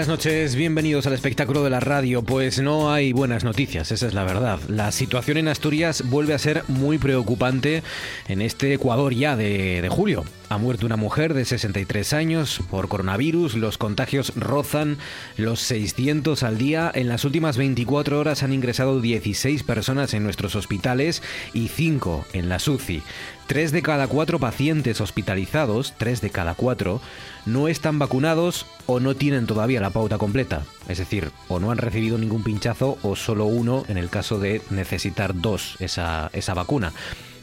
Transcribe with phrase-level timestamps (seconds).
[0.00, 2.22] Buenas noches, bienvenidos al espectáculo de la radio.
[2.22, 4.58] Pues no hay buenas noticias, esa es la verdad.
[4.66, 7.82] La situación en Asturias vuelve a ser muy preocupante
[8.26, 10.24] en este Ecuador ya de, de julio.
[10.50, 13.54] Ha muerto una mujer de 63 años por coronavirus.
[13.54, 14.98] Los contagios rozan
[15.36, 16.90] los 600 al día.
[16.92, 21.22] En las últimas 24 horas han ingresado 16 personas en nuestros hospitales
[21.54, 23.04] y 5 en la SUCI.
[23.46, 27.00] Tres de cada cuatro pacientes hospitalizados, tres de cada cuatro,
[27.46, 30.64] no están vacunados o no tienen todavía la pauta completa.
[30.88, 34.62] Es decir, o no han recibido ningún pinchazo o solo uno en el caso de
[34.70, 36.92] necesitar dos esa, esa vacuna.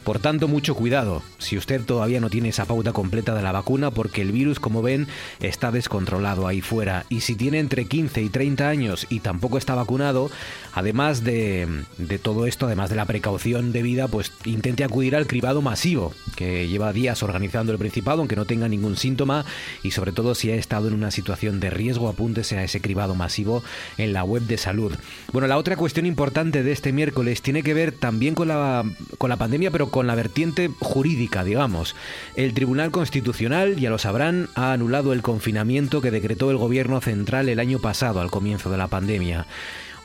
[0.07, 3.91] Por tanto, mucho cuidado si usted todavía no tiene esa pauta completa de la vacuna
[3.91, 5.05] porque el virus, como ven,
[5.41, 7.05] está descontrolado ahí fuera.
[7.09, 10.31] Y si tiene entre 15 y 30 años y tampoco está vacunado,
[10.73, 15.61] además de, de todo esto, además de la precaución debida, pues intente acudir al cribado
[15.61, 19.43] masivo, que lleva días organizando el Principado, aunque no tenga ningún síntoma,
[19.83, 23.13] y sobre todo si ha estado en una situación de riesgo, apúntese a ese cribado
[23.13, 23.61] masivo
[23.97, 24.93] en la web de salud.
[25.33, 28.85] Bueno, la otra cuestión importante de este miércoles tiene que ver también con la,
[29.17, 31.95] con la pandemia, pero con la vertiente jurídica, digamos.
[32.35, 37.49] El Tribunal Constitucional, ya lo sabrán, ha anulado el confinamiento que decretó el Gobierno Central
[37.49, 39.47] el año pasado, al comienzo de la pandemia.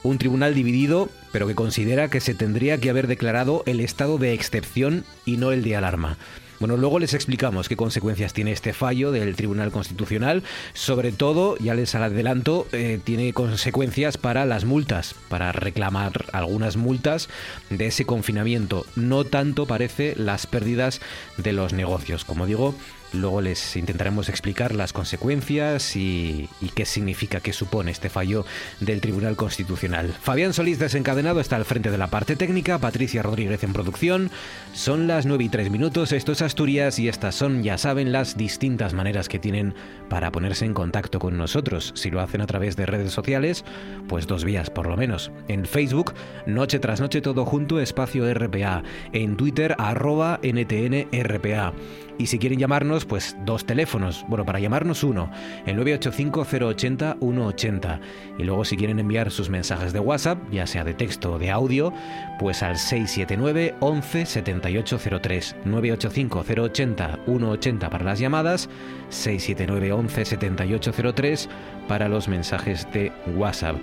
[0.03, 4.33] Un tribunal dividido, pero que considera que se tendría que haber declarado el estado de
[4.33, 6.17] excepción y no el de alarma.
[6.63, 10.45] Bueno, luego les explicamos qué consecuencias tiene este fallo del Tribunal Constitucional.
[10.75, 17.29] Sobre todo, ya les adelanto, eh, tiene consecuencias para las multas, para reclamar algunas multas
[17.69, 18.87] de ese confinamiento.
[18.95, 21.01] No tanto parece las pérdidas
[21.37, 22.25] de los negocios.
[22.25, 22.77] Como digo,
[23.13, 28.47] Luego les intentaremos explicar las consecuencias y, qué significa, qué supone este fallo
[28.81, 30.15] del Tribunal Constitucional.
[30.21, 34.31] Fabián Solís desencadenado está al frente de la parte técnica, Patricia Rodríguez en producción.
[34.73, 38.37] Son las 9 y 3 minutos, esto es Asturias y estas son, ya saben, las
[38.37, 39.75] distintas maneras que tienen
[40.09, 41.93] para ponerse en contacto con nosotros.
[41.95, 43.65] Si lo hacen a través de redes sociales,
[44.09, 45.31] pues dos vías por lo menos.
[45.49, 46.15] En Facebook,
[46.47, 48.83] Noche tras Noche todo junto, espacio RPA.
[49.13, 51.73] En Twitter, arroba NTNRPA.
[52.19, 54.25] Y si quieren llamarnos, pues dos teléfonos.
[54.29, 55.31] Bueno, para llamarnos uno,
[55.67, 58.01] el 985-080-180.
[58.39, 61.51] Y luego si quieren enviar sus mensajes de WhatsApp, ya sea de texto o de
[61.51, 61.93] audio,
[62.39, 65.57] pues al 679 11 7803.
[65.65, 68.69] 985-080-180 para las llamadas,
[69.09, 71.49] 679 11 7803
[71.89, 73.77] para los mensajes de WhatsApp.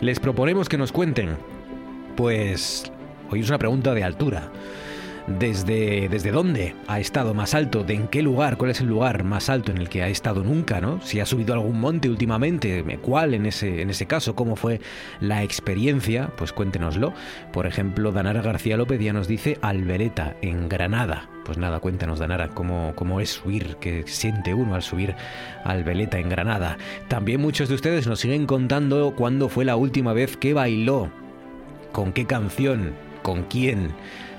[0.00, 1.36] Les proponemos que nos cuenten,
[2.16, 2.92] pues
[3.30, 4.52] hoy es una pregunta de altura
[5.38, 9.24] desde, desde dónde ha estado más alto, de en qué lugar, cuál es el lugar
[9.24, 11.00] más alto en el que ha estado nunca, ¿no?
[11.02, 14.80] Si ha subido algún monte últimamente, cuál en ese, en ese caso, cómo fue
[15.20, 17.12] la experiencia, pues cuéntenoslo.
[17.52, 21.28] Por ejemplo, Danara García López ya nos dice Albereta, en Granada.
[21.44, 25.14] Pues nada, cuéntanos, Danara, cómo, cómo es subir, qué siente uno al subir
[25.64, 26.76] al Veleta en Granada.
[27.08, 31.10] También muchos de ustedes nos siguen contando cuándo fue la última vez que bailó,
[31.92, 32.92] con qué canción,
[33.22, 33.92] con quién.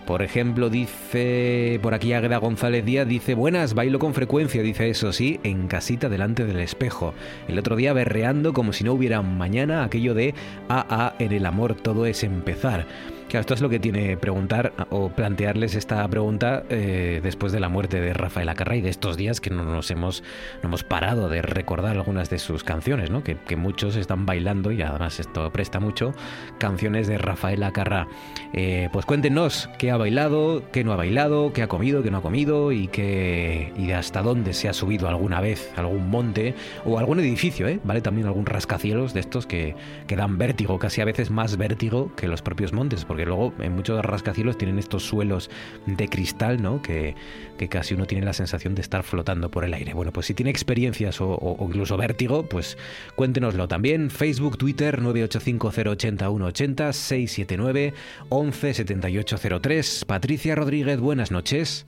[0.10, 5.14] Por ejemplo, dice por aquí Agueda González Díaz, dice, buenas, bailo con frecuencia, dice eso
[5.14, 7.14] sí, en casita delante del espejo.
[7.48, 10.34] El otro día berreando como si no hubiera mañana aquello de,
[10.68, 12.88] ah, ah, en el amor todo es empezar.
[13.30, 17.70] Claro, esto es lo que tiene preguntar o plantearles esta pregunta eh, después de la
[17.70, 20.24] muerte de Rafael Acarra y de estos días que no nos hemos,
[20.64, 23.24] no hemos parado de recordar algunas de sus canciones, ¿no?
[23.24, 26.16] que, que muchos están bailando y además esto presta mucho,
[26.58, 28.08] canciones de Rafael Acarra.
[28.52, 32.18] Eh, pues cuéntenos qué ha bailado, qué no ha bailado, qué ha comido, qué no
[32.18, 36.98] ha comido y, qué, y hasta dónde se ha subido alguna vez, algún monte o
[36.98, 37.80] algún edificio, ¿eh?
[37.84, 38.02] ¿vale?
[38.02, 39.76] También algún rascacielos de estos que,
[40.08, 43.76] que dan vértigo, casi a veces más vértigo que los propios montes, porque luego en
[43.76, 45.50] muchos rascacielos tienen estos suelos
[45.86, 46.82] de cristal, ¿no?
[46.82, 47.16] Que,
[47.58, 49.94] que casi uno tiene la sensación de estar flotando por el aire.
[49.94, 52.78] Bueno, pues si tiene experiencias o, incluso vértigo, pues
[53.18, 54.10] cuéntenoslo también.
[54.10, 57.94] Facebook, Twitter, 985080180, 679
[58.30, 60.06] 117803.
[60.06, 61.88] Patricia Rodríguez, buenas noches.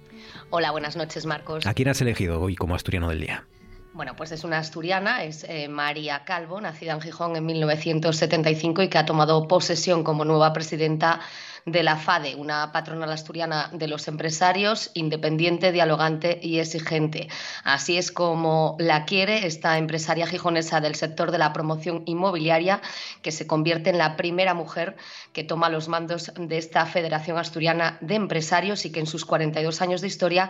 [0.49, 1.65] Hola, buenas noches, Marcos.
[1.65, 3.45] ¿A quién has elegido hoy como asturiano del día?
[3.93, 8.87] Bueno, pues es una asturiana, es eh, María Calvo, nacida en Gijón en 1975 y
[8.87, 11.19] que ha tomado posesión como nueva presidenta
[11.65, 17.27] de la FADE, una patronal asturiana de los empresarios, independiente, dialogante y exigente.
[17.65, 22.81] Así es como la quiere esta empresaria gijonesa del sector de la promoción inmobiliaria,
[23.21, 24.95] que se convierte en la primera mujer
[25.33, 29.81] que toma los mandos de esta Federación Asturiana de Empresarios y que en sus 42
[29.81, 30.49] años de historia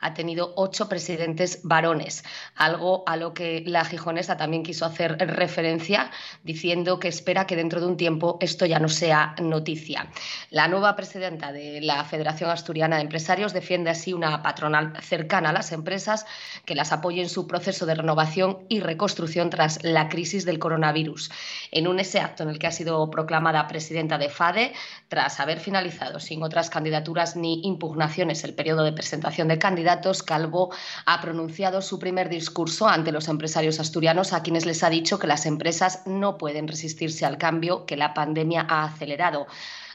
[0.00, 2.24] ha tenido ocho presidentes varones,
[2.56, 6.10] algo a lo que la gijonesa también quiso hacer referencia,
[6.42, 10.08] diciendo que espera que dentro de un tiempo esto ya no sea noticia.
[10.50, 15.52] La nueva presidenta de la Federación Asturiana de Empresarios defiende así una patronal cercana a
[15.52, 16.26] las empresas
[16.64, 21.30] que las apoye en su proceso de renovación y reconstrucción tras la crisis del coronavirus.
[21.70, 24.72] En un ese acto en el que ha sido proclamada presidenta de FADE,
[25.08, 29.89] tras haber finalizado sin otras candidaturas ni impugnaciones el periodo de presentación de candidatos,
[30.24, 30.70] Calvo
[31.06, 35.26] ha pronunciado su primer discurso ante los empresarios asturianos, a quienes les ha dicho que
[35.26, 39.46] las empresas no pueden resistirse al cambio que la pandemia ha acelerado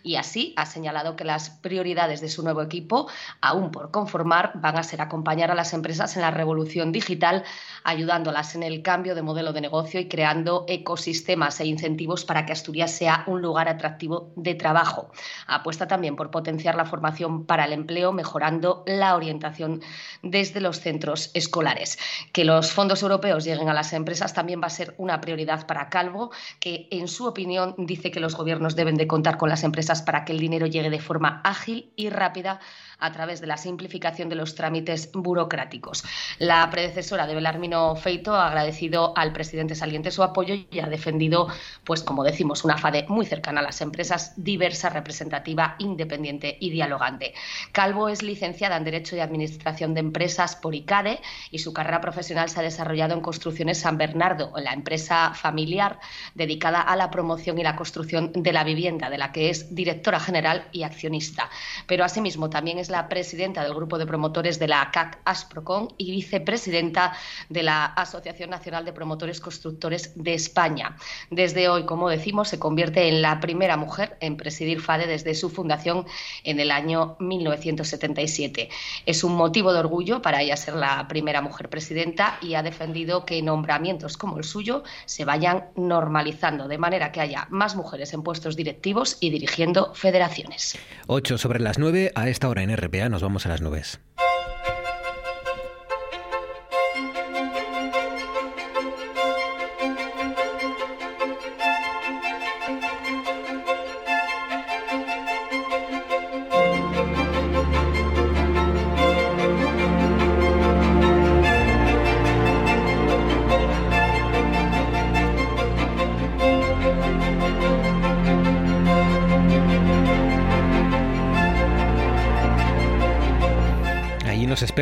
[0.06, 3.10] y así ha señalado que las prioridades de su nuevo equipo,
[3.42, 7.44] aún por conformar, van a ser acompañar a las empresas en la revolución digital,
[7.84, 12.54] ayudándolas en el cambio de modelo de negocio y creando ecosistemas e incentivos para que
[12.54, 15.10] Asturias sea un lugar atractivo de trabajo.
[15.48, 19.82] Apuesta también por potenciar la formación para el empleo, mejorando la orientación
[20.22, 21.98] desde los centros escolares.
[22.32, 25.90] Que los fondos europeos lleguen a las empresas también va a ser una prioridad para
[25.90, 29.95] Calvo, que en su opinión dice que los gobiernos deben de contar con las empresas
[30.02, 32.60] para que el dinero llegue de forma ágil y rápida
[33.00, 36.04] a través de la simplificación de los trámites burocráticos.
[36.40, 41.48] La predecesora de Belarmino Feito ha agradecido al presidente saliente su apoyo y ha defendido,
[41.84, 47.34] pues como decimos, una FADE muy cercana a las empresas, diversa, representativa, independiente y dialogante.
[47.72, 51.20] Calvo es licenciada en Derecho y Administración de Empresas por ICADE
[51.52, 56.00] y su carrera profesional se ha desarrollado en Construcciones San Bernardo, la empresa familiar
[56.34, 60.20] dedicada a la promoción y la construcción de la vivienda, de la que es directora
[60.20, 61.50] general y accionista.
[61.88, 66.12] Pero asimismo también es la presidenta del grupo de promotores de la CAC Asprocon y
[66.12, 67.14] vicepresidenta
[67.50, 70.98] de la Asociación Nacional de Promotores Constructores de España.
[71.30, 75.50] Desde hoy, como decimos, se convierte en la primera mujer en presidir FADE desde su
[75.50, 76.06] fundación
[76.44, 78.70] en el año 1977.
[79.06, 83.26] Es un motivo de orgullo para ella ser la primera mujer presidenta y ha defendido
[83.26, 88.24] que nombramientos como el suyo se vayan normalizando de manera que haya más mujeres en
[88.24, 90.78] puestos directivos y dirigiendo federaciones.
[91.08, 94.00] 8 sobre las 9 a esta hora en RPA nos vamos a las nubes.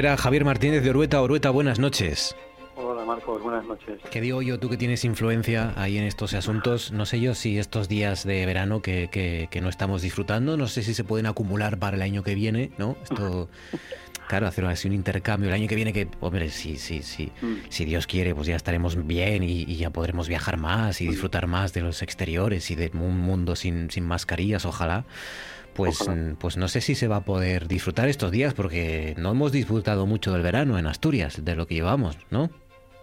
[0.03, 1.22] Espera Javier Martínez de Orueta.
[1.22, 2.36] Orueta, buenas noches.
[2.75, 4.01] Hola Marcos, buenas noches.
[4.12, 6.91] ¿Qué digo yo, tú que tienes influencia ahí en estos asuntos?
[6.91, 9.07] No sé yo si estos días de verano que,
[9.50, 12.72] que, no estamos disfrutando, no sé si se pueden acumular para el año que viene,
[12.77, 12.98] ¿no?
[13.01, 13.48] Esto,
[14.27, 15.48] claro, hacer así un intercambio.
[15.48, 17.69] El año que viene que, hombre, sí, sí, sí, mm.
[17.69, 21.12] si Dios quiere, pues ya estaremos bien y, y, ya podremos viajar más y mm.
[21.12, 25.05] disfrutar más de los exteriores y de un mundo sin, sin mascarillas, ojalá
[25.75, 29.32] pues, mm, pues no sé si se va a poder disfrutar estos días porque no
[29.32, 32.50] hemos disfrutado mucho del verano en Asturias, de lo que llevamos, ¿no?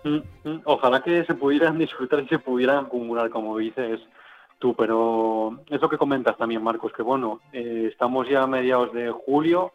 [0.05, 4.00] Mm, mm, ojalá que se pudieran disfrutar y se pudieran acumular, como dices
[4.59, 8.93] tú, pero es lo que comentas también, Marcos, que bueno, eh, estamos ya a mediados
[8.93, 9.73] de julio,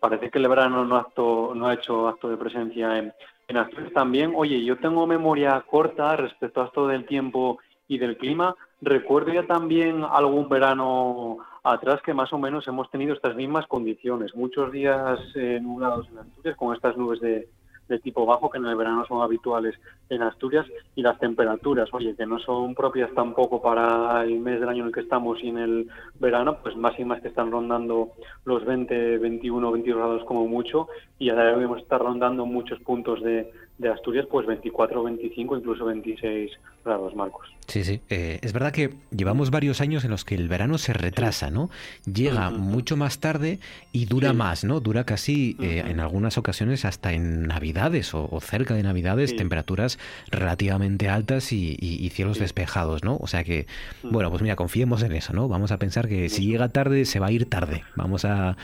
[0.00, 3.12] parece que el verano no, acto, no ha hecho acto de presencia en,
[3.48, 4.32] en Asturias también.
[4.36, 7.58] Oye, yo tengo memoria corta respecto a esto del tiempo
[7.88, 8.56] y del clima.
[8.80, 14.34] Recuerdo ya también algún verano atrás que más o menos hemos tenido estas mismas condiciones.
[14.34, 17.48] Muchos días eh, nublados en Asturias con estas nubes de,
[18.02, 19.74] tipo bajo que en el verano son habituales
[20.08, 20.66] en Asturias
[20.96, 24.88] y las temperaturas, oye, que no son propias tampoco para el mes del año en
[24.88, 28.10] el que estamos y en el verano, pues más y más que están rondando
[28.44, 33.52] los 20, 21, 22 grados como mucho y ahora debemos estar rondando muchos puntos de,
[33.78, 36.50] de Asturias, pues 24, 25, incluso 26
[36.84, 37.53] grados, Marcos.
[37.66, 38.00] Sí, sí.
[38.10, 41.70] Eh, es verdad que llevamos varios años en los que el verano se retrasa, ¿no?
[42.04, 43.58] Llega mucho más tarde
[43.90, 44.80] y dura más, ¿no?
[44.80, 49.98] Dura casi, eh, en algunas ocasiones, hasta en Navidades o, cerca de Navidades, temperaturas
[50.30, 51.74] relativamente altas y,
[52.14, 53.16] cielos despejados, ¿no?
[53.16, 53.66] O sea que,
[54.02, 55.48] bueno, pues mira, confiemos en eso, ¿no?
[55.48, 57.82] Vamos a pensar que si llega tarde, se va a ir tarde.
[57.96, 58.56] Vamos a,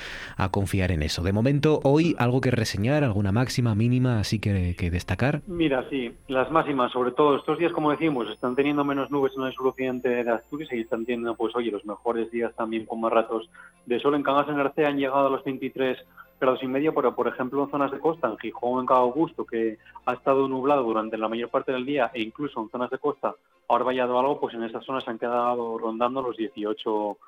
[0.50, 1.22] confiar en eso.
[1.22, 5.42] De momento, hoy, algo que reseñar, alguna máxima, mínima, así que, que destacar.
[5.46, 9.44] Mira, sí, las máximas, sobre todo estos días, como decimos, están teniendo menos nubes en
[9.44, 13.12] el suroccidente de Asturias y están teniendo, pues oye, los mejores días también con más
[13.12, 13.48] ratos
[13.86, 14.14] de sol.
[14.14, 15.96] En Cangas en Arcea han llegado a los 23
[16.40, 19.44] grados y medio, pero por ejemplo en zonas de costa, en Gijón, en Cabo Augusto,
[19.44, 22.98] que ha estado nublado durante la mayor parte del día e incluso en zonas de
[22.98, 23.34] costa
[23.68, 27.18] ahora vallado algo, pues en esas zonas se han quedado rondando los 18 grados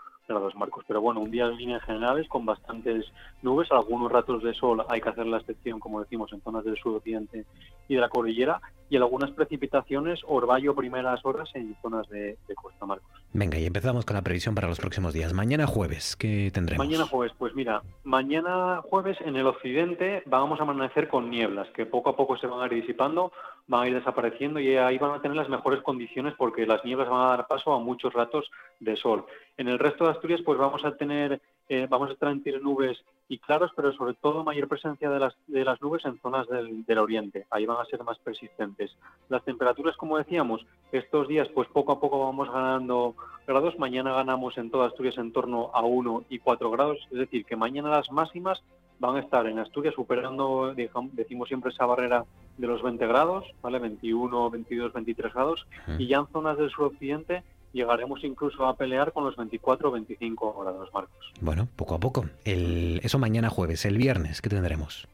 [0.54, 0.84] marcos.
[0.86, 3.06] Pero bueno, un día en líneas generales con bastantes
[3.42, 6.76] nubes, algunos ratos de sol, hay que hacer la excepción, como decimos, en zonas del
[6.76, 7.44] suroccidente
[7.88, 13.10] y de la cordillera, y algunas precipitaciones, orvallo primeras horas en zonas de, Costa Marcos.
[13.32, 15.32] Venga, y empezamos con la previsión para los próximos días.
[15.32, 16.86] Mañana jueves, ¿qué tendremos?
[16.86, 21.86] Mañana jueves, pues mira, mañana jueves en el occidente vamos a amanecer con nieblas, que
[21.86, 23.32] poco a poco se van a ir disipando,
[23.66, 27.08] van a ir desapareciendo y ahí van a tener las mejores condiciones porque las nieblas
[27.08, 28.50] van a dar paso a muchos ratos
[28.80, 29.24] de sol.
[29.56, 33.38] En el resto de Asturias, pues vamos a tener eh, vamos a transmitir nubes y
[33.38, 36.98] claros, pero sobre todo mayor presencia de las, de las nubes en zonas del, del,
[36.98, 37.46] oriente.
[37.50, 38.94] Ahí van a ser más persistentes.
[39.30, 43.14] Las temperaturas, como decíamos, estos días, pues poco a poco vamos ganando
[43.46, 43.78] grados.
[43.78, 46.98] Mañana ganamos en toda Asturias en torno a 1 y 4 grados.
[47.10, 48.62] Es decir, que mañana las máximas
[49.02, 52.24] van a estar en Asturias superando, decimos siempre, esa barrera
[52.56, 53.80] de los 20 grados, ¿vale?
[53.80, 55.66] 21, 22, 23 grados.
[55.98, 57.42] Y ya en zonas del suroccidente
[57.72, 61.32] llegaremos incluso a pelear con los 24 o 25 grados, Marcos.
[61.40, 62.26] Bueno, poco a poco.
[62.44, 65.08] El, eso mañana jueves, el viernes, ¿qué tendremos?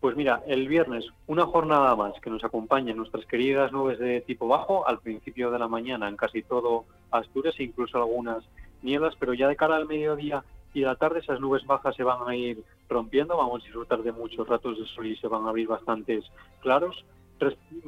[0.00, 4.46] Pues mira, el viernes una jornada más que nos acompañen nuestras queridas nubes de tipo
[4.46, 8.44] bajo al principio de la mañana en casi todo Asturias, e incluso algunas
[8.82, 10.44] nieblas, pero ya de cara al mediodía
[10.74, 14.12] y la tarde esas nubes bajas se van a ir rompiendo, vamos a disfrutar de
[14.12, 16.24] muchos ratos de sol y se van a abrir bastantes
[16.60, 17.04] claros.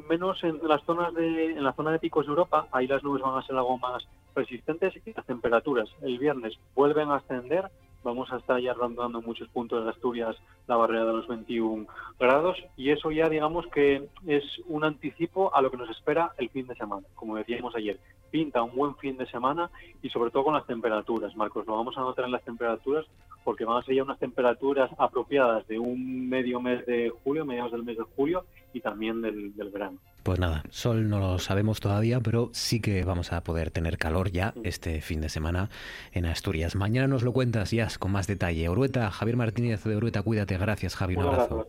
[0.08, 3.22] Menos en las zonas de en la zona de picos de Europa, ahí las nubes
[3.22, 7.70] van a ser algo más resistentes y las temperaturas el viernes vuelven a ascender,
[8.04, 10.36] vamos a estar ya rondando muchos puntos de Asturias
[10.68, 11.86] la barrera de los 21
[12.20, 16.50] grados y eso ya digamos que es un anticipo a lo que nos espera el
[16.50, 17.98] fin de semana, como decíamos ayer.
[18.30, 19.70] Pinta un buen fin de semana
[20.02, 23.06] y sobre todo con las temperaturas, Marcos, lo vamos a notar en las temperaturas
[23.42, 27.72] porque van a ser ya unas temperaturas apropiadas de un medio mes de julio, mediados
[27.72, 29.98] del mes de julio y también del, del verano.
[30.24, 34.32] Pues nada, sol no lo sabemos todavía, pero sí que vamos a poder tener calor
[34.32, 35.68] ya este fin de semana
[36.12, 36.76] en Asturias.
[36.76, 38.66] Mañana nos lo cuentas ya con más detalle.
[38.70, 40.56] Orueta, Javier Martínez de Orueta, cuídate.
[40.56, 41.16] Gracias, Javi.
[41.16, 41.68] Un abrazo.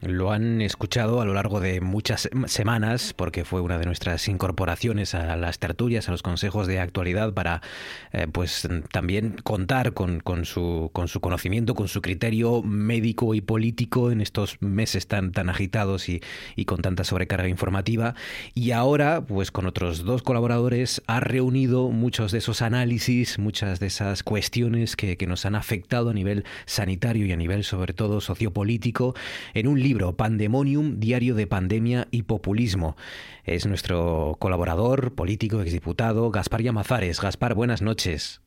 [0.00, 5.14] Lo han escuchado a lo largo de muchas semanas, porque fue una de nuestras incorporaciones
[5.14, 7.60] a las tertulias, a los consejos de actualidad, para
[8.12, 13.42] eh, pues también contar con, con, su, con su conocimiento, con su criterio médico y
[13.42, 16.22] político en estos meses tan, tan agitados y,
[16.56, 18.14] y con tanta sobrecarga informativa.
[18.54, 23.88] Y ahora, pues con otros dos colaboradores, ha reunido muchos de esos análisis, muchas de
[23.88, 28.20] esas cuestiones que, que nos han afectado a nivel sanitario y a nivel sobre todo
[28.22, 29.14] sociopolítico
[29.52, 32.96] en un libro, Pandemonium, Diario de Pandemia y Populismo.
[33.44, 37.20] Es nuestro colaborador político, exdiputado, Gaspar Llamazares.
[37.20, 38.40] Gaspar, buenas noches.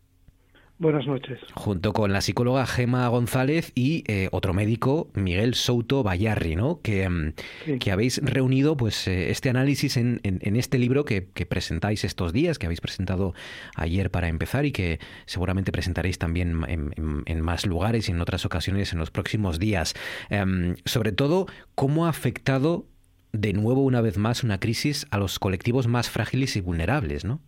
[0.84, 1.40] Buenas noches.
[1.54, 6.82] Junto con la psicóloga Gema González y eh, otro médico, Miguel Souto Bayarri, ¿no?
[6.82, 11.46] Que, mm, que habéis reunido pues eh, este análisis en, en, este libro que, que,
[11.46, 13.34] presentáis estos días, que habéis presentado
[13.78, 18.46] ayer para empezar y que seguramente presentaréis también en, en más lugares y en otras
[18.46, 19.94] ocasiones en los próximos días.
[20.30, 22.88] Em, sobre todo, ¿cómo ha afectado
[23.32, 27.40] de nuevo una vez más una crisis a los colectivos más frágiles y vulnerables, ¿no?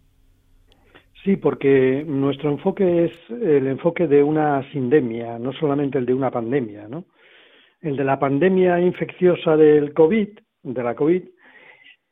[1.26, 6.30] Sí, porque nuestro enfoque es el enfoque de una sindemia, no solamente el de una
[6.30, 7.06] pandemia, ¿no?
[7.82, 10.30] El de la pandemia infecciosa del COVID,
[10.62, 11.24] de la COVID,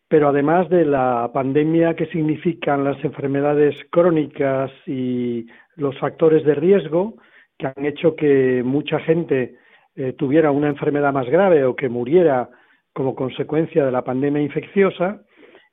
[0.08, 7.14] pero además de la pandemia que significan las enfermedades crónicas y los factores de riesgo
[7.60, 9.58] que han hecho que mucha gente
[9.96, 12.50] eh, tuviera una enfermedad más grave o que muriera
[12.94, 15.22] como consecuencia de la pandemia infecciosa,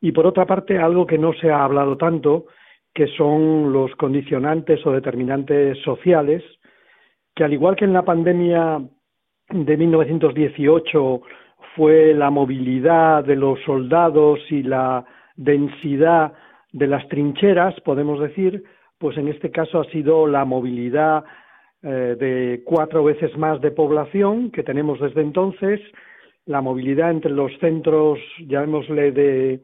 [0.02, 2.46] y por otra parte algo que no se ha hablado tanto,
[2.94, 6.42] que son los condicionantes o determinantes sociales,
[7.34, 8.80] que al igual que en la pandemia
[9.48, 11.22] de 1918
[11.76, 15.04] fue la movilidad de los soldados y la
[15.36, 16.32] densidad
[16.72, 18.62] de las trincheras, podemos decir,
[18.98, 21.24] pues en este caso ha sido la movilidad
[21.82, 25.80] eh, de cuatro veces más de población que tenemos desde entonces,
[26.46, 29.62] la movilidad entre los centros, llamémosle, de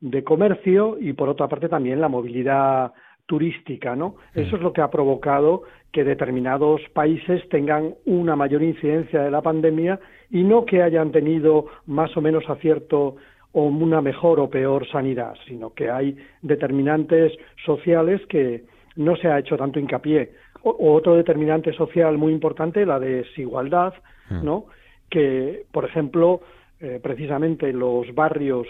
[0.00, 2.92] de comercio y por otra parte también la movilidad
[3.26, 4.16] turística, ¿no?
[4.34, 5.62] Eso es lo que ha provocado
[5.92, 9.98] que determinados países tengan una mayor incidencia de la pandemia
[10.30, 13.16] y no que hayan tenido más o menos acierto
[13.52, 17.32] o una mejor o peor sanidad, sino que hay determinantes
[17.64, 18.64] sociales que
[18.96, 20.32] no se ha hecho tanto hincapié.
[20.62, 23.94] O, otro determinante social muy importante, la desigualdad,
[24.42, 24.66] ¿no?
[25.08, 26.40] Que, por ejemplo,
[26.80, 28.66] eh, precisamente los barrios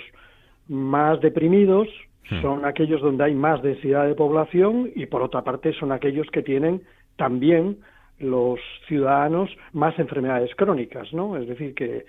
[0.69, 1.89] más deprimidos
[2.31, 2.43] Hmm.
[2.43, 6.43] son aquellos donde hay más densidad de población y por otra parte son aquellos que
[6.43, 6.83] tienen
[7.17, 7.79] también
[8.19, 8.59] los
[8.89, 11.37] ciudadanos más enfermedades crónicas, ¿no?
[11.37, 12.05] Es decir, que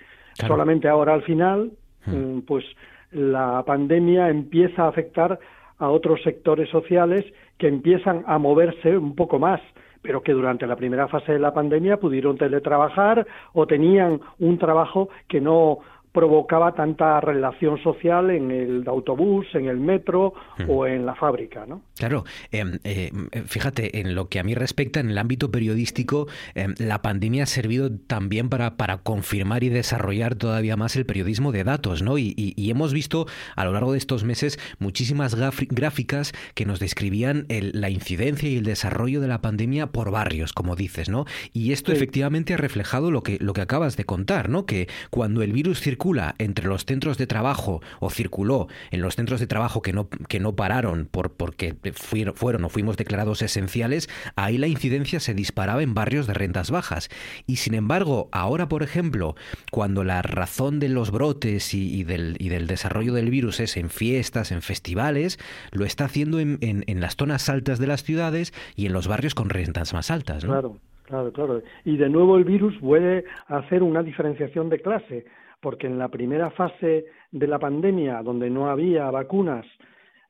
[0.46, 1.70] solamente ahora al final,
[2.06, 2.16] hmm.
[2.16, 2.64] mm, pues
[3.12, 5.38] la pandemia empieza a afectar
[5.78, 7.24] a otros sectores sociales
[7.56, 9.60] que empiezan a moverse un poco más,
[10.02, 15.08] pero que durante la primera fase de la pandemia pudieron teletrabajar o tenían un trabajo
[15.28, 15.78] que no
[16.18, 20.34] provocaba tanta relación social en el autobús, en el metro
[20.66, 21.82] o en la fábrica, ¿no?
[21.96, 23.12] Claro, em, eh,
[23.46, 27.46] fíjate, en lo que a mí respecta, en el ámbito periodístico, em, la pandemia ha
[27.46, 32.18] servido también para, para confirmar y desarrollar todavía más el periodismo de datos, ¿no?
[32.18, 32.34] Y,
[32.68, 38.48] hemos visto a lo largo de estos meses muchísimas gráficas que nos describían la incidencia
[38.48, 41.24] y el desarrollo de la pandemia por barrios, como dices, ¿no?
[41.52, 44.66] Y esto efectivamente ha reflejado lo que, lo que acabas de contar, ¿no?
[44.66, 46.07] Que cuando el virus circula
[46.38, 50.40] entre los centros de trabajo o circuló en los centros de trabajo que no, que
[50.40, 55.82] no pararon por, porque fueron, fueron o fuimos declarados esenciales, ahí la incidencia se disparaba
[55.82, 57.10] en barrios de rentas bajas.
[57.46, 59.34] Y sin embargo, ahora, por ejemplo,
[59.70, 63.90] cuando la razón de los brotes y, del, y del desarrollo del virus es en
[63.90, 65.38] fiestas, en festivales,
[65.72, 69.34] lo está haciendo en, en, las zonas altas de las ciudades y en los barrios
[69.34, 70.44] con rentas más altas.
[70.44, 70.78] Claro.
[71.08, 71.62] Claro, claro.
[71.86, 75.24] Y de nuevo el virus puede hacer una diferenciación de clase
[75.60, 79.66] porque en la primera fase de la pandemia, donde no había vacunas,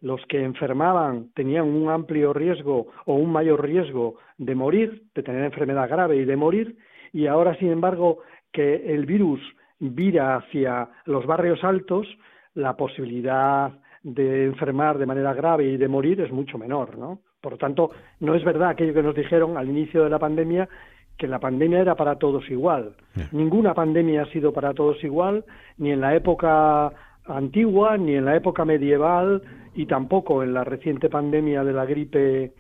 [0.01, 5.45] los que enfermaban tenían un amplio riesgo o un mayor riesgo de morir, de tener
[5.45, 6.77] enfermedad grave y de morir,
[7.13, 8.19] y ahora, sin embargo,
[8.53, 9.41] que el virus
[9.81, 12.07] vira hacia los barrios altos,
[12.55, 17.21] la posibilidad de enfermar de manera grave y de morir es mucho menor, ¿no?
[17.41, 20.69] Por lo tanto, no es verdad aquello que nos dijeron al inicio de la pandemia
[21.19, 22.95] que la pandemia era para todos igual.
[23.33, 25.45] Ninguna pandemia ha sido para todos igual,
[25.77, 26.93] ni en la época
[27.27, 29.43] antigua, ni en la época medieval,
[29.75, 32.53] y tampoco en la reciente pandemia de la gripe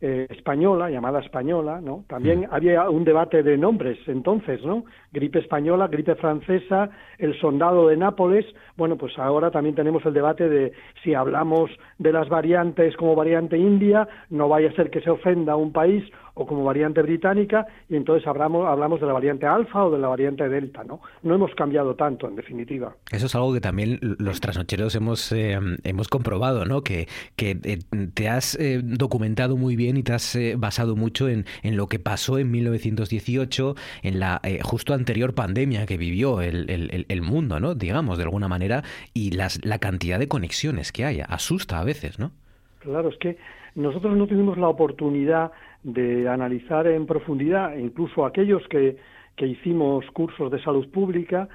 [0.00, 2.04] eh, española, llamada española, ¿no?
[2.06, 4.84] También había un debate de nombres entonces, ¿no?
[5.10, 8.46] Gripe española, gripe francesa, el sondado de Nápoles.
[8.76, 11.68] Bueno, pues ahora también tenemos el debate de si hablamos
[11.98, 15.72] de las variantes como variante india, no vaya a ser que se ofenda a un
[15.72, 16.04] país
[16.38, 20.06] o como variante británica, y entonces hablamos, hablamos de la variante alfa o de la
[20.06, 21.00] variante delta, ¿no?
[21.24, 22.94] No hemos cambiado tanto, en definitiva.
[23.10, 26.82] Eso es algo que también los trasnocheros hemos, eh, hemos comprobado, ¿no?
[26.82, 27.78] Que, que eh,
[28.14, 31.98] te has eh, documentado muy bien y te has basado mucho en, en, lo que
[31.98, 33.74] pasó en 1918,
[34.04, 37.74] en la justo anterior pandemia que vivió el, el, el, mundo, ¿no?
[37.74, 41.20] Digamos, de alguna manera, y las, la cantidad de conexiones que hay.
[41.20, 42.30] Asusta a veces, ¿no?
[42.78, 43.36] Claro, es que
[43.74, 48.96] nosotros no tuvimos la oportunidad de analizar en profundidad, incluso aquellos que,
[49.36, 51.48] que hicimos cursos de salud pública,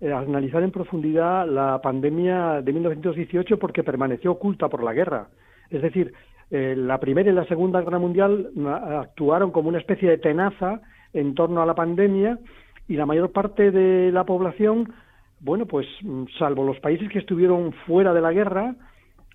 [0.00, 5.28] eh, analizar en profundidad la pandemia de 1918 porque permaneció oculta por la guerra.
[5.70, 6.12] Es decir,
[6.50, 10.80] eh, la Primera y la Segunda Guerra Mundial actuaron como una especie de tenaza
[11.12, 12.38] en torno a la pandemia
[12.86, 14.92] y la mayor parte de la población,
[15.40, 18.76] bueno, pues mm, salvo los países que estuvieron fuera de la guerra,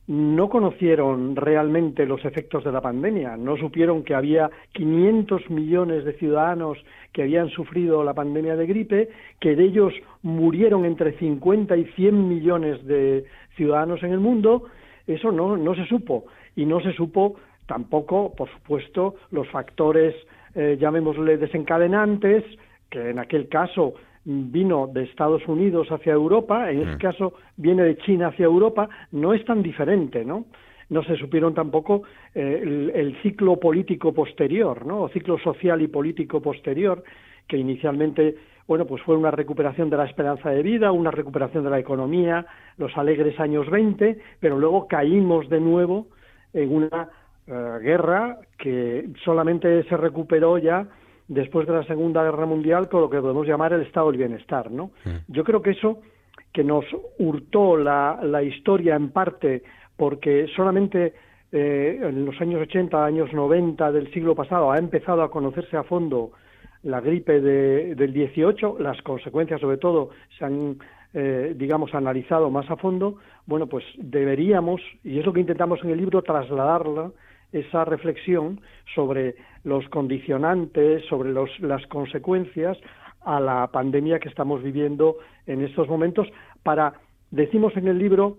[0.08, 6.14] no conocieron realmente los efectos de la pandemia, no supieron que había 500 millones de
[6.14, 6.78] ciudadanos
[7.14, 12.28] que habían sufrido la pandemia de gripe, que de ellos murieron entre 50 y 100
[12.28, 14.64] millones de ciudadanos en el mundo,
[15.08, 16.26] eso no, no se supo.
[16.56, 17.36] Y no se supo
[17.66, 20.16] tampoco, por supuesto, los factores,
[20.56, 22.44] eh, llamémosle desencadenantes,
[22.90, 23.94] que en aquel caso
[24.26, 29.34] vino de Estados Unidos hacia Europa, en este caso viene de China hacia Europa, no
[29.34, 30.46] es tan diferente, ¿no?
[30.90, 32.04] No se supieron tampoco
[32.36, 35.04] eh, el, ciclo político posterior, ¿no?
[35.04, 37.04] O ciclo social y político posterior,
[37.48, 38.36] que inicialmente,
[38.68, 42.46] bueno, pues fue una recuperación de la esperanza de vida, una recuperación de la economía,
[42.78, 46.08] los alegres años 20, pero luego caímos de nuevo
[46.54, 47.10] en una
[47.48, 50.88] eh, guerra que solamente se recuperó ya
[51.28, 54.72] después de la Segunda Guerra Mundial con lo que podemos llamar el estado del bienestar,
[54.72, 54.92] ¿no?
[55.28, 56.02] Yo creo que eso
[56.52, 56.86] que nos
[57.18, 59.64] hurtó la, la historia en parte
[59.98, 61.14] porque solamente
[61.52, 65.84] eh, en los años 80, años 90 del siglo pasado ha empezado a conocerse a
[65.84, 66.32] fondo
[66.84, 70.78] la gripe de, del 18, las consecuencias sobre todo se han
[71.16, 75.92] eh, digamos, analizado más a fondo, bueno, pues deberíamos, y es lo que intentamos en
[75.92, 77.12] el libro, trasladarla,
[77.54, 78.60] esa reflexión
[78.94, 82.78] sobre los condicionantes, sobre los, las consecuencias
[83.24, 86.28] a la pandemia que estamos viviendo en estos momentos,
[86.64, 86.94] para,
[87.32, 88.38] decimos en el libro,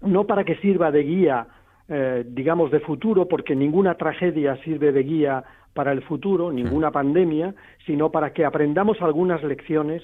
[0.00, 1.46] no para que sirva de guía,
[1.88, 5.44] eh, digamos, de futuro, porque ninguna tragedia sirve de guía
[5.74, 7.54] para el futuro, ninguna pandemia,
[7.86, 10.02] sino para que aprendamos algunas lecciones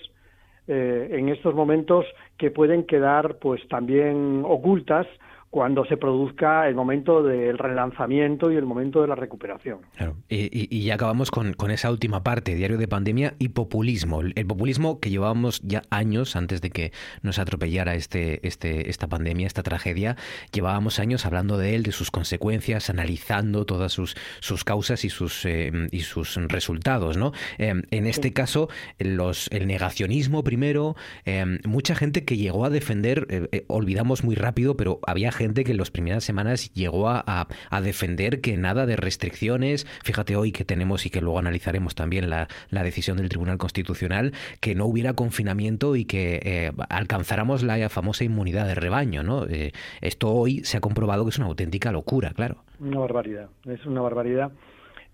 [0.66, 2.04] eh, en estos momentos
[2.36, 5.06] que pueden quedar pues también ocultas
[5.50, 9.78] cuando se produzca el momento del relanzamiento y el momento de la recuperación.
[9.96, 10.16] Claro.
[10.28, 14.20] Y, ya acabamos con, esa última parte, diario de pandemia y populismo.
[14.20, 19.46] El, populismo que llevábamos ya años antes de que nos atropellara este, este, esta pandemia,
[19.46, 20.16] esta tragedia,
[20.52, 25.46] llevábamos años hablando de él, de sus consecuencias, analizando todas sus, sus causas y sus,
[25.46, 27.16] eh, y sus resultados.
[27.16, 27.32] ¿no?
[27.56, 33.26] Eh, en este caso, los, el negacionismo primero, eh, mucha gente que llegó a defender,
[33.68, 37.46] olvidamos muy rápido, pero había gente que en las primeras semanas llegó a,
[37.82, 42.48] defender que nada de restricciones, fíjate hoy que tenemos y que luego analizaremos también la,
[42.70, 48.66] decisión del Tribunal Constitucional, que no hubiera confinamiento y que eh, alcanzáramos la famosa inmunidad
[48.66, 49.22] de rebaño.
[49.22, 49.44] ¿no?
[49.44, 52.56] Eh, esto hoy se ha comprobado que es una auténtica locura, claro.
[52.80, 54.52] Una barbaridad, es una barbaridad.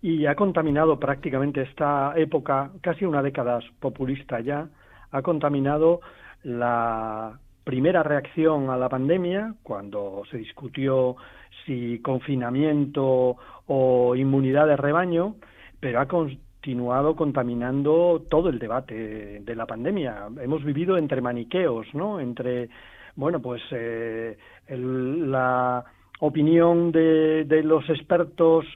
[0.02, 4.68] Y ha contaminado prácticamente esta época, casi una década populista ya,
[5.10, 6.00] ha contaminado
[6.42, 11.16] la primera reacción a la pandemia, cuando se discutió
[11.64, 15.36] si confinamiento o inmunidad de rebaño,
[15.80, 20.28] pero ha continuado contaminando todo el debate de la pandemia.
[20.40, 22.20] Hemos vivido entre maniqueos, ¿no?
[22.20, 22.68] Entre,
[23.16, 24.36] bueno, pues eh,
[24.68, 25.84] la
[26.20, 28.66] opinión de, de los expertos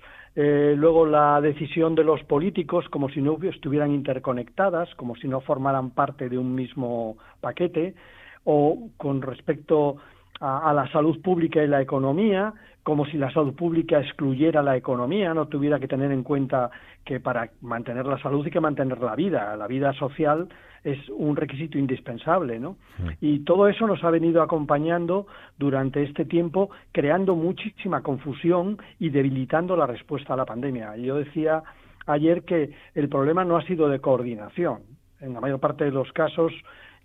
[0.40, 5.40] eh, luego la decisión de los políticos como si no estuvieran interconectadas, como si no
[5.40, 7.96] formaran parte de un mismo paquete,
[8.44, 9.96] o con respecto
[10.40, 15.34] a, la salud pública y la economía, como si la salud pública excluyera la economía,
[15.34, 16.70] no tuviera que tener en cuenta
[17.04, 20.48] que para mantener la salud hay que mantener la vida, la vida social
[20.84, 22.76] es un requisito indispensable, ¿no?
[23.20, 25.26] Y todo eso nos ha venido acompañando
[25.58, 30.96] durante este tiempo, creando muchísima confusión y debilitando la respuesta a la pandemia.
[30.96, 31.62] Yo decía
[32.06, 34.82] ayer que el problema no ha sido de coordinación.
[35.20, 36.52] En la mayor parte de los casos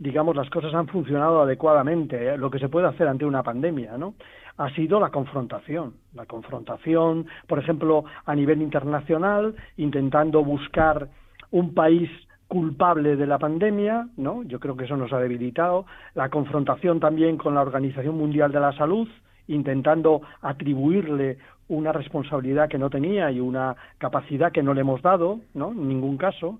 [0.03, 2.37] digamos, las cosas han funcionado adecuadamente, ¿eh?
[2.37, 4.15] lo que se puede hacer ante una pandemia, ¿no?
[4.57, 11.07] Ha sido la confrontación, la confrontación, por ejemplo, a nivel internacional, intentando buscar
[11.51, 12.09] un país
[12.49, 14.43] culpable de la pandemia, ¿no?
[14.43, 15.85] Yo creo que eso nos ha debilitado.
[16.15, 19.07] La confrontación también con la Organización Mundial de la Salud,
[19.47, 21.37] intentando atribuirle
[21.69, 25.71] una responsabilidad que no tenía y una capacidad que no le hemos dado, ¿no?
[25.71, 26.59] En ningún caso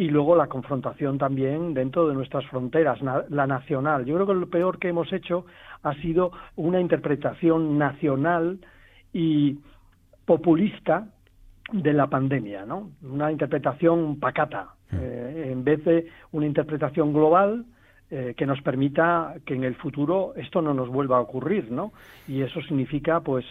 [0.00, 4.06] y luego la confrontación también dentro de nuestras fronteras, la nacional.
[4.06, 5.44] Yo creo que lo peor que hemos hecho
[5.82, 8.60] ha sido una interpretación nacional
[9.12, 9.58] y
[10.24, 11.06] populista
[11.70, 12.92] de la pandemia, ¿no?
[13.02, 14.96] Una interpretación pacata, mm.
[15.02, 17.66] eh, en vez de una interpretación global
[18.10, 21.92] eh, que nos permita que en el futuro esto no nos vuelva a ocurrir, ¿no?
[22.26, 23.44] Y eso significa, pues,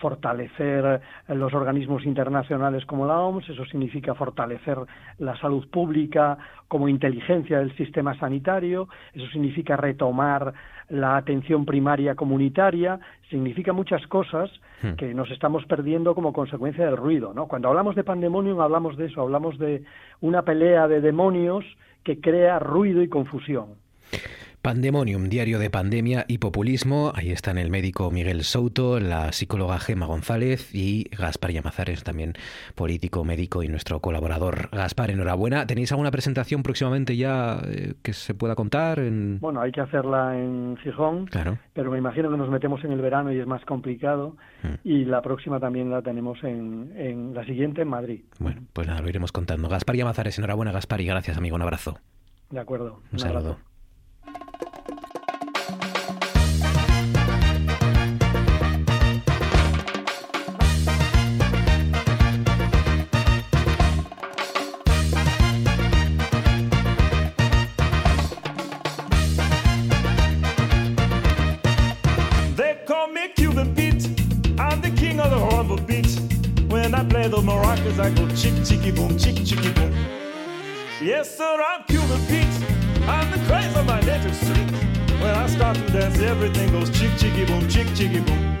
[0.00, 4.78] fortalecer los organismos internacionales como la OMS, eso significa fortalecer
[5.18, 10.52] la salud pública como inteligencia del sistema sanitario, eso significa retomar
[10.88, 12.98] la atención primaria comunitaria,
[13.30, 14.50] significa muchas cosas
[14.82, 14.94] hmm.
[14.94, 17.46] que nos estamos perdiendo como consecuencia del ruido, ¿no?
[17.46, 19.84] Cuando hablamos de pandemonium hablamos de eso, hablamos de
[20.20, 21.64] una pelea de demonios
[22.02, 23.76] que crea ruido y confusión.
[24.64, 27.12] Pandemonium, diario de pandemia y populismo.
[27.14, 32.32] Ahí están el médico Miguel Souto, la psicóloga Gema González y Gaspar Yamazares, también
[32.74, 34.70] político, médico y nuestro colaborador.
[34.72, 35.66] Gaspar, enhorabuena.
[35.66, 39.00] ¿Tenéis alguna presentación próximamente ya eh, que se pueda contar?
[39.00, 39.38] En...
[39.38, 41.58] Bueno, hay que hacerla en Gijón, claro.
[41.74, 44.34] pero me imagino que nos metemos en el verano y es más complicado.
[44.62, 44.76] Hmm.
[44.82, 48.24] Y la próxima también la tenemos en, en la siguiente en Madrid.
[48.38, 49.68] Bueno, pues nada, lo iremos contando.
[49.68, 51.98] Gaspar Yamazares, enhorabuena Gaspar y gracias amigo, un abrazo.
[52.48, 53.02] De acuerdo.
[53.12, 53.58] Un, saludo.
[78.04, 79.90] I go chick, chicky, boom, chick, chicky, boom.
[81.00, 82.44] Yes, sir, I'm Cuban Pete.
[83.08, 84.70] I'm the craze of my native street.
[85.22, 88.58] When I start to dance, everything goes chick, chicky, boom, chick, chicky, boom.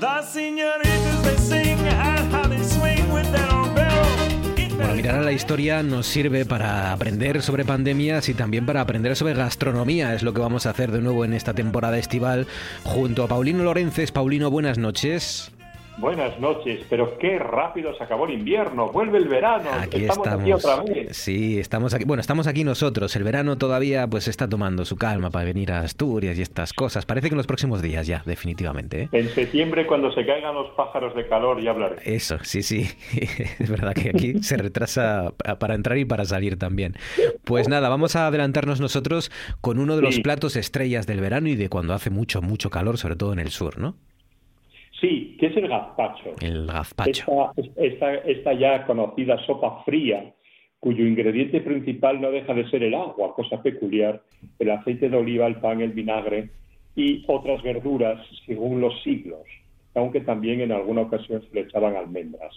[0.00, 4.94] The senoritas, they sing, and how they swing with that umbrella.
[4.96, 9.34] mirar a la historia nos sirve para aprender sobre pandemias y también para aprender sobre
[9.34, 10.14] gastronomía.
[10.14, 12.46] Es lo que vamos a hacer de nuevo en esta temporada estival
[12.82, 14.10] junto a Paulino Lorences.
[14.10, 15.52] Paulino, buenas noches.
[15.98, 20.42] Buenas noches, pero qué rápido se acabó el invierno, vuelve el verano, Aquí estamos, estamos.
[20.42, 21.16] aquí otra vez.
[21.16, 22.04] Sí, estamos aquí.
[22.04, 23.16] Bueno, estamos aquí nosotros.
[23.16, 27.04] El verano todavía pues está tomando su calma para venir a Asturias y estas cosas.
[27.04, 29.02] Parece que en los próximos días ya, definitivamente.
[29.02, 29.08] ¿eh?
[29.10, 31.96] En septiembre, cuando se caigan los pájaros de calor, ya hablaré.
[32.04, 32.88] Eso, sí, sí.
[33.58, 36.94] Es verdad que aquí se retrasa para entrar y para salir también.
[37.42, 40.22] Pues nada, vamos a adelantarnos nosotros con uno de los Sí.
[40.22, 43.50] platos estrellas del verano y de cuando hace mucho, mucho calor, sobre todo en el
[43.50, 43.96] sur, ¿no?
[45.00, 46.34] Sí, ¿qué es el gazpacho?
[46.40, 47.52] El gazpacho.
[47.56, 50.34] Esta, esta, esta ya conocida sopa fría,
[50.80, 54.22] cuyo ingrediente principal no deja de ser el agua, cosa peculiar,
[54.58, 56.50] el aceite de oliva, el pan, el vinagre
[56.96, 59.44] y otras verduras según los siglos,
[59.94, 62.54] aunque también en alguna ocasión se le echaban almendras.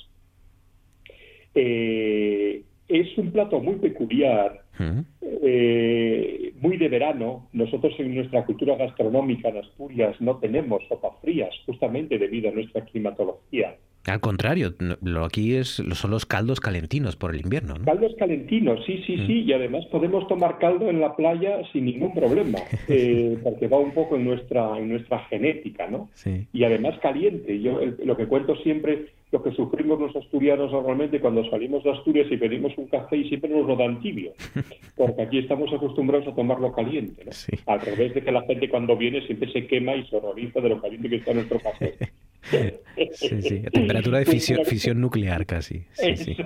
[1.53, 4.99] Eh, es un plato muy peculiar, Mm.
[5.43, 7.49] eh, muy de verano.
[7.53, 12.83] Nosotros en nuestra cultura gastronómica en Asturias no tenemos sopas frías, justamente debido a nuestra
[12.85, 13.75] climatología.
[14.07, 17.85] Al contrario, lo aquí es, son los caldos calentinos por el invierno, ¿no?
[17.85, 19.27] Caldos calentinos, sí, sí, Mm.
[19.27, 23.77] sí, y además podemos tomar caldo en la playa sin ningún problema, eh, porque va
[23.79, 26.09] un poco en nuestra, en nuestra genética, ¿no?
[26.15, 26.47] Sí.
[26.51, 27.61] Y además caliente.
[27.61, 31.91] Yo el- lo que cuento siempre, lo que sufrimos los asturianos normalmente cuando salimos de
[31.91, 34.33] Asturias y pedimos un café y siempre nos lo dan tibio,
[34.97, 37.31] porque aquí estamos acostumbrados a tomarlo caliente, ¿no?
[37.31, 37.51] Sí.
[37.67, 40.69] Al revés de que la gente cuando viene siempre se quema y se horroriza de
[40.69, 41.93] lo caliente que está nuestro café.
[42.43, 43.63] Sí, sí.
[43.65, 45.85] A temperatura de fisión, fisión nuclear casi.
[45.93, 46.37] Sí, sí.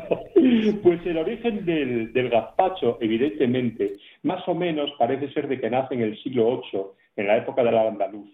[0.83, 5.95] Pues el origen del, del gazpacho, evidentemente, más o menos parece ser de que nace
[5.95, 6.81] en el siglo VIII,
[7.15, 8.29] en la época del andaluz.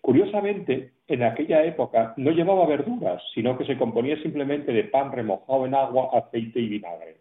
[0.00, 5.66] Curiosamente, en aquella época no llevaba verduras, sino que se componía simplemente de pan remojado
[5.66, 7.18] en agua, aceite y vinagre.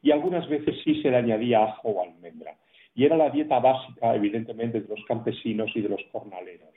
[0.00, 2.54] Y algunas veces sí se le añadía ajo o almendra.
[2.94, 6.75] Y era la dieta básica, evidentemente, de los campesinos y de los jornaleros.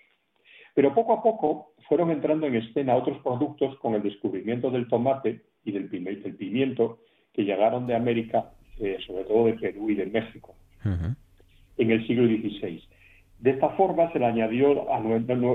[0.80, 5.42] Pero poco a poco fueron entrando en escena otros productos con el descubrimiento del tomate
[5.65, 7.00] y del pimiento
[7.34, 11.15] que llegaron de América, eh, sobre todo de Perú y de México, Ujú.
[11.80, 12.82] en el siglo XVI.
[13.39, 15.00] De esta forma se le añadió a,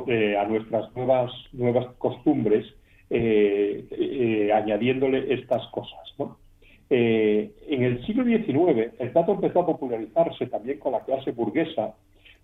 [0.09, 2.67] eh, a nuestras nuevas, nuevas costumbres,
[3.09, 6.03] eh, eh, añadiéndole estas cosas.
[6.19, 6.37] ¿no?
[6.91, 11.95] Eh, en el siglo XIX el plato empezó a popularizarse también con la clase burguesa,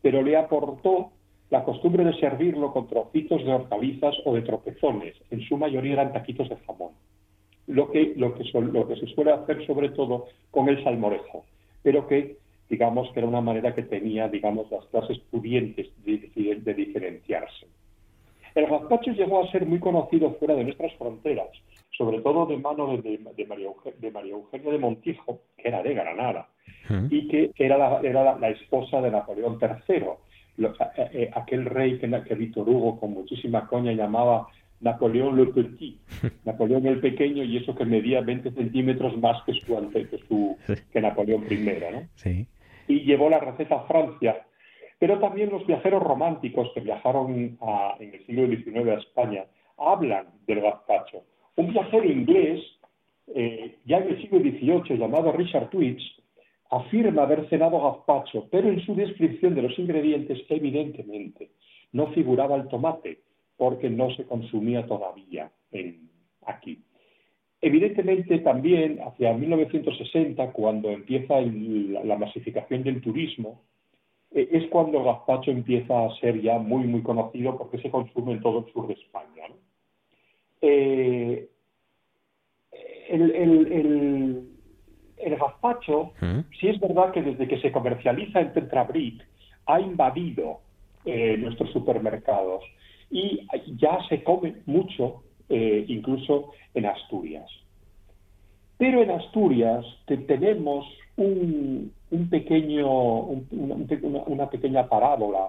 [0.01, 1.13] pero le aportó
[1.51, 5.15] la costumbre de servirlo con trocitos de hortalizas o de tropezones.
[5.31, 6.93] En su mayoría eran taquitos de jamón.
[7.67, 11.45] Lo que, lo que, lo que se suele hacer sobre todo con el salmorejo,
[11.83, 12.37] pero que
[12.69, 17.67] digamos que era una manera que tenía digamos las clases pudientes de, de- de diferenciarse.
[18.55, 21.49] El gazpacho llegó a ser muy conocido fuera de nuestras fronteras,
[21.97, 23.67] sobre todo de mano de, de María,
[24.33, 26.49] Eugenia de Montijo, que era de Granada,
[27.11, 30.03] y que era la, era la, la esposa de Napoleón III,
[31.13, 34.47] eh, aquel rey que, que Víctor Hugo con muchísima coña llamaba
[34.81, 35.99] Napoleón le Petit,
[36.45, 40.57] Napoleón el Pequeño, y eso que medía 20 centímetros más que, su, que, su,
[40.93, 41.57] que Napoleón I,
[41.93, 42.09] ¿no?
[42.15, 42.47] Sí.
[42.89, 44.43] y llevó la receta a Francia.
[44.99, 49.45] Pero también los viajeros románticos que viajaron a- en el siglo XIX a España
[49.79, 51.23] hablan del gazpacho.
[51.57, 52.61] Un viajero inglés,
[53.35, 56.20] eh, ya en el siglo XVIII, llamado Richard Twitch,
[56.71, 61.51] afirma haber cenado gazpacho, pero en su descripción de los ingredientes, evidentemente,
[61.93, 63.21] no figuraba el tomate,
[63.57, 65.51] porque no se consumía todavía
[66.47, 66.79] aquí.
[67.61, 73.61] Evidentemente también hacia 1960, cuando empieza la, masificación del turismo,
[74.31, 78.41] eh, es cuando gazpacho empieza a ser ya muy, muy conocido porque se consume en
[78.41, 79.43] todo el sur de España.
[80.63, 81.49] Eh,
[83.11, 84.50] el- el-
[85.25, 86.45] el gazpacho, Ujú.
[86.59, 89.25] sí es verdad que desde que se comercializa en Tetrabric
[89.67, 90.61] ha invadido
[91.05, 92.63] eh, nuestros supermercados
[93.11, 93.41] y
[93.77, 97.51] ya se come mucho, eh, incluso en Asturias.
[98.79, 104.89] Pero en Asturias te- tenemos un, un pequeño, un- una, un pe- una- una pequeña
[104.89, 105.49] parábola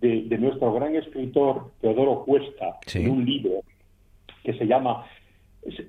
[0.00, 3.00] de, de nuestro gran escritor Teodoro Cuesta Sí.
[3.02, 3.60] en un libro
[4.44, 5.04] que se llama,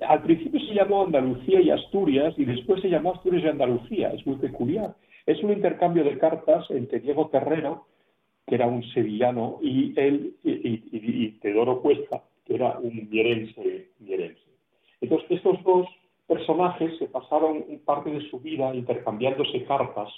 [0.08, 4.26] al principio se llamó Andalucía y Asturias y después se llamó Asturias y Andalucía, es
[4.28, 4.96] muy peculiar.
[5.26, 7.86] Es un intercambio de cartas entre Diego Terrero,
[8.48, 13.08] que era un sevillano, y él y, y- y- y Teodoro Cuesta, que era un
[13.10, 14.42] mierense, mierense.
[15.00, 15.88] Entonces, estos dos
[16.28, 20.10] personajes se pasaron parte de su vida intercambiándose cartas,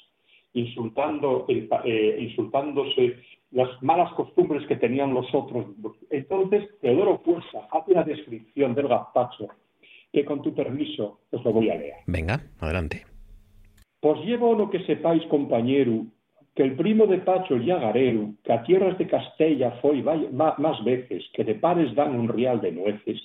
[0.54, 3.18] insultando, eh, eh, insultándose
[3.54, 5.68] las malas costumbres que tenían los otros.
[6.10, 9.48] Entonces, Teodoro Cuesta hace una descripción del gazpacho
[10.12, 11.96] que con tu permiso os lo voy a leer.
[12.08, 13.06] Venga, adelante.
[14.00, 16.06] Pues llevo lo que sepáis, compañero,
[16.56, 21.24] que el primo de Pacho el Llagarero, que a tierras de Castella foi más veces
[21.34, 23.20] que de pares dan un real de nueces,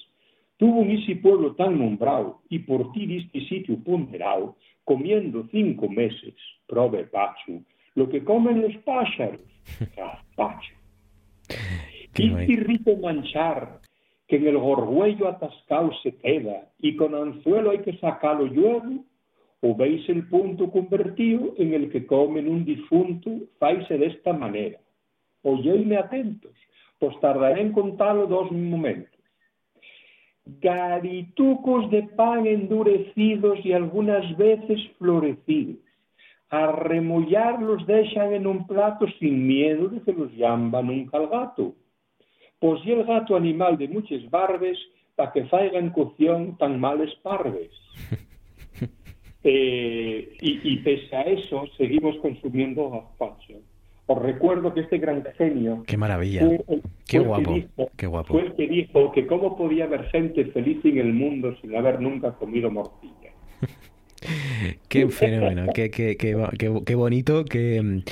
[0.57, 6.35] tuvo un isi pueblo tan nombrado y por ti diste sitio ponderado, comiendo cinco meses,
[6.67, 7.61] prove Pacho,
[7.99, 9.41] lo que comen los pájaros,
[10.37, 10.75] Pacho.
[12.17, 13.81] Y rito manchar,
[14.29, 19.05] que en el gorguello atascado se queda y con anzuelo hay que sacarlo luego,
[19.61, 24.79] o veis el punto convertido en el que comen un difunto, faise de esta manera.
[25.43, 26.53] Oyeime atentos,
[27.01, 29.19] pues tardaré en contarlo dos momentos.
[30.45, 35.88] Garitucos de pan endurecidos y algunas veces florecidos.
[36.51, 41.29] A remollar los dejan en un plato sin miedo de que los llamba nunca al
[41.29, 41.75] gato.
[42.59, 44.79] Pues y el gato animal de muchas barbes,
[45.15, 47.71] para que faiga en cocción tan males parves.
[49.45, 53.55] Eh, y, pese a eso, seguimos consumiendo gazpacho.
[54.07, 55.85] Os recuerdo que este gran genio.
[55.87, 56.41] Qué maravilla.
[57.07, 57.55] qué guapo.
[57.97, 58.33] qué guapo.
[58.33, 62.01] Fue el que dijo que cómo podía haber gente feliz en el mundo sin haber
[62.01, 63.33] nunca comido morcilla.
[64.89, 66.37] Qué fenómeno, qué, qué, qué,
[66.85, 68.03] qué, bonito, que,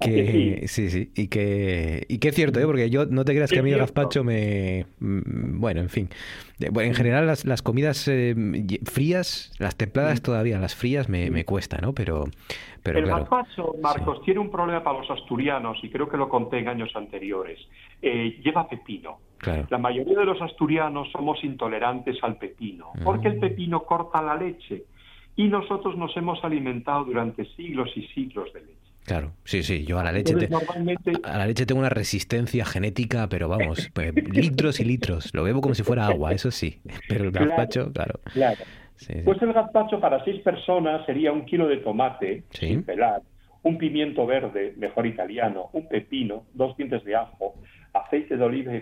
[0.00, 2.66] que sí, sí, y que, y qué cierto, ¿eh?
[2.66, 6.08] porque yo no te creas que a mí el gazpacho me, mm, bueno, en fin,
[6.58, 8.34] en general las, las comidas eh,
[8.84, 11.92] frías, las templadas todavía, las frías me, me cuesta, ¿no?
[11.92, 12.24] Pero,
[12.82, 16.58] pero el gazpacho, Marcos, tiene un problema para los asturianos y creo que lo conté
[16.58, 17.58] en años anteriores.
[18.02, 19.18] Eh, lleva pepino.
[19.68, 24.84] La mayoría de los asturianos somos intolerantes al pepino, porque el pepino corta la leche
[25.36, 28.76] y nosotros nos hemos alimentado durante siglos y siglos de leche.
[29.04, 30.34] Claro, sí, sí, yo a la leche,
[31.22, 35.60] a la leche tengo una resistencia genética, pero vamos, pues, litros y litros, lo bebo
[35.60, 38.18] como si fuera agua, eso sí, pero el gazpacho, claro.
[38.32, 38.64] claro.
[39.24, 43.20] Pues el gazpacho para seis personas sería un kilo de tomate sin pelar,
[43.62, 47.54] un pimiento verde, mejor italiano, un pepino, dos dientes de ajo,
[47.92, 48.72] aceite de oliva,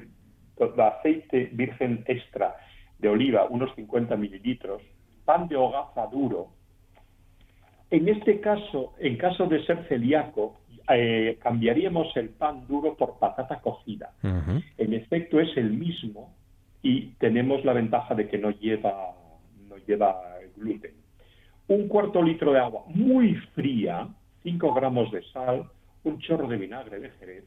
[0.87, 2.55] aceite virgen extra
[2.99, 4.83] de oliva, unos 50 mililitros,
[5.25, 6.49] pan de hogaza duro.
[7.91, 10.57] En este caso, en caso de ser celíaco,
[10.89, 14.13] eh, cambiaríamos el pan duro por patata cocida.
[14.23, 16.35] En efecto, es el mismo
[16.83, 19.13] y tenemos la ventaja de que no lleva,
[19.69, 20.21] no lleva
[20.57, 20.93] gluten.
[21.69, 24.09] Un cuarto litro de agua muy fría,
[24.43, 25.65] 5 gramos de sal,
[26.05, 27.45] un chorro de vinagre de jerez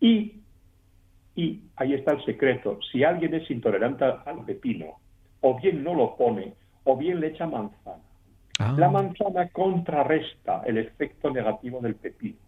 [0.00, 0.42] y,
[1.34, 4.98] y ahí está el secreto, si alguien es intolerante al pepino
[5.40, 6.52] o bien no lo pone
[6.84, 8.02] o bien le echa manzana.
[8.58, 8.74] Ah.
[8.78, 12.38] La manzana contrarresta el efecto negativo del pepino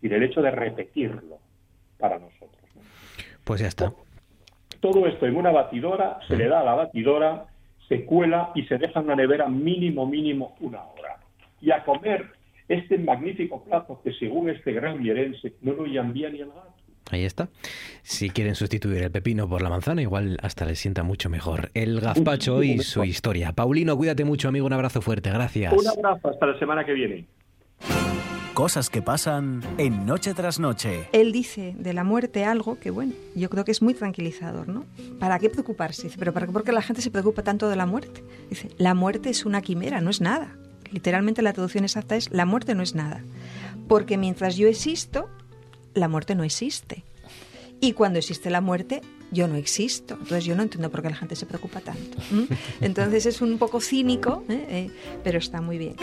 [0.00, 1.38] y el hecho de repetirlo
[1.98, 2.62] para nosotros.
[3.44, 3.92] Pues ya está.
[4.80, 7.46] Todo esto en una batidora, se le da a la batidora,
[7.88, 11.18] se cuela y se deja en la nevera mínimo, mínimo una hora.
[11.60, 12.26] Y a comer
[12.68, 16.74] este magnífico plato que según este gran mierense no lo bien ni el gato.
[17.10, 17.48] Ahí está.
[18.02, 21.70] Si quieren sustituir el pepino por la manzana, igual hasta les sienta mucho mejor.
[21.74, 23.52] El gazpacho y su historia.
[23.52, 24.66] Paulino, cuídate mucho, amigo.
[24.66, 25.30] Un abrazo fuerte.
[25.30, 25.72] Gracias.
[25.72, 26.30] Un abrazo.
[26.30, 27.26] Hasta la semana que viene.
[28.54, 31.08] Cosas que pasan en Noche tras Noche.
[31.12, 34.86] Él dice de la muerte algo que, bueno, yo creo que es muy tranquilizador, ¿no?
[35.20, 36.04] ¿Para qué preocuparse?
[36.04, 36.52] Dice, pero ¿para qué?
[36.52, 38.24] porque la gente se preocupa tanto de la muerte?
[38.48, 40.56] Dice, la muerte es una quimera, no es nada.
[40.90, 43.22] Literalmente la traducción exacta es, la muerte no es nada.
[43.88, 45.28] Porque mientras yo existo,
[45.96, 47.04] la muerte no existe.
[47.80, 50.14] Y cuando existe la muerte, yo no existo.
[50.14, 52.18] Entonces yo no entiendo por qué la gente se preocupa tanto.
[52.80, 54.66] Entonces es un poco cínico, ¿eh?
[54.68, 54.90] Eh,
[55.24, 55.96] pero está muy bien.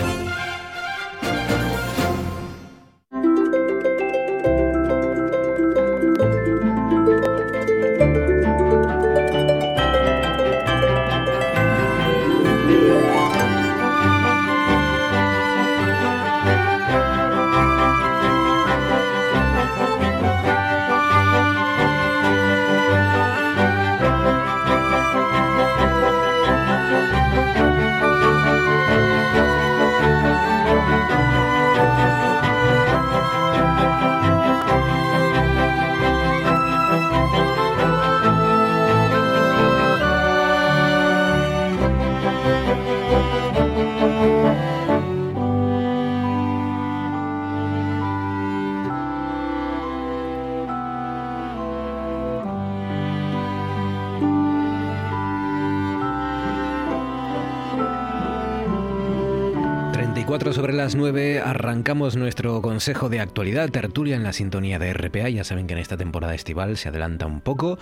[61.84, 65.28] Arrancamos nuestro consejo de actualidad tertulia en la sintonía de RPA.
[65.28, 67.78] Ya saben que en esta temporada estival se adelanta un poco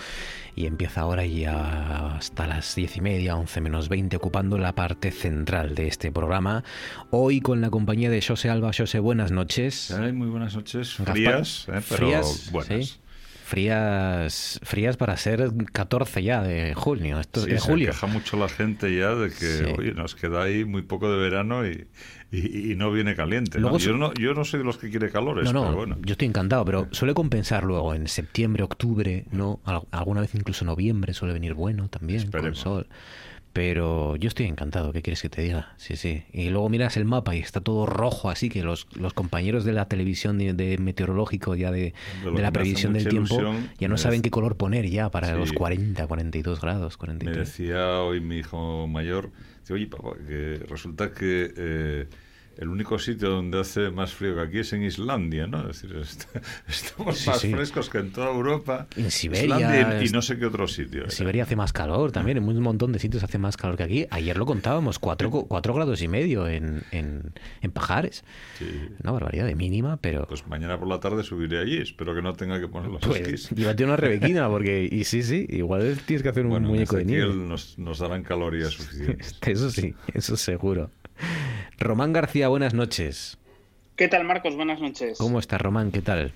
[0.56, 5.12] y empieza ahora ya hasta las 10 y media, 11 menos 20, ocupando la parte
[5.12, 6.64] central de este programa.
[7.12, 8.72] Hoy con la compañía de José Alba.
[8.76, 9.96] José, buenas noches.
[10.16, 10.96] muy buenas noches.
[10.96, 12.88] Frías, eh, pero Frías, buenas.
[12.88, 13.00] ¿sí?
[13.44, 17.20] Frías, frías para ser 14 ya de junio.
[17.20, 17.88] Esto, Sí, de se julio.
[17.92, 19.64] queja mucho la gente ya de que Sí.
[19.78, 21.86] oye, nos queda ahí muy poco de verano y,
[22.32, 23.58] y- y no viene caliente.
[23.58, 23.64] ¿no?
[23.64, 25.98] Luego Yo, no, yo no soy de los que quiere calores, No, pero bueno.
[26.06, 29.60] yo estoy encantado, pero suele compensar luego en septiembre, octubre, ¿no?
[29.66, 32.64] Al- Alguna vez incluso noviembre suele venir bueno también, Esperemos.
[32.64, 32.88] con sol.
[33.54, 35.74] Pero yo estoy encantado, ¿qué quieres que te diga?
[35.76, 36.24] Sí, sí.
[36.32, 39.74] Y luego miras el mapa y está todo rojo, así que los, los compañeros de
[39.74, 43.42] la televisión de, de meteorológico ya de, de la me previsión del tiempo
[43.78, 45.38] ya no saben qué color poner ya para Sí.
[45.38, 47.38] los 40, 42 grados, Me 43.
[47.40, 52.08] decía hoy mi hijo mayor, dice, oye papá, que resulta que eh,
[52.62, 55.68] el único sitio donde hace más frío que aquí es en Islandia, ¿no?
[55.70, 56.24] Es decir, est-
[56.70, 57.52] estamos Sí, más sí.
[57.52, 58.88] frescos que en toda Europa.
[58.96, 61.04] En Siberia, Islandia y, no sé qué otro sitio.
[61.06, 63.84] En Siberia hace más calor también, en un montón de sitios hace más calor que
[63.84, 64.06] aquí.
[64.12, 68.24] Ayer lo contábamos, 4 grados y medio en, en, en Pajares.
[68.60, 68.66] Sí.
[69.04, 70.28] Una barbaridad de mínima, pero...
[70.28, 73.22] Pues mañana por la tarde subiré allí, espero que no tenga que poner los Pues,
[73.22, 73.50] esquís.
[73.50, 74.88] llévate una rebequina, porque...
[74.92, 77.34] Y sí, sí, igual tienes que hacer un Bueno, en muñeco de nieve.
[77.34, 79.36] Nos, nos darán calorías suficientes.
[79.42, 80.92] Eso sí, eso seguro.
[81.80, 83.38] Román García, buenas noches.
[83.96, 84.56] ¿Qué tal, Marcos?
[84.56, 85.18] Buenas noches.
[85.18, 85.92] ¿Cómo estás, Román?
[85.92, 86.32] ¿Qué tal?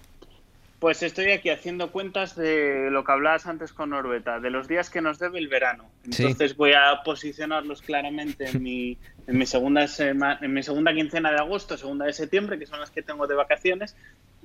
[0.80, 4.90] Pues estoy aquí haciendo cuentas de lo que hablabas antes con Norbeta, de los días
[4.90, 5.90] que nos debe el verano.
[6.12, 6.24] Sí.
[6.24, 11.32] Entonces voy a posicionarlos claramente en mi, en, mi segunda sema- en mi segunda quincena
[11.32, 13.96] de agosto, segunda de septiembre, que son las que tengo de vacaciones.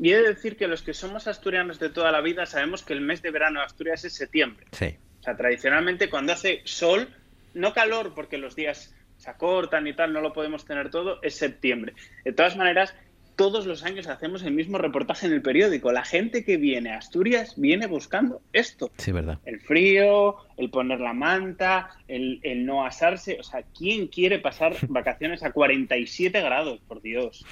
[0.00, 2.92] Y he de decir que los que somos asturianos de toda la vida sabemos que
[2.94, 4.66] el mes de verano de Asturias es septiembre.
[4.72, 4.96] Sí.
[5.20, 7.08] O sea, tradicionalmente cuando hace sol,
[7.52, 11.34] no calor porque los días se acortan y tal, no lo podemos tener todo, es
[11.34, 11.92] septiembre.
[12.24, 12.94] De todas maneras,
[13.36, 15.92] todos los años hacemos el mismo reportaje en el periódico.
[15.92, 18.90] La gente que viene a Asturias viene buscando esto.
[18.96, 19.38] Sí, verdad.
[19.44, 23.38] El frío, el poner la manta, el, el no asarse.
[23.40, 26.80] O sea, ¿quién quiere pasar vacaciones a 47 grados?
[26.86, 27.44] Por Dios.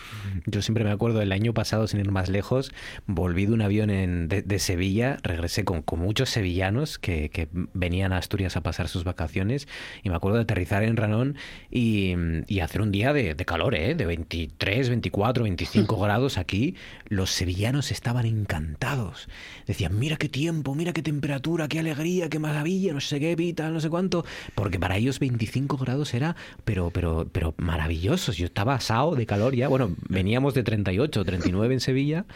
[0.47, 2.73] Yo siempre me acuerdo del año pasado, sin ir más lejos,
[3.07, 7.49] volví de un avión en- de, de Sevilla, regresé con, con muchos sevillanos que, que
[7.53, 9.67] venían a Asturias a pasar sus vacaciones
[10.03, 11.37] y me acuerdo de aterrizar en Ranón
[11.71, 12.15] y,
[12.47, 13.95] y hacer un día de, de calor, ¿eh?
[13.95, 16.75] de 23, 24, 25 grados aquí.
[17.09, 19.29] Los sevillanos estaban encantados.
[19.67, 23.71] Decían, mira qué tiempo, mira qué temperatura, qué alegría, qué maravilla, no sé qué, pita,
[23.71, 24.25] no sé cuánto.
[24.55, 26.35] Porque para ellos 25 grados era,
[26.65, 28.37] pero, pero, pero maravillosos.
[28.37, 29.69] Yo estaba asado de calor ya.
[29.69, 32.27] Bueno, veníamos de 38, 39 en Sevilla,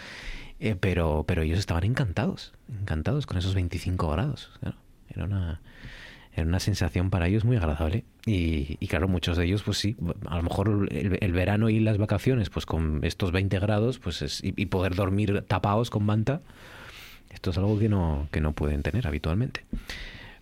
[0.60, 4.50] eh, pero, pero ellos estaban encantados, encantados con esos 25 grados.
[4.60, 4.76] claro.
[5.14, 5.60] Era una,
[6.34, 8.04] era una sensación para ellos muy agradable.
[8.24, 9.96] Y, y claro, muchos de ellos, pues sí,
[10.26, 14.22] a lo mejor el, el verano y las vacaciones, pues con estos 20 grados, pues
[14.22, 16.40] es, y, y poder dormir tapados con manta,
[17.32, 19.64] esto es algo que no, que no pueden tener habitualmente.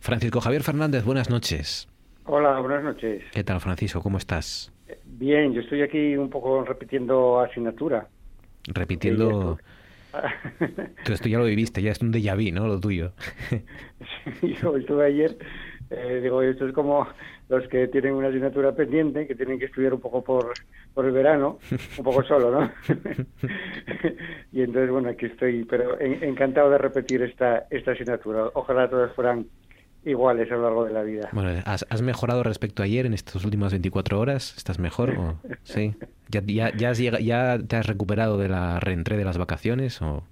[0.00, 1.88] Francisco Javier Fernández, buenas noches.
[2.24, 3.22] Hola, buenas noches.
[3.32, 4.00] ¿Qué tal, Francisco?
[4.02, 4.72] ¿Cómo estás?
[5.04, 8.08] Bien, yo estoy aquí un poco repitiendo asignatura.
[8.66, 9.58] Repitiendo...
[11.04, 12.66] Tú esto ya lo viviste, ya es un déjà vu, ¿no?
[12.66, 13.12] Lo tuyo.
[14.62, 15.36] yo estuve ayer,
[15.90, 17.06] eh, digo, esto es como
[17.48, 20.52] los que tienen una asignatura pendiente, que tienen que estudiar un poco por,
[20.94, 21.58] por el verano,
[21.98, 22.72] un poco solo, ¿no?
[24.52, 28.46] y entonces, bueno, aquí estoy, pero en- encantado de repetir esta, esta asignatura.
[28.54, 29.46] Ojalá todas fueran
[30.04, 31.28] iguales a lo largo de la vida.
[31.32, 34.54] Bueno, ¿has, has mejorado respecto a ayer en estas últimas 24 horas?
[34.56, 35.10] ¿Estás mejor?
[35.10, 35.34] O...
[35.62, 35.94] Sí.
[36.28, 40.00] ¿Ya, ya, ya, has llega- ya te has recuperado de la reentré de las vacaciones?
[40.00, 40.22] O...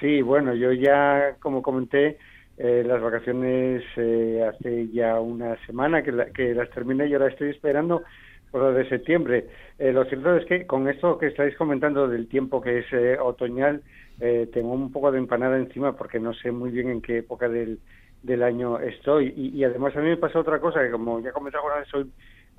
[0.00, 2.18] Sí, bueno, yo ya, como comenté,
[2.56, 7.28] eh, las vacaciones eh, hace ya una semana que, la- que las terminé y ahora
[7.28, 8.02] estoy esperando
[8.50, 9.46] por lo de septiembre.
[9.78, 13.18] Eh, lo cierto es que con esto que estáis comentando del tiempo que es eh,
[13.20, 13.82] otoñal,
[14.20, 17.48] eh, tengo un poco de empanada encima porque no sé muy bien en qué época
[17.48, 17.80] del,
[18.24, 19.32] del año estoy.
[19.36, 22.10] Y, además a mí me pasa otra cosa, que como ya comenté alguna vez, soy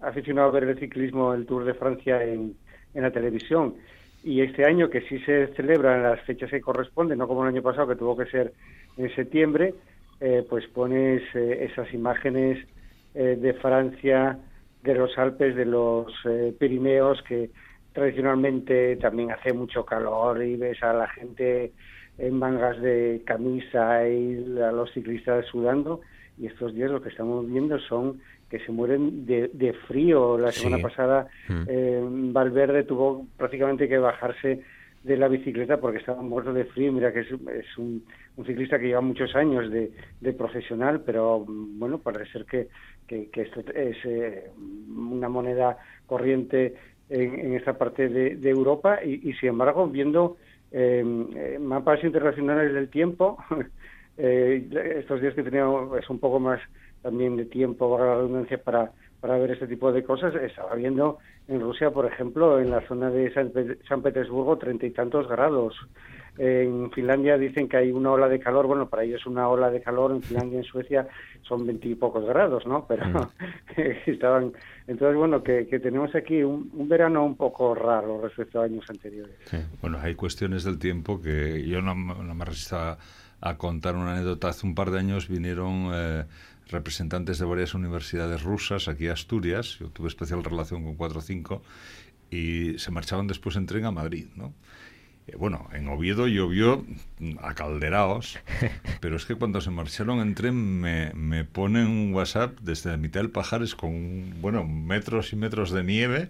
[0.01, 2.55] aficionado a ver el ciclismo, el Tour de Francia en,
[2.93, 3.76] en la televisión.
[4.24, 7.61] Y este año, que sí se celebran las fechas que corresponden, no como el año
[7.61, 8.53] pasado, que tuvo que ser
[8.97, 9.74] en septiembre,
[10.20, 12.66] eh, pues pones eh, esas imágenes
[13.13, 14.39] eh, de Francia,
[14.82, 16.13] de los Alpes, de los
[16.59, 17.49] Pirineos, que
[17.91, 21.72] tradicionalmente también hace mucho calor y ves a la gente
[22.18, 26.01] en mangas de camisa y a los ciclistas sudando.
[26.38, 30.38] Y estos días lo que estamos viendo son que se mueren de, de frío.
[30.38, 30.61] La Sí.
[30.61, 31.63] semana pasada Mm.
[31.68, 32.01] eh,
[32.32, 34.61] Valverde tuvo prácticamente que bajarse
[35.03, 36.91] de la bicicleta porque estaba muerto de frío.
[36.91, 38.03] Mira que es, es un,
[38.38, 42.68] un ciclista que lleva muchos años de, de profesional, pero mm, bueno, parece ser que,
[43.07, 44.49] que, que esto es eh,
[44.95, 46.76] una moneda corriente
[47.09, 50.38] en, esa parte de, Europa y, sin embargo, viendo
[51.59, 53.38] mapas internacionales del tiempo,
[54.18, 56.59] eh, estos días que teníamos es un poco más
[57.01, 58.91] también de tiempo, la redundancia, para,
[59.22, 63.09] para ver este tipo de cosas, estaba viendo en Rusia, por ejemplo, en la zona
[63.11, 63.51] de San,
[63.88, 65.76] San Petersburgo, treinta y tantos grados.
[66.38, 69.81] En Finlandia dicen que hay una ola de calor, bueno, para ellos una ola de
[69.81, 71.07] calor, en Finlandia, en Suecia
[71.43, 72.86] son veintipocos grados, ¿no?
[72.88, 73.29] Pero mm.
[74.05, 74.51] estaban...
[74.88, 79.36] Entonces, bueno, que, tenemos aquí un, verano un poco raro respecto a años anteriores.
[79.81, 84.49] Bueno, hay cuestiones del tiempo que yo no, me resisto a, contar una anécdota.
[84.49, 85.91] Hace un par de años vinieron...
[85.93, 86.23] Eh,
[86.67, 91.21] representantes de varias universidades rusas aquí a Asturias, yo tuve especial relación con 4 o
[91.21, 91.61] 5,
[92.31, 94.53] y se marchaban después en tren a Madrid, ¿no?
[95.28, 96.86] Eh, bueno, en Oviedo llovió
[97.41, 98.39] a calderaos,
[99.01, 102.97] pero es que cuando se marcharon en tren me, me ponen un WhatsApp desde la
[102.97, 106.30] mitad del Pajares con, bueno, metros y metros de nieve,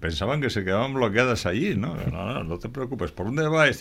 [0.00, 1.94] pensaban que se quedaban bloqueadas allí, ¿no?
[2.10, 3.80] No, no, no te preocupes, ¿por dónde vais?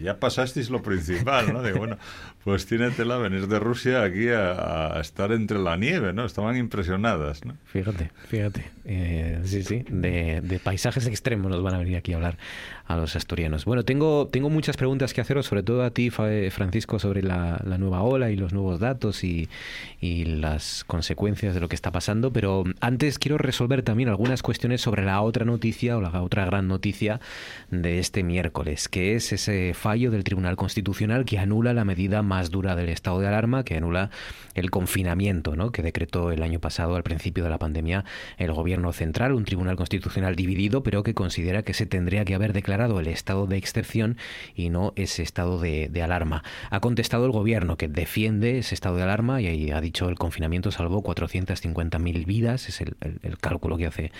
[0.00, 1.62] ya pasasteis lo principal, ¿no?
[1.62, 1.98] Digo, bueno,
[2.44, 6.24] pues tiene tela venir de Rusia aquí a, estar entre la nieve, ¿no?
[6.24, 7.56] Estaban impresionadas, ¿no?
[7.66, 12.16] Fíjate, fíjate, eh, sí, sí, de, de paisajes extremos nos van a venir aquí a
[12.16, 12.38] hablar
[12.88, 13.66] a los asturianos.
[13.66, 18.02] Bueno, tengo, tengo muchas preguntas que haceros, sobre todo a ti, Francisco, sobre la, nueva
[18.02, 19.48] ola y los nuevos datos y,
[20.00, 24.80] y, las consecuencias de lo que está pasando, pero antes quiero resolver también algunas cuestiones
[24.80, 27.20] sobre la otra noticia o la otra gran noticia
[27.70, 32.50] de este miércoles, que es ese fallo del Tribunal Constitucional que anula la medida más
[32.50, 34.10] dura del estado de alarma, que anula
[34.54, 35.72] el confinamiento ¿no?
[35.72, 38.04] que decretó el año pasado al principio de la pandemia
[38.38, 42.54] el gobierno central, un Tribunal Constitucional dividido, pero que considera que se tendría que haber
[42.54, 44.16] declarado el estado de excepción
[44.54, 46.44] y no ese estado de, alarma.
[46.70, 50.70] Ha contestado el gobierno que defiende ese estado de alarma y ha dicho el confinamiento
[50.70, 52.94] salvó 450.000 vidas, es el,
[53.40, 54.12] cálculo que hace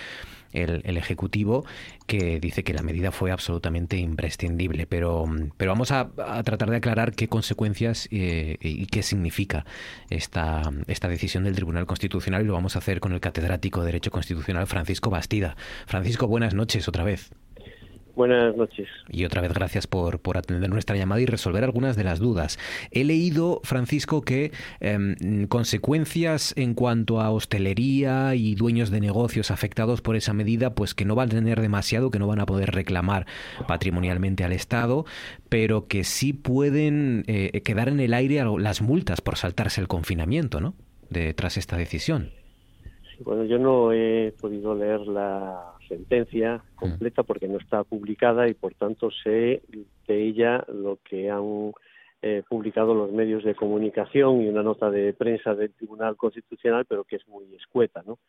[0.51, 1.65] el, Ejecutivo,
[2.05, 4.87] que dice que la medida fue absolutamente imprescindible.
[4.87, 5.25] Pero,
[5.57, 6.09] pero vamos a,
[6.43, 9.65] tratar de aclarar qué consecuencias eh, y qué significa
[10.09, 13.87] esta, esta decisión del Tribunal Constitucional y lo vamos a hacer con el catedrático de
[13.87, 15.55] Derecho Constitucional Francisco Bastida.
[15.85, 17.31] Francisco, buenas noches otra vez.
[18.19, 18.89] Buenas noches.
[19.07, 22.59] Y otra vez gracias por, por, atender nuestra llamada y resolver algunas de las dudas.
[22.91, 24.51] He leído, Francisco, que
[24.81, 30.93] em, consecuencias en cuanto a hostelería y dueños de negocios afectados por esa medida, pues
[30.93, 33.25] que no van a tener demasiado, que no van a poder reclamar
[33.69, 35.05] patrimonialmente al Estado,
[35.47, 40.59] pero que sí pueden eh, quedar en el aire las multas por saltarse el confinamiento,
[40.59, 40.73] ¿no?
[41.09, 42.31] De, tras esta decisión.
[43.21, 48.73] bueno, yo no he podido leer la sentencia completa porque no está publicada y por
[48.75, 49.61] tanto sé
[50.07, 51.73] de ella lo que han
[52.21, 57.03] eh, publicado los medios de comunicación y una nota de prensa del Tribunal Constitucional, pero
[57.03, 58.19] que es muy escueta, ¿no?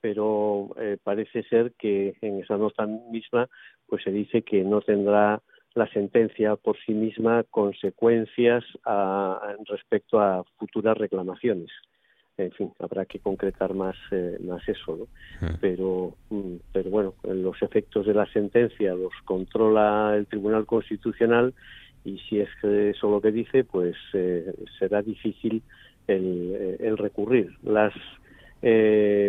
[0.00, 3.48] Pero eh, parece ser que en esa nota misma,
[3.88, 5.42] pues se dice que no tendrá
[5.74, 11.70] la sentencia por sí misma consecuencias a, respecto a futuras reclamaciones
[12.38, 15.48] en fin, habrá que concretar más, eh, más eso, ¿no?
[15.60, 21.54] Pero, mm, pero bueno, los efectos de la sentencia los controla el Tribunal Constitucional
[22.04, 25.62] y si es eso lo que dice, pues eh, será difícil
[26.06, 27.56] el, eh, el recurrir.
[27.62, 27.94] Las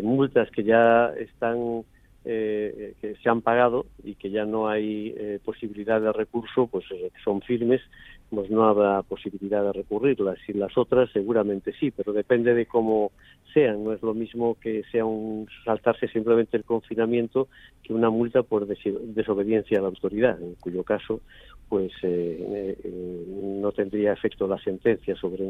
[0.04, 1.84] multas que ya están
[2.24, 6.84] que se han pagado y que ya no hay posibilidad de recurso, pues
[7.24, 7.82] son firmes
[8.30, 13.12] pues no habrá posibilidad de recurrirlas y las otras seguramente sí, pero depende de cómo
[13.54, 13.84] sean.
[13.84, 17.48] No es lo mismo que sea un saltarse simplemente el confinamiento
[17.84, 21.22] que una multa por desobediencia a la autoridad, en cuyo caso
[21.70, 23.26] pues eh, eh,
[23.62, 25.44] no tendría efecto la sentencia sobre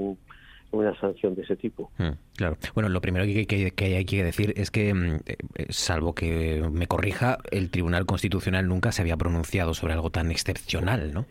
[0.71, 1.91] una sanción de ese tipo.
[1.97, 2.57] Hmm, claro.
[2.73, 6.87] Bueno, lo primero que, que, hay que decir es que, mm, eh, salvo que me
[6.87, 11.25] corrija, el Tribunal Constitucional nunca se había pronunciado sobre algo tan excepcional, ¿no?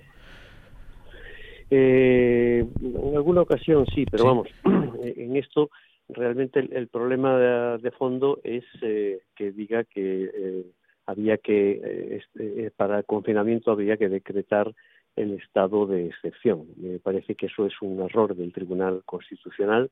[1.71, 4.49] Eh, en alguna ocasión sí, pero vamos,
[5.03, 5.71] en esto
[6.09, 7.39] realmente el, problema
[7.79, 10.67] de, fondo es eh, que diga que eh,
[11.07, 14.73] había que, eh, este, para el confinamiento había que decretar
[15.17, 16.67] el estado de excepción.
[16.77, 19.91] Me parece que eso es un error del Tribunal Constitucional.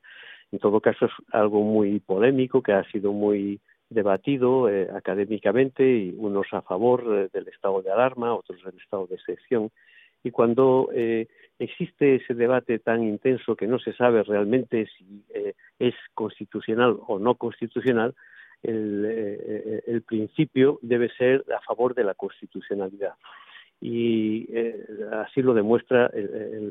[0.53, 6.47] En todo caso, es algo muy polémico que ha sido muy debatido académicamente y unos
[6.53, 9.71] a favor del estado de alarma, otros del estado de excepción.
[10.25, 15.55] Y cuando eh, existe ese debate tan intenso que no se sabe realmente si eh,
[15.79, 18.15] es constitucional o no constitucional,
[18.63, 23.15] el, eh, el, principio debe ser a favor de la constitucionalidad.
[23.81, 26.11] Y eh, así lo demuestra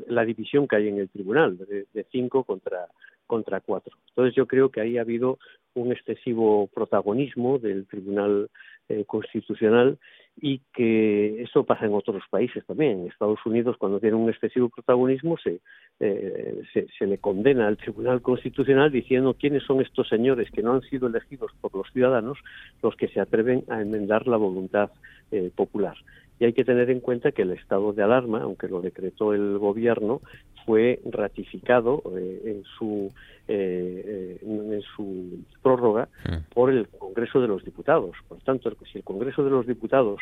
[0.08, 2.88] la división que hay en el tribunal, de, de cinco contra,
[3.26, 3.96] contra cuatro.
[4.08, 5.38] Entonces yo creo que ahí ha habido
[5.74, 8.50] un excesivo protagonismo del Tribunal
[8.88, 9.98] eh, constitucional
[10.40, 13.00] y que eso pasa en otros países también.
[13.00, 15.60] En Estados Unidos, cuando tiene un excesivo protagonismo, se,
[16.00, 20.74] eh, se, se, le condena al Tribunal Constitucional diciendo quiénes son estos señores que no
[20.74, 22.38] han sido elegidos por los ciudadanos
[22.82, 24.90] los que se atreven a enmendar la voluntad
[25.30, 25.96] eh, popular.
[26.38, 29.58] Y hay que tener en cuenta que el estado de alarma, aunque lo decretó el
[29.58, 30.20] gobierno,
[30.66, 33.12] fue ratificado eh, en su
[33.46, 36.54] eh, en su prórroga mm.
[36.54, 38.16] por el Congreso de los Diputados.
[38.26, 40.20] Por tanto, si el Congreso de los Diputados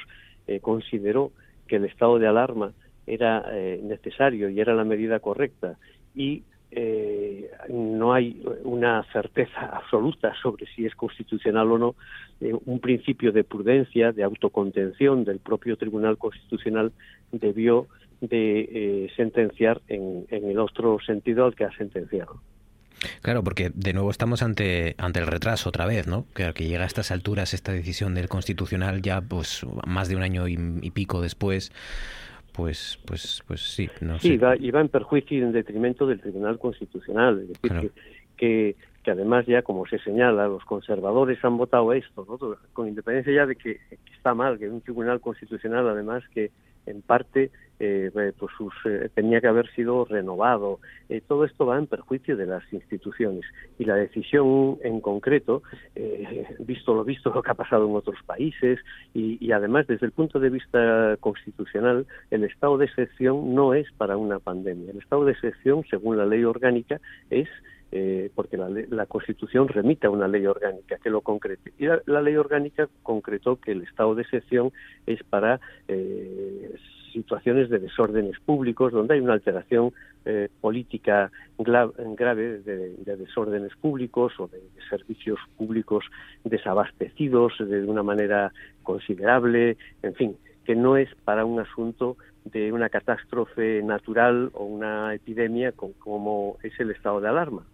[0.48, 1.30] eh, consideró
[1.68, 2.72] que el estado de alarma
[3.06, 5.76] era eh, necesario y era la medida correcta
[6.14, 6.42] y
[6.75, 11.95] eh, no hay una certeza absoluta sobre si es constitucional o no,
[12.41, 16.93] eh, un principio de prudencia, de autocontención del propio Tribunal Constitucional
[17.31, 17.89] debió
[18.23, 22.41] de eh, sentenciar en, el otro sentido al que ha sentenciado.
[23.20, 26.25] Claro, porque de nuevo estamos ante, ante el retraso otra vez, ¿no?
[26.35, 30.23] Que, que llega a estas alturas esta decisión del Constitucional ya pues más de un
[30.23, 31.73] año y pico después,
[32.53, 34.38] pues pues pues sí, no sí, sé.
[34.38, 37.82] va, y va en perjuicio y en detrimento del Tribunal Constitucional, es decir, claro.
[37.82, 37.90] que,
[38.36, 42.57] que, que, además ya, como se señala, los conservadores han votado esto, ¿no?
[42.72, 46.50] con independencia ya de que, que está mal que un Tribunal Constitucional, además, que
[46.86, 47.50] en parte
[47.85, 50.78] eh, pues sus, eh, tenía que haber sido renovado.
[51.09, 53.45] Eh, todo esto va en perjuicio de las instituciones
[53.76, 55.64] y la decisión en concreto,
[55.97, 58.78] eh, visto lo visto lo que ha pasado en otros países
[59.14, 64.16] y, además desde el punto de vista constitucional, el estado de excepción no es para
[64.16, 64.93] una pandemia.
[64.93, 67.49] El estado de excepción, según la ley orgánica, es
[67.91, 71.74] eh, porque la, la, Constitución remite a una ley orgánica que lo concrete.
[71.78, 74.72] Y la, la, ley orgánica concretó que el estado de excepción
[75.07, 76.74] es para eh,
[77.12, 79.92] situaciones de desórdenes públicos, donde hay una alteración
[80.24, 86.04] eh, política grave de, de, desórdenes públicos o de, de, servicios públicos
[86.44, 88.52] desabastecidos de una manera
[88.82, 95.14] considerable, en fin, que no es para un asunto de una catástrofe natural o una
[95.14, 97.64] epidemia con, como es el estado de alarma.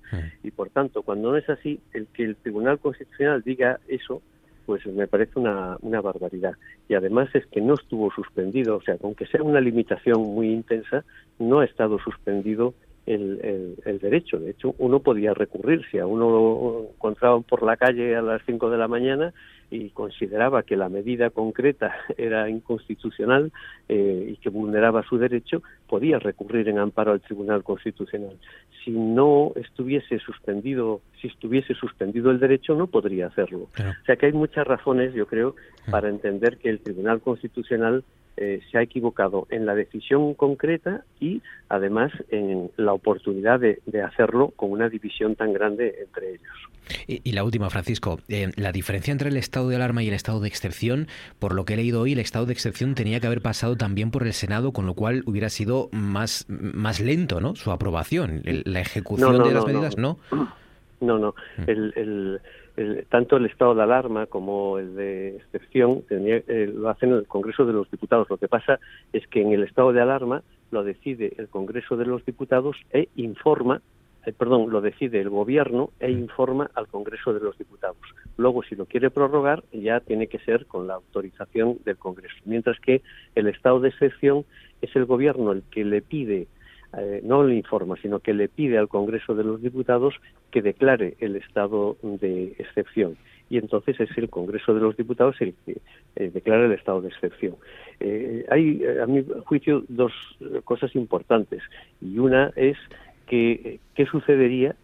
[0.43, 4.23] Y por tanto, cuando no es así, el que el Tribunal Constitucional diga eso,
[4.69, 6.53] pues me parece una, una barbaridad.
[6.91, 11.07] Y además es que no estuvo suspendido, o sea, aunque sea una limitación muy intensa,
[11.39, 12.75] no ha estado suspendido
[13.07, 14.39] el, el, el, derecho.
[14.39, 15.87] De hecho, uno podía recurrir.
[15.91, 19.33] Si a uno lo encontraban por la calle a las 5 de la mañana
[19.71, 23.53] y consideraba que la medida concreta era inconstitucional
[23.89, 28.37] eh, y que vulneraba su derecho, podía recurrir en amparo al Tribunal Constitucional.
[28.85, 33.69] Si no estuviese suspendido, si estuviese suspendido el derecho, no podría hacerlo.
[33.73, 33.97] Claro.
[34.03, 35.55] O sea que hay muchas razones, yo creo,
[35.91, 38.05] para entender que el Tribunal Constitucional
[38.41, 44.03] eh, se ha equivocado en la decisión concreta y además en la oportunidad de, de
[44.03, 46.69] hacerlo con una división tan grande entre ellos.
[47.07, 50.15] Y, y la última, Francisco, eh, la diferencia entre el estado de alarma y el
[50.15, 51.09] estado de excepción,
[51.39, 54.11] por lo que he leído hoy, el estado de excepción tenía que haber pasado también
[54.11, 57.57] por el Senado, con lo cual hubiera sido más, más lento, ¿no?
[57.57, 60.19] Su aprobación, el, la ejecución no, no, de las no, medidas, ¿no?
[61.01, 61.35] No, no.
[61.67, 62.41] El, el,
[62.79, 67.27] el, tanto el estado de alarma como el de excepción tenía, eh, lo hacen el
[67.27, 68.31] Congreso de los Diputados.
[68.31, 68.79] Lo que pasa
[69.13, 73.09] es que en el estado de alarma lo decide el Congreso de los Diputados e
[73.17, 73.83] informa
[74.27, 77.97] eh, perdón, lo decide el gobierno e informa al Congreso de los Diputados.
[78.37, 82.37] Luego, si lo quiere prorrogar, ya tiene que ser con la autorización del Congreso.
[82.45, 83.03] Mientras que
[83.35, 84.45] el estado de excepción
[84.83, 86.47] es el gobierno el que le pide
[86.97, 90.15] eh, no le informa, sino que le pide al Congreso de los Diputados
[90.51, 93.17] que declare el estado de excepción.
[93.51, 95.79] Y entonces es el Congreso de los Diputados el que
[96.17, 97.57] eh, declara el estado de excepción.
[98.01, 100.13] Eh, hay, a mi juicio, dos
[100.65, 101.63] cosas importantes.
[102.01, 102.77] Y una es
[103.27, 104.75] que, ¿qué sucedería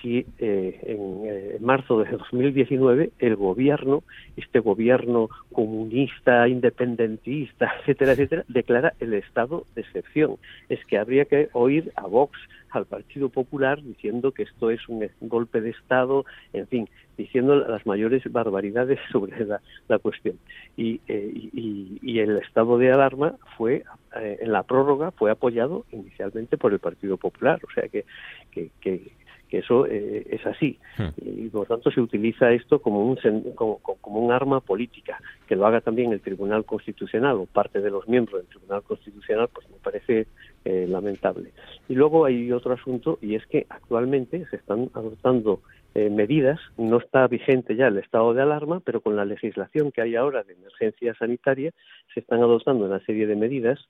[0.00, 4.02] si eh, en, eh, marzo de 2019 el gobierno,
[4.36, 10.36] este gobierno comunista, independentista, etcétera, etcétera, declara el estado de excepción.
[10.68, 12.38] Es que habría que oír a Vox,
[12.70, 16.88] al Partido Popular, diciendo que esto es un golpe de Estado, en fin,
[17.20, 20.38] diciendo las mayores barbaridades sobre la, la cuestión.
[20.76, 23.84] Y, eh, y, y, el estado de alarma fue,
[24.16, 27.60] eh, en la prórroga, fue apoyado inicialmente por el Partido Popular.
[27.68, 28.04] O sea que,
[28.50, 29.12] que, que
[29.50, 30.78] que eso eh, es así.
[31.20, 33.18] Y por tanto se utiliza esto como un
[33.54, 37.90] como, como, un arma política que lo haga también el Tribunal Constitucional o parte de
[37.90, 40.28] los miembros del Tribunal Constitucional pues me parece
[40.64, 41.50] eh, lamentable.
[41.88, 45.60] Y luego hay otro asunto y es que actualmente se están adoptando
[45.94, 46.60] eh, medidas.
[46.78, 50.44] No está vigente ya el estado de alarma pero con la legislación que hay ahora
[50.44, 51.72] de emergencia sanitaria
[52.14, 53.80] se están adoptando una serie de medidas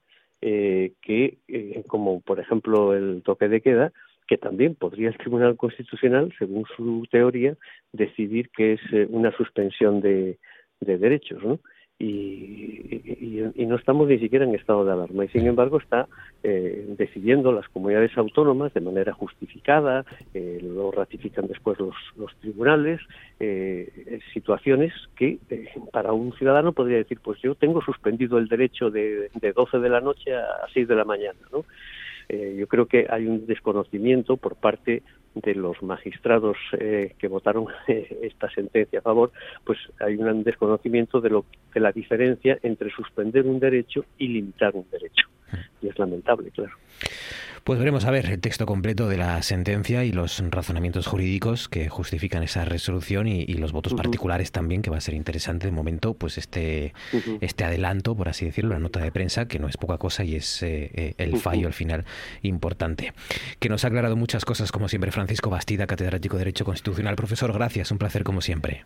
[0.41, 1.37] que
[1.85, 3.91] como por ejemplo el toque de queda
[4.31, 7.57] que también podría el Tribunal Constitucional, según su teoría,
[7.91, 10.37] decidir que es eh, una suspensión de,
[10.79, 11.59] de derechos, ¿no?
[11.99, 15.25] Y, no estamos ni siquiera en estado de alarma.
[15.25, 16.07] Y sin embargo está
[16.43, 23.01] eh, decidiendo las comunidades autónomas de manera justificada, eh, lo ratifican después los, los tribunales,
[23.39, 28.89] eh, situaciones que eh, para un ciudadano podría decir, pues yo tengo suspendido el derecho
[28.89, 31.65] de, de 12 de la noche a 6 de la mañana, ¿no?
[32.33, 35.03] Eh, yo creo que hay un desconocimiento por parte
[35.35, 39.33] de los magistrados eh, que votaron esta sentencia a favor,
[39.65, 44.73] pues hay un desconocimiento de, lo, de la diferencia entre suspender un derecho y limitar
[44.75, 45.27] un derecho.
[45.81, 46.71] Y es lamentable, claro.
[47.63, 51.89] Pues veremos a ver el texto completo de la sentencia y los razonamientos jurídicos que
[51.89, 56.15] justifican esa resolución y, los votos particulares también, que va a ser interesante de momento,
[56.15, 56.95] pues este,
[57.41, 60.35] este adelanto, por así decirlo, la nota de prensa, que no es poca cosa y
[60.35, 62.05] es eh, eh, el fallo al final
[62.41, 63.13] importante.
[63.59, 67.15] Que nos ha aclarado muchas cosas, como siempre, Francisco Bastida, catedrático de Derecho Constitucional.
[67.15, 68.85] Profesor, gracias, un placer como siempre.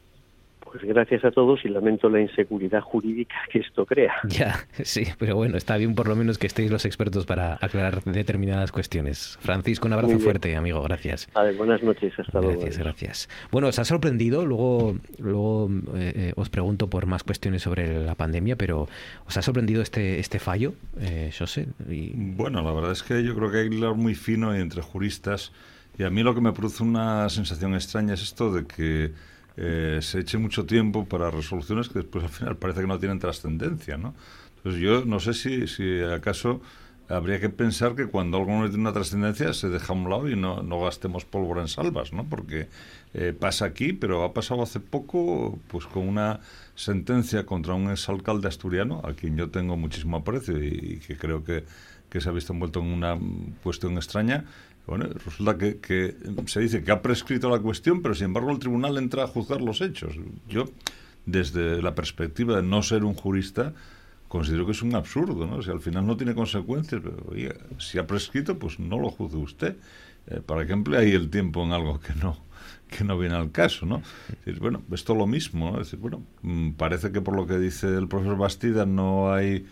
[0.76, 4.13] Pues gracias a todos y lamento la inseguridad jurídica que esto crea.
[4.28, 8.03] Ya, sí, pero bueno, está bien por lo menos que estéis los expertos para aclarar
[8.03, 9.38] determinadas cuestiones.
[9.39, 11.30] Francisco, un abrazo fuerte, amigo, gracias.
[11.36, 12.59] A ver, buenas noches, hasta luego.
[12.59, 13.30] Gracias, gracias.
[13.51, 18.15] Bueno, os ha sorprendido, luego, luego eh, eh, os pregunto por más cuestiones sobre la
[18.15, 18.89] pandemia, pero
[19.26, 21.67] ¿os ha sorprendido este, este fallo, eh, José?
[21.89, 22.11] Y...
[22.13, 25.53] Bueno, la verdad es que yo creo que hay que hablar muy fino entre juristas
[25.97, 29.11] y a mí lo que me produce una sensación extraña es esto de que
[29.58, 33.20] eh, se eche mucho tiempo para resoluciones que después al final parece que no tienen
[33.20, 34.14] trascendencia, ¿no?
[34.58, 36.62] Entonces yo no sé si, si acaso
[37.08, 40.30] habría que pensar que cuando algo no tiene una trascendencia se deja a un lado
[40.30, 42.26] y no, no gastemos pólvora en salvas, ¿no?
[42.26, 42.68] Porque
[43.14, 46.39] eh, pasa aquí, pero ha pasado hace poco, pues con una
[46.74, 51.64] sentencia contra un exalcalde asturiano, a quien yo tengo muchísimo aprecio y, que creo que,
[52.10, 53.18] que se ha visto envuelto en una
[53.62, 54.45] cuestión extraña,
[54.88, 56.15] bueno, resulta que,
[56.45, 59.61] se dice que ha prescrito la cuestión, pero sin embargo el tribunal entra a juzgar
[59.61, 60.15] los hechos.
[60.47, 60.65] Yo,
[61.25, 63.73] desde la perspectiva de no ser un jurista,
[64.27, 65.61] considero que es un absurdo, ¿no?
[65.61, 67.17] Si al final no tiene consecuencias, pero
[67.79, 69.75] si ha prescrito, pues no lo juzgue usted.
[70.27, 72.45] Eh, ¿Para qué emplea ahí el tiempo en algo que no
[72.89, 74.01] que no viene al caso, ¿no?
[74.45, 75.81] Es bueno, esto lo mismo, ¿no?
[75.81, 79.65] Es decir, bueno, mm, parece que por lo que dice el profesor Bastida no hay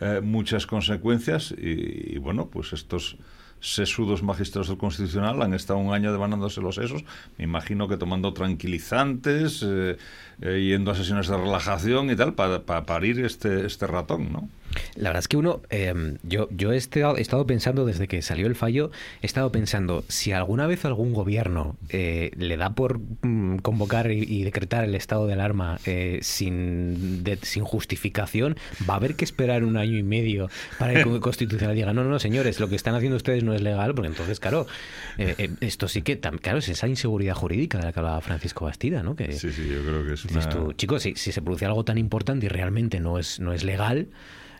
[0.00, 3.16] eh, muchas consecuencias y, bueno, pues estos
[3.64, 7.02] sesudos magistrados del Constitucional han estado un año devanándose los sesos,
[7.38, 9.96] me imagino que tomando tranquilizantes, eh,
[10.40, 14.48] eh, yendo a sesiones de relajación y tal, para, para parir este, este ratón, ¿no?
[14.96, 18.22] La verdad es que uno, em, yo, yo he, estado, he, estado, pensando desde que
[18.22, 18.90] salió el fallo,
[19.22, 24.44] he estado pensando, si alguna vez algún gobierno eh, le da por mm, convocar y,
[24.44, 28.56] decretar el estado de alarma eh, sin, sin justificación,
[28.88, 32.04] va a haber que esperar un año y medio para que el Constitucional diga, no,
[32.04, 34.66] no, no, señores, lo que están haciendo ustedes no es legal, porque entonces, claro,
[35.18, 39.02] eh, esto sí que, claro, es esa inseguridad jurídica de la que hablaba Francisco Bastida,
[39.02, 39.16] ¿no?
[39.16, 40.76] Que, sí, sí, yo creo que es una...
[40.76, 44.08] chicos, si, si se produce algo tan importante y realmente no es, no es legal,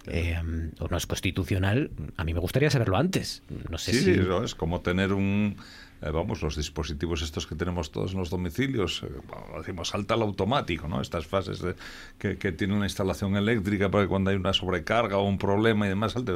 [0.07, 0.41] eh,
[0.79, 3.43] o no es constitucional, a mí me gustaría saberlo antes.
[3.71, 4.21] No sé sí, si...
[4.45, 5.57] es como tener un...
[6.03, 9.09] Eh, vamos, los dispositivos estos que tenemos todos en los domicilios, eh,
[9.57, 11.01] decimos salta al automático, ¿no?
[11.01, 11.77] Estas fases de,
[12.19, 15.87] que, que tiene una instalación eléctrica para que cuando hay una sobrecarga o un problema
[15.87, 16.33] y demás salte.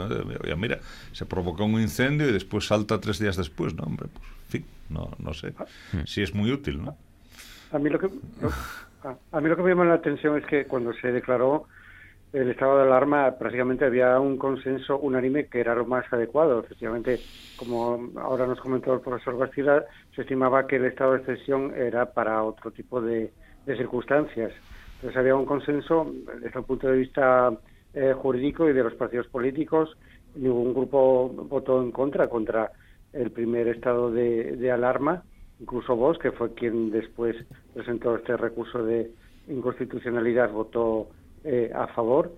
[0.57, 0.79] Mira,
[1.13, 3.83] se provoca un incendio y después salta tres días después, ¿no?
[3.83, 5.53] Hombre, pues, en fin, no, no sé.
[5.93, 6.07] Hmm.
[6.07, 6.97] Sí es muy útil, ¿no?
[7.73, 8.09] A mí lo que...
[9.05, 11.67] a mí lo que me llama la atención es que cuando se declaró
[12.33, 16.61] el estado de alarma prácticamente había un consenso unánime que era lo más adecuado.
[16.61, 17.21] Efectivamente,
[17.57, 19.85] como ahora nos comentó el profesor Bastida,
[20.15, 23.33] se estimaba que el estado de excepción era para otro tipo de,
[23.67, 24.53] circunstancias.
[24.97, 27.53] Entonces había un consenso desde el punto de vista
[27.93, 29.95] eh, jurídico y de los partidos políticos.
[30.35, 32.73] Ningún grupo votó en contra contra
[33.13, 35.23] el primer estado de alarma.
[35.61, 37.37] Incluso vos, que fue quien después
[37.75, 39.11] presentó este recurso de
[39.49, 41.09] inconstitucionalidad, votó
[41.45, 42.33] eh, a favor.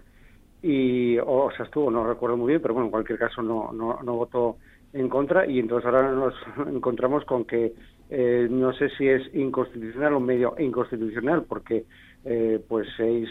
[0.62, 3.98] Y o, sea estuvo no recuerdo muy bien pero bueno en cualquier caso no, no,
[4.02, 4.56] no votó
[4.92, 5.46] en contra.
[5.46, 6.34] Y entonces ahora nos
[6.68, 7.74] encontramos con que
[8.08, 11.84] eh, no sé si es inconstitucional o medio inconstitucional porque
[12.24, 13.28] eh, pues seis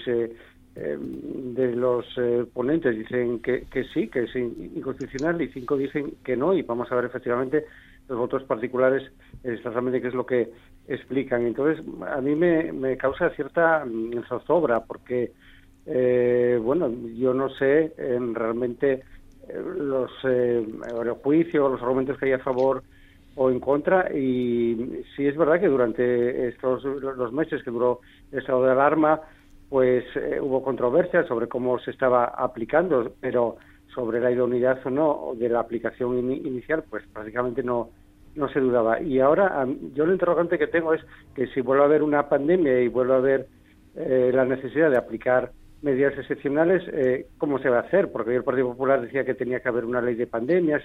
[0.76, 2.06] de los
[2.54, 6.90] ponentes dicen que, que sí que es inconstitucional y cinco dicen que no y vamos
[6.90, 7.66] a ver efectivamente
[8.10, 9.10] los votos particulares
[9.44, 10.50] exactamente qué es lo que
[10.88, 11.46] explican.
[11.46, 13.86] Entonces a mí me, causa cierta
[14.28, 15.32] zozobra porque
[15.86, 19.04] eh, bueno, yo no sé en realmente
[19.48, 20.66] eh, los, eh,
[21.24, 22.84] juicios, los argumentos que hay a favor
[23.36, 28.02] o en contra y sí es verdad que durante estos los meses que duró
[28.32, 29.22] el estado de alarma
[29.70, 33.58] pues eh, hubo controversia sobre cómo se estaba aplicando pero
[33.94, 37.90] sobre la idoneidad o no de la aplicación inicial pues prácticamente no
[38.36, 41.02] no se dudaba y ahora yo el interrogante que tengo es
[41.36, 43.48] que si vuelve a haber una pandemia y vuelve a haber
[43.96, 48.12] eh, la necesidad de aplicar medidas excepcionales, eh, ¿cómo se va a hacer?
[48.12, 50.84] Porque el Partido Popular decía que tenía que haber una ley de pandemias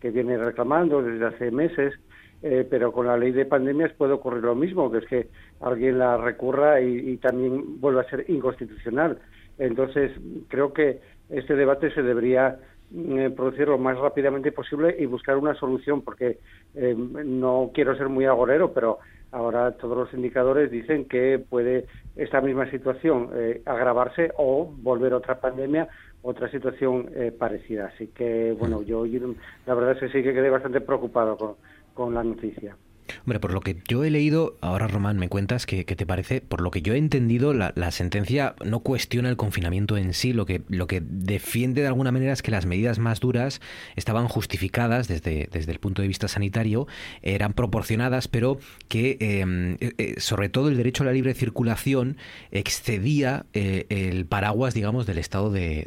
[0.00, 1.94] que viene reclamando desde hace meses,
[2.42, 5.28] eh, pero con la ley de pandemias puede ocurrir lo mismo, que es que
[5.60, 9.18] alguien la recurra y, también vuelva a ser inconstitucional.
[9.56, 10.12] Entonces,
[10.48, 12.58] creo que este debate se debería
[12.90, 16.38] mm, producir lo más rápidamente posible y buscar una solución, porque
[16.74, 18.98] eh, no quiero ser muy agorero, pero
[19.30, 25.40] ahora todos los indicadores dicen que puede esta misma situación eh, agravarse o volver otra
[25.40, 25.88] pandemia,
[26.22, 27.90] otra situación parecida.
[27.94, 31.56] Así que, bueno, yo la verdad es que sí que quedé bastante preocupado con,
[31.92, 32.76] con la noticia.
[33.20, 36.60] Hombre, por lo que yo he leído, ahora Román, me cuentas que, te parece, por
[36.60, 40.62] lo que yo he entendido, la, sentencia no cuestiona el confinamiento en sí, lo que,
[40.68, 43.60] lo que defiende de alguna manera es que las medidas más duras
[43.94, 46.86] estaban justificadas desde, desde el punto de vista sanitario,
[47.22, 52.16] eran proporcionadas, pero que em, eh, eh, sobre todo el derecho a la libre circulación
[52.50, 55.84] excedía eh, el paraguas, digamos, del estado de,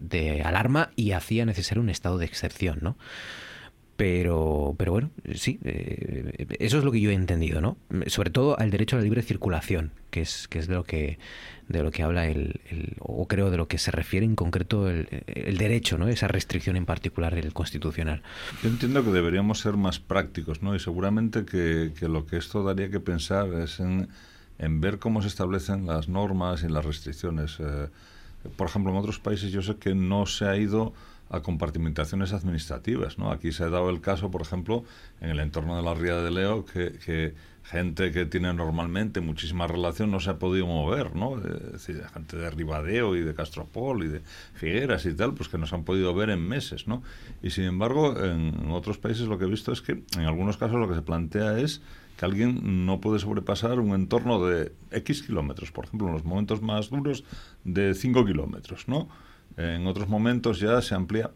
[0.00, 2.96] de alarma y hacía necesario un estado de excepción, ¿no?
[3.96, 7.76] Pero, pero bueno, sí, eh, eso es lo que yo he entendido, ¿no?
[8.06, 11.18] Sobre todo al derecho a la libre circulación, que es, que es de lo que
[11.68, 12.60] de lo que habla el,
[12.98, 16.08] o creo de lo que se refiere en concreto el, derecho, ¿no?
[16.08, 18.22] Esa restricción en particular del constitucional.
[18.62, 20.74] Yo entiendo que deberíamos ser más prácticos, ¿no?
[20.74, 24.08] Y seguramente que, que lo que esto daría que pensar es en,
[24.58, 27.56] en, ver cómo se establecen las normas y las restricciones.
[27.60, 27.88] Eh,
[28.56, 30.92] por ejemplo, en otros países yo sé que no se ha ido
[31.34, 33.18] a compartimentaciones administrativas.
[33.18, 33.30] ¿no?
[33.30, 34.84] Aquí se ha dado el caso, por ejemplo,
[35.20, 40.10] en el entorno de la Ría de Leo, que, gente que tiene normalmente muchísima relación
[40.10, 41.38] no se ha podido mover, ¿no?
[41.38, 44.20] Es decir, gente de Ribadeo y de Castropol y de
[44.52, 47.02] Figueras y tal, pues que no se han podido ver en meses, ¿no?
[47.42, 50.76] Y sin embargo, en otros países lo que he visto es que en algunos casos
[50.76, 51.80] lo que se plantea es
[52.18, 56.62] que alguien no puede sobrepasar un entorno de X kilómetros, por ejemplo, en los momentos
[56.62, 57.24] más duros
[57.64, 59.08] de 5 kilómetros, ¿no?
[59.56, 61.30] En otros momentos ya se amplía.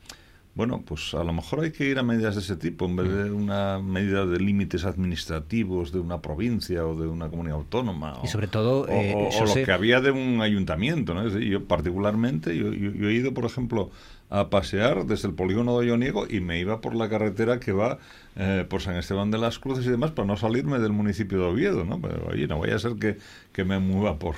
[0.59, 3.09] Bueno, pues a lo mejor hay que ir a medidas de ese tipo, en vez
[3.09, 8.19] de una medida de límites administrativos de una provincia o de una comunidad autónoma.
[8.25, 8.81] y sobre todo...
[8.81, 11.29] O, eh, lo que había de un ayuntamiento, ¿no?
[11.29, 13.93] yo particularmente, yo, he ido, por ejemplo,
[14.31, 17.99] a pasear desde el polígono de Ioniego y me iba por la carretera que va
[18.35, 21.45] eh, por San Esteban de las Cruces y demás para no salirme del municipio de
[21.45, 22.01] Oviedo, ¿no?
[22.01, 23.17] Pero oye, no vaya a ser que,
[23.53, 24.35] que me mueva por,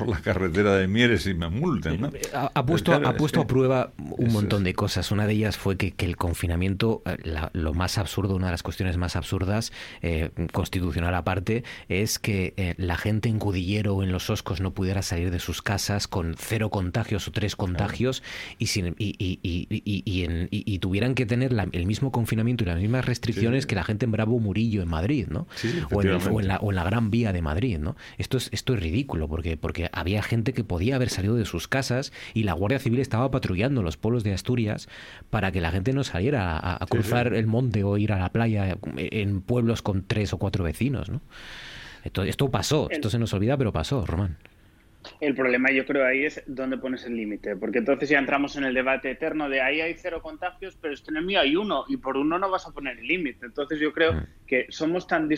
[0.00, 2.10] por la carretera de Mieres y me multen, ¿no?
[2.32, 5.10] Ha, puesto, ha puesto a prueba un montón de cosas.
[5.10, 7.18] Una de ellas fue que, que el confinamiento, eh,
[7.52, 9.72] lo más absurdo, una de las cuestiones más absurdas,
[10.02, 15.02] eh, constitucional aparte, es que la gente en Cudillero o en Los Oscos no pudiera
[15.02, 18.22] salir de sus casas con cero contagios o tres contagios
[18.58, 19.10] y, sin, y
[20.50, 24.12] y, tuvieran que tener el mismo confinamiento y las mismas restricciones que la gente en
[24.12, 25.46] Bravo Murillo en Madrid, ¿no?
[25.90, 26.10] o, en
[26.48, 27.96] la, o, en la, Gran Vía de Madrid, ¿no?
[28.18, 31.68] Esto es, esto es ridículo porque, porque había gente que podía haber salido de sus
[31.68, 34.88] casas y la Guardia Civil estaba patrullando los pueblos de Asturias
[35.30, 38.76] para que la gente no saliera a, cruzar el monte o ir a la playa
[38.96, 41.20] en pueblos con tres o cuatro vecinos, ¿no?
[42.04, 44.38] Esto, esto pasó, esto se nos olvida, pero pasó, Román.
[45.20, 48.64] El problema yo creo ahí es dónde pones el límite, porque entonces ya entramos en
[48.64, 51.56] el debate eterno de ahí hay cero contagios, pero es que en el mío hay
[51.56, 53.46] uno y por uno no vas a poner el límite.
[53.46, 54.26] Entonces yo creo mm.
[54.46, 55.28] que somos tan,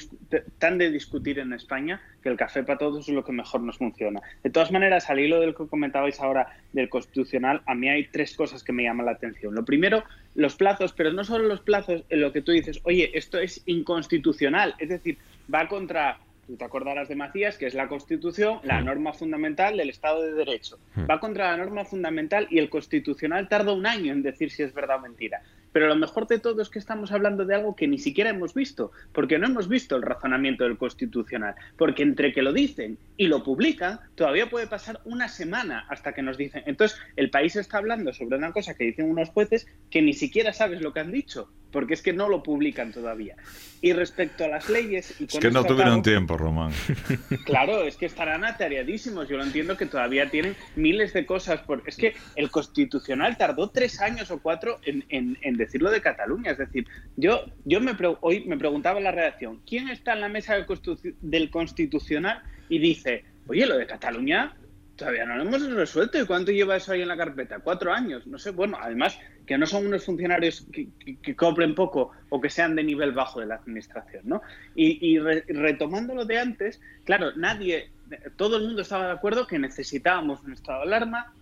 [0.58, 3.78] tan de discutir en España que el café para todos es lo que mejor nos
[3.78, 4.20] funciona.
[4.42, 8.36] De todas maneras, al hilo del que comentabais ahora del constitucional, a mí hay tres
[8.36, 9.54] cosas que me llaman la atención.
[9.54, 10.04] Lo primero,
[10.34, 13.62] los plazos, pero no solo los plazos, en lo que tú dices, oye, esto es
[13.66, 15.18] inconstitucional, es decir,
[15.52, 18.84] va contra Tú te acordarás de Macías, que es la Constitución, la hmm.
[18.84, 20.78] norma fundamental del Estado de Derecho.
[20.94, 21.04] Hmm.
[21.08, 24.74] Va contra la norma fundamental y el Constitucional tarda un año en decir si es
[24.74, 25.42] verdad o mentira.
[25.72, 28.54] Pero lo mejor de todo es que estamos hablando de algo que ni siquiera hemos
[28.54, 31.54] visto, porque no hemos visto el razonamiento del Constitucional.
[31.78, 36.22] Porque entre que lo dicen y lo publican, todavía puede pasar una semana hasta que
[36.22, 36.64] nos dicen.
[36.66, 40.52] Entonces, el país está hablando sobre una cosa que dicen unos jueces que ni siquiera
[40.52, 43.36] sabes lo que han dicho porque es que no lo publican todavía.
[43.80, 45.20] Y respecto a las leyes...
[45.20, 46.72] es que no tuvieron tiempo, Román.
[47.44, 49.28] Claro, es que estarán atareadísimos.
[49.28, 51.60] Yo lo entiendo que todavía tienen miles de cosas.
[51.62, 51.82] Por...
[51.86, 55.04] Es que el Constitucional tardó tres años o cuatro en,
[55.40, 56.52] en, decirlo de Cataluña.
[56.52, 60.28] Es decir, yo, yo me hoy me preguntaba en la redacción, ¿quién está en la
[60.28, 60.66] mesa del,
[61.20, 64.54] del Constitucional y dice, oye, lo de Cataluña
[65.02, 66.20] todavía no lo hemos resuelto.
[66.20, 67.58] ¿Y cuánto lleva eso ahí en la carpeta?
[67.58, 68.26] Cuatro años.
[68.26, 70.88] No sé, bueno, además que no son unos funcionarios que,
[71.20, 74.42] que, cobren poco o que sean de nivel bajo de la administración, ¿no?
[74.76, 77.90] Y, retomando lo de antes, claro, nadie,
[78.36, 81.34] todo el mundo estaba de acuerdo que necesitábamos un estado de alarma,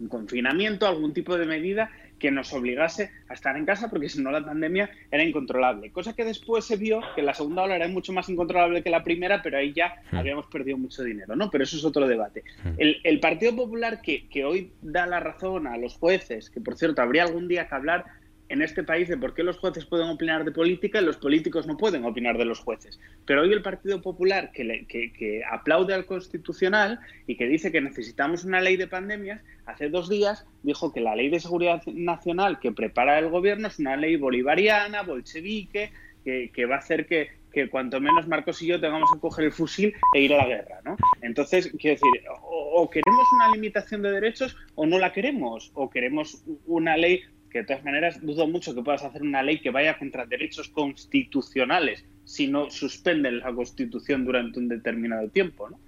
[0.00, 1.90] un confinamiento, algún tipo de medida
[2.22, 5.90] que nos obligase a estar en casa porque si no la pandemia era incontrolable.
[5.90, 9.02] Cosa que después se vio que la segunda ola era mucho más incontrolable que la
[9.02, 10.16] primera, pero ahí ya Hmm.
[10.18, 11.50] habíamos perdido mucho dinero, ¿no?
[11.50, 12.44] Pero eso es otro debate.
[12.78, 16.76] El, el Partido Popular que, que hoy da la razón a los jueces, que por
[16.76, 18.04] cierto habría algún día que hablar
[18.52, 21.66] en este país de por qué los jueces pueden opinar de política y los políticos
[21.66, 23.00] no pueden opinar de los jueces.
[23.24, 28.60] Pero hoy el Partido Popular, que, aplaude al Constitucional y que dice que necesitamos una
[28.60, 33.18] ley de pandemias, hace dos días dijo que la ley de seguridad nacional que prepara
[33.18, 35.90] el gobierno es una ley bolivariana, bolchevique,
[36.22, 37.30] que, va a hacer que,
[37.70, 40.80] cuanto menos Marcos y yo tengamos que coger el fusil e ir a la guerra,
[40.84, 40.98] ¿no?
[41.22, 46.44] Entonces, quiero decir, o queremos una limitación de derechos o no la queremos, o queremos
[46.66, 47.22] una ley
[47.52, 50.68] que de todas maneras dudo mucho que puedas hacer una ley que vaya contra derechos
[50.68, 55.78] constitucionales si no suspenden la Constitución durante un determinado tiempo, ¿no?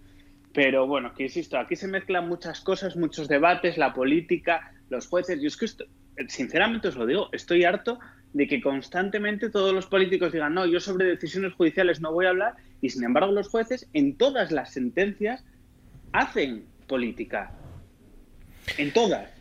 [0.52, 5.40] Pero bueno, que insisto, aquí se mezclan muchas cosas, muchos debates, la política, los jueces.
[5.40, 5.66] Yo es que,
[6.28, 7.98] sinceramente os lo digo, estoy harto
[8.34, 12.30] de que constantemente todos los políticos digan, no, yo sobre decisiones judiciales no voy a
[12.30, 15.44] hablar, y sin embargo los jueces en todas las sentencias
[16.12, 17.50] hacen política.
[18.78, 19.33] En todas.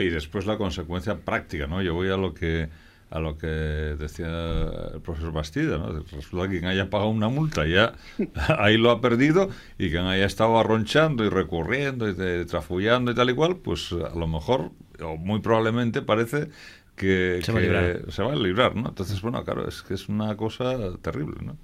[0.00, 1.82] Y después la consecuencia práctica, ¿no?
[1.82, 2.68] Yo voy a lo que
[3.10, 4.26] a lo que decía
[4.94, 6.00] el profesor Bastida, ¿no?
[6.10, 7.92] Resulta que quien haya pagado una multa ya
[8.58, 13.14] ahí lo ha perdido y quien haya estado arronchando y recurriendo y de- trafullando y
[13.14, 16.48] tal y cual, pues a lo mejor o muy probablemente parece
[16.96, 18.12] que Se va a que librar.
[18.12, 18.88] se va a librar, ¿no?
[18.88, 21.56] Entonces, bueno, claro, es que es una cosa terrible, ¿no?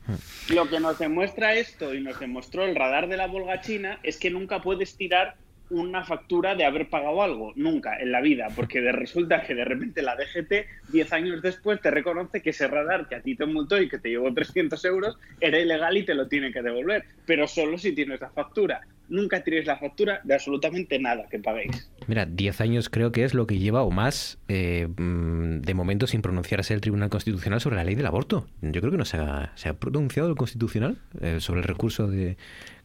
[0.55, 4.19] Lo que nos demuestra esto y nos demostró el radar de la Volga China es
[4.19, 5.37] que nunca puedes tirar
[5.71, 10.03] una factura de haber pagado algo, nunca en la vida, porque resulta que de repente
[10.03, 13.81] la DGT, 10 años después, te reconoce que ese radar que a ti te multó
[13.81, 17.47] y que te llevó 300 euros era ilegal y te lo tiene que devolver, pero
[17.47, 18.81] solo si tienes la factura.
[19.09, 21.91] Nunca tiréis la factura de absolutamente nada que paguéis.
[22.07, 26.07] Mira, 10 años creo que es lo que lleva o más eh, mm, de momento
[26.07, 28.47] sin pronunciarse el Tribunal Constitucional sobre la ley del aborto.
[28.63, 32.07] Yo creo que no se ha, se ha pronunciado el Constitucional eh, sobre el recurso
[32.07, 32.37] de...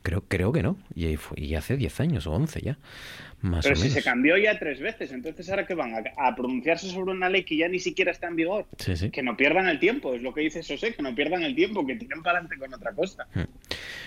[0.06, 0.78] Creo, creo que no.
[0.94, 2.78] Y, fue- y hace 10 años o 11 ya,
[3.42, 3.94] más Pero o si menos.
[3.96, 7.44] se cambió ya tres veces, entonces ahora que van a, a pronunciarse sobre una ley
[7.44, 8.66] que ya ni siquiera está en vigor.
[8.78, 9.10] Sí, sí.
[9.10, 11.84] Que no pierdan el tiempo, es lo que dice José, que no pierdan el tiempo,
[11.88, 13.26] que tiren para adelante con otra cosa.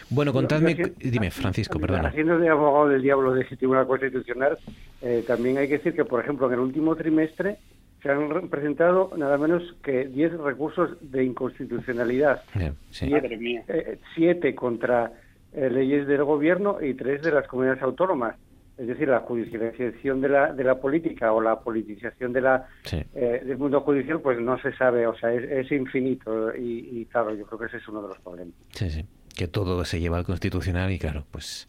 [0.08, 0.74] Bueno, Yo- contadme...
[0.76, 2.10] yo- Dime, Francisco, perdona.
[2.10, 4.56] Haciendo de abogado del diablo de ese Tribunal Constitucional,
[5.02, 7.56] eh, también hay que decir que, por ejemplo, en el último trimestre
[8.04, 12.42] se han re- presentado nada menos que 10 recursos de inconstitucionalidad.
[12.58, 13.10] Eh, sí.
[13.10, 13.64] Madre mía.
[13.66, 15.12] eh, siete contra
[15.52, 18.36] eh, leyes del gobierno y tres de las comunidades autónomas.
[18.76, 23.02] Es decir, la judicialización de la, de la política o la politización de la, Sí.
[23.12, 26.54] eh, del mundo judicial, pues no se sabe, o sea, es, es infinito.
[26.54, 28.54] Y, y claro, yo creo que ese es uno de los problemas.
[28.70, 29.04] Sí, sí.
[29.38, 31.68] Que todo se lleva al constitucional y claro, pues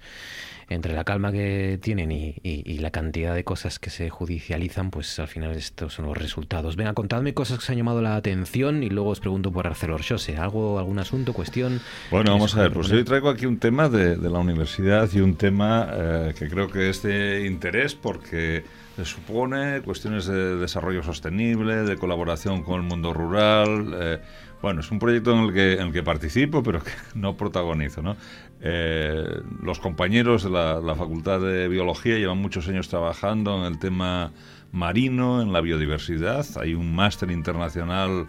[0.72, 4.92] entre la calma que tienen y, y- y la cantidad de cosas que se judicializan,
[4.92, 6.76] pues al final estos son los resultados.
[6.76, 10.02] Venga, contadme cosas que os han llamado la atención y luego os pregunto por Arcelor
[10.02, 10.38] Shose.
[10.38, 11.80] ¿Algo, algún asunto, cuestión?
[12.12, 15.10] Bueno, vamos ¿Quieres a ver, pues hoy traigo aquí un tema de, de la universidad
[15.14, 18.64] y un tema eh, que creo que es de interés porque
[19.04, 23.94] supone cuestiones de desarrollo sostenible, de colaboración con el mundo rural.
[23.96, 24.20] eh,
[24.62, 28.02] bueno, es un proyecto en el que, en el que participo, pero que no protagonizo.
[28.02, 28.16] ¿no?
[28.62, 33.80] Eh, los compañeros de la, la Facultad de Biología llevan muchos años trabajando en el
[33.80, 34.32] tema
[34.72, 36.46] marino, en la biodiversidad.
[36.58, 38.28] Hay un máster internacional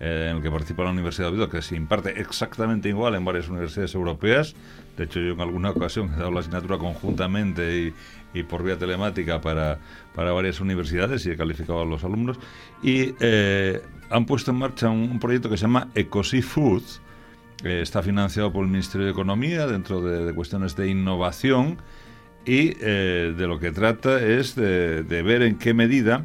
[0.00, 3.24] eh, en el que participa la Universidad de Oviedo, que se imparte exactamente igual en
[3.24, 4.54] varias universidades europeas.
[4.96, 7.94] De hecho, yo en alguna ocasión he dado la asignatura conjuntamente y,
[8.34, 9.78] y por vía telemática para,
[10.14, 12.38] para varias universidades y he calificado a los alumnos.
[12.82, 13.80] Y eh,
[14.12, 16.82] han puesto en marcha un, proyecto que se llama Ecosea Food.
[17.64, 21.78] Eh, está financiado por el Ministerio de Economía dentro de, cuestiones de innovación
[22.44, 26.24] y eh, de lo que trata es de, de ver en qué medida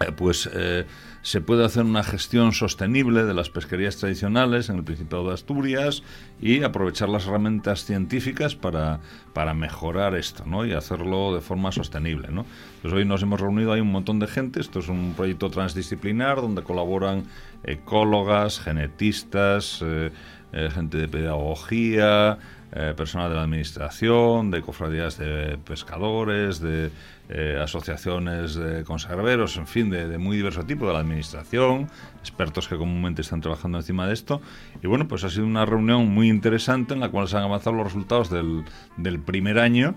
[0.00, 0.84] eh, pues eh,
[1.26, 6.04] se puede hacer una gestión sostenible de las pesquerías tradicionales en el Principado de Asturias
[6.40, 9.00] y aprovechar las herramientas científicas para,
[9.32, 10.64] para mejorar esto ¿no?
[10.64, 12.28] y hacerlo de forma sostenible.
[12.30, 12.46] ¿no?
[12.80, 16.36] Pues hoy nos hemos reunido, hay un montón de gente, esto es un proyecto transdisciplinar
[16.36, 17.24] donde colaboran
[17.64, 20.12] ecólogas, genetistas, eh,
[20.52, 22.38] eh, gente de pedagogía,
[22.72, 26.90] eh, personal de la administración, de cofradías de pescadores, de
[27.28, 31.88] eh, asociaciones de conserveros, en fin, de, muy diverso tipo, de la administración,
[32.20, 34.40] expertos que comúnmente están trabajando encima de esto.
[34.82, 37.76] Y bueno, pues ha sido una reunión muy interesante en la cual se han avanzado
[37.76, 38.64] los resultados del,
[38.96, 39.94] del primer año.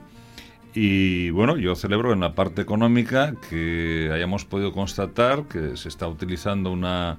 [0.74, 6.08] Y bueno, yo celebro en la parte económica que hayamos podido constatar que se está
[6.08, 7.18] utilizando una,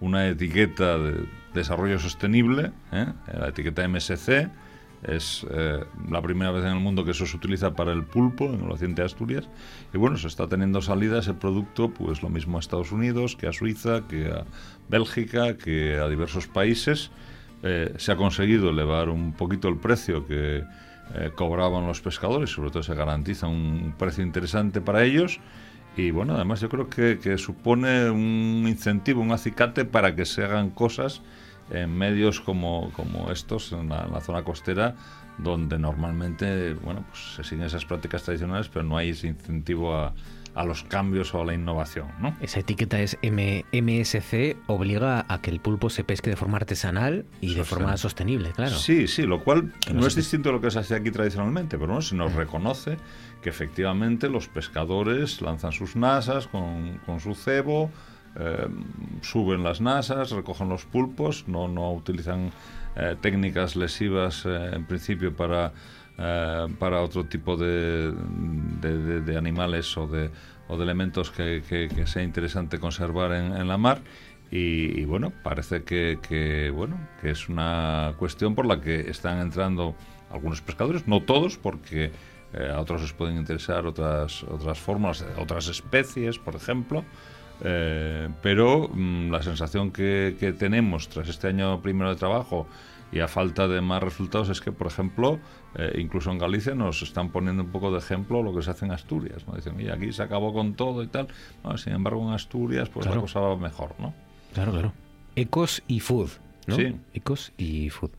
[0.00, 3.06] una etiqueta de desarrollo sostenible, ¿eh?
[3.38, 4.48] la etiqueta MSC,
[5.02, 8.46] Es eh, la primera vez en el mundo que eso se utiliza para el pulpo
[8.46, 9.48] en el occidente de Asturias.
[9.94, 13.46] Y bueno, se está teniendo salida ese producto, pues lo mismo a Estados Unidos, que
[13.46, 14.44] a Suiza, que a
[14.88, 17.10] Bélgica, que a diversos países.
[17.62, 20.64] Eh, se ha conseguido elevar un poquito el precio que
[21.14, 25.40] eh, cobraban los pescadores, sobre todo se garantiza un precio interesante para ellos.
[25.96, 30.44] Y bueno, además yo creo que, que supone un incentivo, un acicate para que se
[30.44, 31.22] hagan cosas
[31.70, 34.94] en medios como, como estos, en la, zona costera,
[35.38, 40.12] donde normalmente bueno, pues se siguen esas prácticas tradicionales, pero no hay ese incentivo a,
[40.58, 42.08] a los cambios o a la innovación.
[42.20, 42.36] ¿no?
[42.40, 47.26] Esa etiqueta es M MSC, obliga a que el pulpo se pesque de forma artesanal
[47.40, 48.76] y de forma sostenible, claro.
[48.76, 51.94] Sí, sí, lo cual no, es distinto a lo que se hace aquí tradicionalmente, pero
[51.94, 52.96] no, se nos reconoce
[53.40, 57.92] que efectivamente los pescadores lanzan sus nasas con, con su cebo,
[58.36, 58.68] eh,
[59.22, 62.52] suben las nasas, recogen los pulpos, no, no utilizan
[62.94, 65.72] eh, técnicas lesivas eh, en principio para,
[66.78, 70.30] para otro tipo de, de, animales o de,
[70.66, 71.62] o de elementos que,
[72.06, 74.00] sea interesante conservar en, en la mar.
[74.50, 79.94] Y, bueno, parece que, que, bueno, que es una cuestión por la que están entrando
[80.30, 82.10] algunos pescadores, no todos, porque
[82.74, 87.04] a otros les pueden interesar otras, otras formas, otras especies, por ejemplo.
[87.62, 92.66] Eh, pero mm, la sensación que, tenemos tras este año primero de trabajo
[93.10, 95.38] y a falta de más resultados es que, por ejemplo,
[95.74, 98.84] eh, incluso en Galicia nos están poniendo un poco de ejemplo lo que se hace
[98.84, 99.46] en Asturias.
[99.46, 99.54] ¿no?
[99.54, 101.28] Dicen, y aquí se acabó con todo y tal.
[101.76, 104.14] sin embargo, en Asturias pues la cosa va mejor, ¿no?
[104.52, 104.92] Claro, claro.
[105.36, 106.30] Ecos y food,
[106.66, 106.76] ¿no?
[106.76, 106.96] Sí.
[107.14, 108.10] Ecos y food.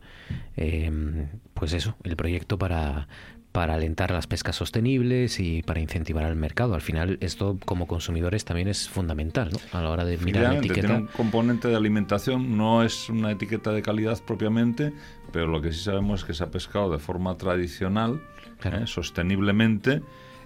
[0.56, 3.08] Em, pues eso, el proyecto para,
[3.52, 6.74] para alentar las pescas sostenibles y para incentivar al mercado.
[6.74, 9.58] Al final, esto como consumidores también es fundamental, ¿no?
[9.78, 10.86] A la hora de mirar la etiqueta.
[10.86, 14.92] Tiene un componente de alimentación, no es una etiqueta de calidad propiamente,
[15.32, 18.20] pero lo que sí sabemos es que se ha pescado de forma tradicional,
[18.64, 18.86] ¿eh?
[18.86, 20.02] sosteniblemente,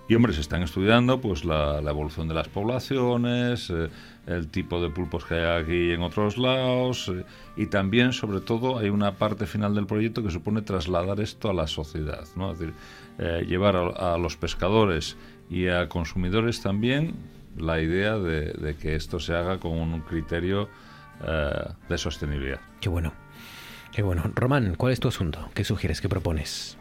[0.07, 3.89] y hombre, se están estudiando pues la, evolución de las poblaciones, eh,
[4.27, 7.25] el tipo de pulpos que hay aquí en otros lados, eh,
[7.57, 11.55] y también, sobre todo, hay una parte final del proyecto que supone trasladar esto a
[11.55, 12.53] la sociedad, ¿no?
[12.53, 12.75] Es decir,
[13.19, 15.17] eh, llevar a, los pescadores
[15.49, 17.15] y a consumidores también
[17.57, 20.69] la idea de, que esto se haga con un criterio
[21.89, 22.61] de sostenibilidad.
[22.81, 23.13] Qué bueno.
[23.93, 24.25] Qué bueno.
[24.35, 25.49] Román, ¿cuál es tu asunto?
[25.55, 26.01] ¿Qué sugieres?
[26.01, 26.77] ¿Qué propones?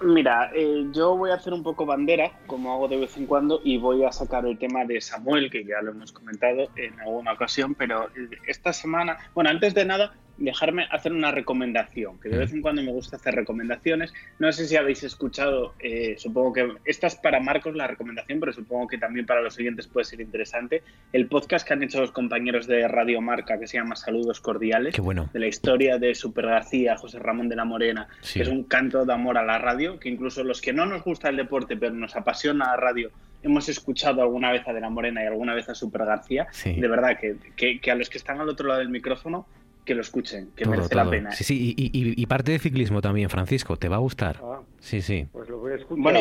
[0.00, 3.60] Mira, eh, yo voy a hacer un poco bandera, como hago de vez en cuando,
[3.64, 7.32] y voy a sacar el tema de Samuel, que ya lo hemos comentado en alguna
[7.32, 12.38] ocasión, pero eh, esta semana, bueno, antes de nada, dejarme hacer una recomendación, que de
[12.38, 14.12] vez en cuando me gusta hacer recomendaciones.
[14.38, 18.52] No sé si habéis escuchado, eh, supongo que esta es para Marcos la recomendación, pero
[18.52, 20.82] supongo que también para los siguientes puede ser interesante.
[21.12, 24.98] El podcast que han hecho los compañeros de Radio Marca, que se llama Saludos Cordiales,
[24.98, 25.28] bueno.
[25.32, 29.04] de la historia de Super García, José Ramón de la Morena, que es un canto
[29.04, 31.92] de amor a la radio, que incluso los que no nos gusta el deporte, pero
[31.94, 33.10] nos apasiona la radio,
[33.42, 36.46] hemos escuchado alguna vez a De la Morena y alguna vez a Super García.
[36.64, 39.46] De verdad que, que a los que están al otro lado del micrófono
[39.88, 41.32] que lo escuchen, que merece la pena.
[41.32, 44.38] Sí, sí, y, parte de ciclismo también, Francisco, te va a gustar.
[44.42, 45.26] Ah, sí, sí.
[45.32, 46.02] Pues lo voy a escuchar.
[46.02, 46.20] Bueno,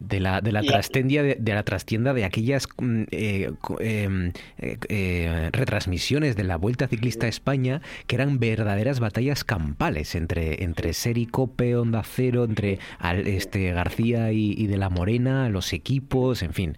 [0.00, 3.50] de la, de la trastienda de, la trastienda de aquellas mm, eh,
[3.80, 10.14] em, eh, eh, retransmisiones de la Vuelta Ciclista a España que eran verdaderas batallas campales
[10.14, 12.78] entre, entre Seri Cope, Onda Cero, entre
[13.26, 16.76] este García y, de la Morena, los equipos, en fin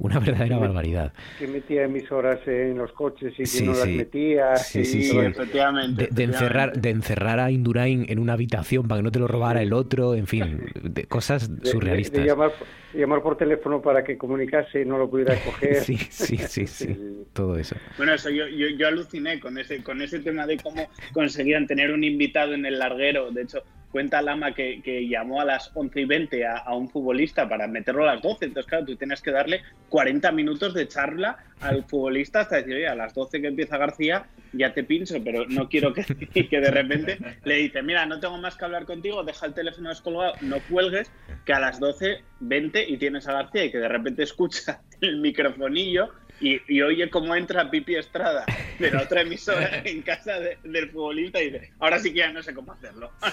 [0.00, 1.12] una verdadera barbaridad.
[1.38, 4.56] Que metía emisoras en los coches y que no las metía.
[4.56, 5.18] Sí, sí, sí.
[5.18, 9.28] Efectivamente, de, encerrar, de encerrar a Indurain en una habitación para que no te lo
[9.28, 12.20] robara el otro, en fin, de cosas surrealistas.
[12.20, 12.52] De, llamar,
[12.92, 15.82] llamar, por teléfono para que comunicase y no lo pudiera coger.
[15.82, 17.74] sí, sí, sí, sí, todo eso.
[17.96, 21.90] Bueno, eso yo, yo, yo aluciné con ese, con ese tema de cómo conseguían tener
[21.90, 23.30] un invitado en el larguero.
[23.30, 27.48] De hecho, cuenta Lama que, que, llamó a las 11 y 20 a, un futbolista
[27.48, 28.46] para meterlo a las 12.
[28.46, 32.88] Entonces, claro, tú tienes que darle 40 minutos de charla al futbolista hasta decir, oye,
[32.88, 36.04] a las 12 que empieza García ya te pincho, pero no quiero que,
[36.50, 39.88] que de repente le dice, mira, no tengo más que hablar contigo, deja el teléfono
[39.88, 41.10] descolgado, no cuelgues,
[41.44, 45.20] que a las 12, 20 y tienes a García y que de repente escucha el
[45.20, 46.10] microfonillo
[46.40, 48.46] y, oye cómo entra Pipi Estrada
[48.78, 52.42] de la otra emisora en casa del futbolista y dice, ahora sí que ya no
[52.42, 53.10] sé cómo hacerlo.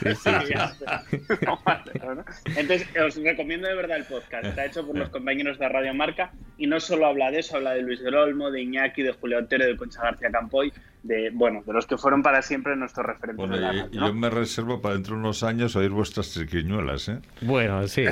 [2.56, 4.46] Entonces, os recomiendo de verdad el podcast.
[4.46, 7.74] Está hecho por los compañeros de Radio Marca y no solo habla de eso, habla
[7.74, 10.74] de Luis del Olmo, de Iñaki, de Julio Otero, de Concha García Campoy.
[11.03, 13.90] De, bueno, de los que fueron para siempre nuestros referentes Bueno, de la y- radio,
[13.94, 14.07] y ¿no?
[14.07, 17.19] yo me reservo para dentro de unos años oír vuestras triquiñuelas, ¿eh?
[17.41, 18.03] Bueno, sí.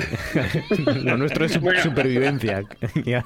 [1.04, 1.80] Lo nuestro es Bueno.
[1.82, 2.62] supervivencia.
[3.04, 3.22] Ya.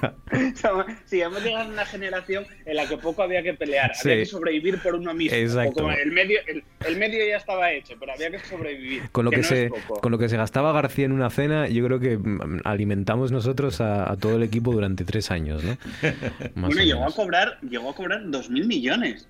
[1.04, 4.10] Sí, hemos llegado a una generación en la que poco había que pelear, Sí.
[4.10, 5.36] había que sobrevivir por uno mismo.
[5.36, 5.88] Exacto.
[5.90, 9.08] El, medio, el, el medio ya estaba hecho, pero había que sobrevivir.
[9.12, 9.70] Con lo que, no se,
[10.00, 13.80] con lo que se gastaba García en una cena, yo creo que mm, alimentamos nosotros
[13.80, 15.76] a, a todo el equipo durante tres años, ¿no?
[16.56, 19.28] Más bueno, llegó a cobrar, llegó a cobrar 2.000 millones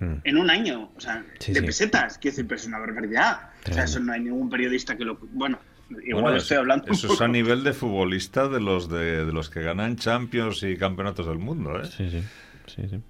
[0.00, 0.14] Mm.
[0.24, 1.66] en un año, o sea, Sí, de sí.
[1.66, 3.50] pesetas, quiero decir, pero es una barbaridad.
[3.68, 5.16] O sea, eso no hay ningún periodista que lo...
[5.32, 5.58] Bueno,
[6.04, 6.90] igual Bueno, estoy hablando...
[6.90, 10.76] Eso es a nivel de futbolista de los de, de los que ganan Champions y
[10.76, 11.84] campeonatos del mundo, ¿eh?
[11.86, 12.22] Sí, sí.
[12.66, 13.00] sí, sí.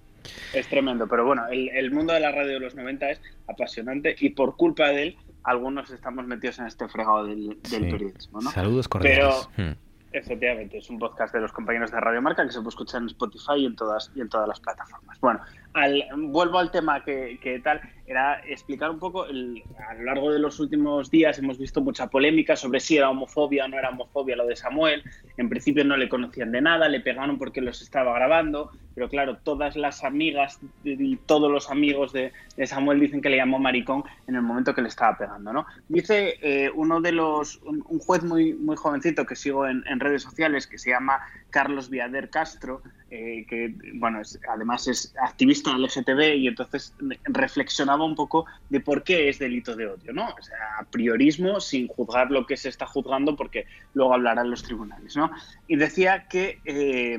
[0.54, 4.14] Es tremendo, pero bueno, el, el mundo de la radio de los 90 es apasionante
[4.18, 7.90] y por culpa de él, algunos estamos metidos en este fregado del, del Sí.
[7.90, 8.50] periodismo, ¿no?
[8.50, 9.48] Saludos cordiales.
[9.56, 9.76] Pero, Mm.
[10.12, 13.08] efectivamente, es un podcast de los compañeros de Radio Marca que se puede escuchar en
[13.08, 15.20] Spotify y en todas, y en todas las plataformas.
[15.20, 15.40] Bueno,
[15.74, 20.38] al- vuelvo al tema que, que tal, era explicar un poco, a lo largo de
[20.38, 24.36] los últimos días hemos visto mucha polémica sobre si era homofobia o no era homofobia
[24.36, 25.02] lo de Samuel.
[25.36, 29.38] En principio no le conocían de nada, le pegaron porque los estaba grabando, pero claro,
[29.42, 32.32] todas las amigas y todos los amigos de,
[32.66, 35.66] Samuel dicen que le llamó maricón en el momento que le estaba pegando, ¿no?
[35.88, 39.98] Dice eh, uno de los, un, un juez muy, muy jovencito que sigo en, en
[39.98, 41.20] redes sociales que se llama
[41.50, 42.82] Carlos Viader Castro,
[43.16, 49.04] eh, que bueno, es- además es activista LGTB y entonces reflexionaba un poco de por
[49.04, 50.26] qué es delito de odio, ¿no?
[50.28, 54.62] O sea, a priorismo sin juzgar lo que se está juzgando porque luego hablarán los
[54.64, 55.30] tribunales, ¿no?
[55.66, 57.18] Y decía que eh,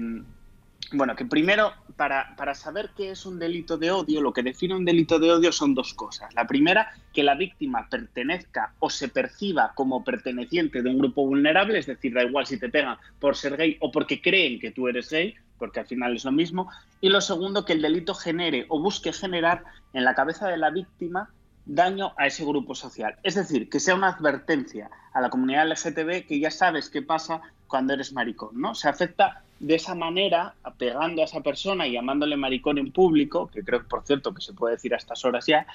[0.91, 4.75] bueno, que primero, para, para saber qué es un delito de odio, lo que define
[4.75, 6.31] un delito de odio son dos cosas.
[6.35, 11.79] La primera, que la víctima pertenezca o se perciba como perteneciente de un grupo vulnerable,
[11.79, 14.87] es decir, da igual si te pegan por ser gay o porque creen que tú
[14.87, 16.69] eres gay, porque al final es lo mismo.
[17.01, 19.63] Y lo segundo, que el delito genere o busque generar
[19.93, 21.29] en la cabeza de la víctima
[21.65, 23.15] daño a ese grupo social.
[23.23, 27.41] Es decir, que sea una advertencia a la comunidad LGTB que ya sabes qué pasa
[27.67, 28.75] cuando eres maricón, ¿no?
[28.75, 33.63] Se afecta de esa manera, pegando a esa persona y llamándole maricón en público, que
[33.63, 35.65] creo, por cierto, que se puede decir a estas horas ya,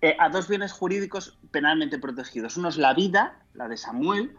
[0.00, 2.56] eh, a dos bienes jurídicos penalmente protegidos.
[2.56, 4.32] Uno es la vida, la de Samuel,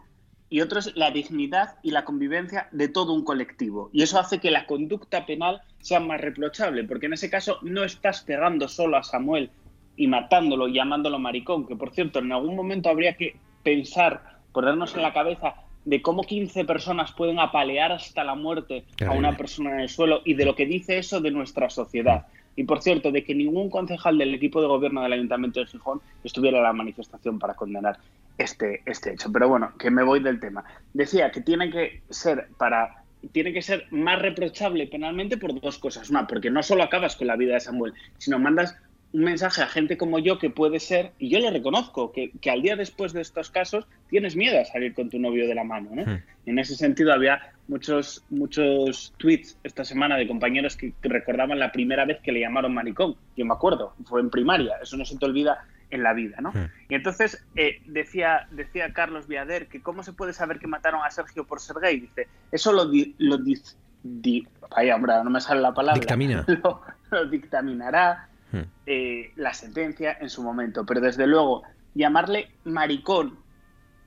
[0.50, 3.90] y otro es la dignidad y la convivencia de todo un colectivo.
[3.92, 7.84] Y eso hace que la conducta penal sea más reprochable, porque en ese caso no
[7.84, 9.50] estás pegando solo a Samuel
[9.96, 14.94] y matándolo y llamándolo maricón, que por cierto en algún momento habría que pensar, ponernos
[14.94, 15.54] en la cabeza
[15.84, 20.20] de cómo 15 personas pueden apalear hasta la muerte a una persona en el suelo
[20.24, 22.26] y de lo que dice eso de nuestra sociedad.
[22.56, 26.00] Y por cierto, de que ningún concejal del equipo de gobierno del Ayuntamiento de Gijón
[26.24, 27.98] estuviera en la manifestación para condenar
[28.38, 29.30] este, este hecho.
[29.32, 30.64] Pero bueno, que me voy del tema.
[30.94, 36.08] Decía que tiene que ser para tiene que ser más reprochable penalmente por dos cosas.
[36.08, 38.76] Una, porque no solo acabas con la vida de Samuel, sino mandas
[39.12, 42.50] un mensaje a gente como yo que puede ser, y yo le reconozco, que, que
[42.50, 45.64] al día después de estos casos tienes miedo a salir con tu novio de la
[45.64, 45.90] mano.
[45.94, 46.04] ¿no?
[46.04, 46.22] Hmm.
[46.46, 51.72] En ese sentido había muchos, muchos tweets esta semana de compañeros que, que recordaban la
[51.72, 53.16] primera vez que le llamaron maricón.
[53.36, 56.50] Yo me acuerdo, fue en primaria, eso no se te olvida en la vida, ¿no?
[56.52, 56.66] Hmm.
[56.88, 61.10] Y entonces eh, decía, decía Carlos Viader que cómo se puede saber que mataron a
[61.10, 62.00] Sergio por ser gay.
[62.00, 66.00] Dice, eso lo, di- lo di- vaya, hombre, no me sale la palabra.
[66.00, 66.44] Dictamina.
[66.62, 68.62] Lo, lo dictaminará Hmm.
[68.86, 70.86] eh, la sentencia en su momento.
[70.86, 73.38] Pero desde luego, llamarle maricón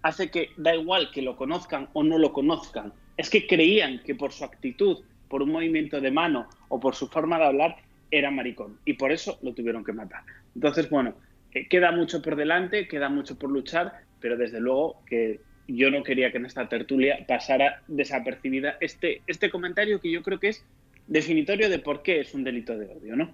[0.01, 2.91] hace que da igual que lo conozcan o no lo conozcan.
[3.17, 4.97] Es que creían que por su actitud,
[5.29, 7.75] por un movimiento de mano o por su forma de hablar,
[8.09, 8.79] era maricón.
[8.83, 10.23] Y por eso lo tuvieron que matar.
[10.55, 11.13] Entonces, bueno,
[11.69, 16.31] queda mucho por delante, queda mucho por luchar, pero desde luego que yo no quería
[16.31, 20.65] que en esta tertulia pasara desapercibida este, este comentario que yo creo que es
[21.07, 23.31] definitorio de por qué es un delito de odio, ¿no?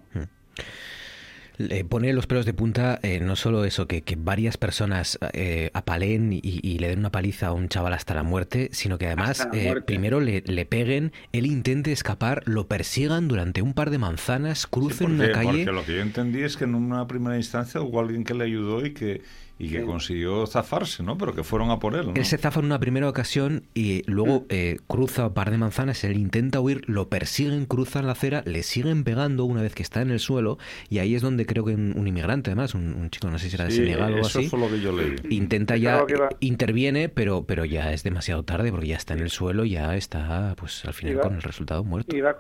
[1.58, 5.72] Le pone los pelos de punta eh, no solo eso, que, que varias personas eh,
[5.74, 9.08] apaleen y, y le den una paliza a un chaval hasta la muerte, sino que
[9.08, 13.98] además eh, primero le, le peguen, él intente escapar, lo persigan durante un par de
[13.98, 15.48] manzanas, crucen una porque, calle.
[15.66, 18.44] porque lo que yo entendí es que en una primera instancia hubo alguien que le
[18.44, 19.22] ayudó y que,
[19.60, 21.18] y que consiguió zafarse, ¿no?
[21.18, 22.14] Pero que fueron a por él, ¿no?
[22.14, 24.46] Él se zafa en una primera ocasión y luego Mm.
[24.50, 28.62] eh, cruza un par de manzanas, él intenta huir, lo persiguen, cruzan la acera, le
[28.64, 30.58] siguen pegando una vez que está en el suelo
[30.90, 33.50] y ahí es donde creo que un, un inmigrante, además, un, un chico, no sé
[33.50, 35.16] si era de Sí, Senegal o eso así, fue lo que yo leí.
[35.32, 39.30] intenta ya, Claro interviene, pero, pero ya es demasiado tarde porque ya está en el
[39.30, 42.16] suelo, ya está, pues al final Iba- con el resultado muerto.
[42.16, 42.36] Iba a,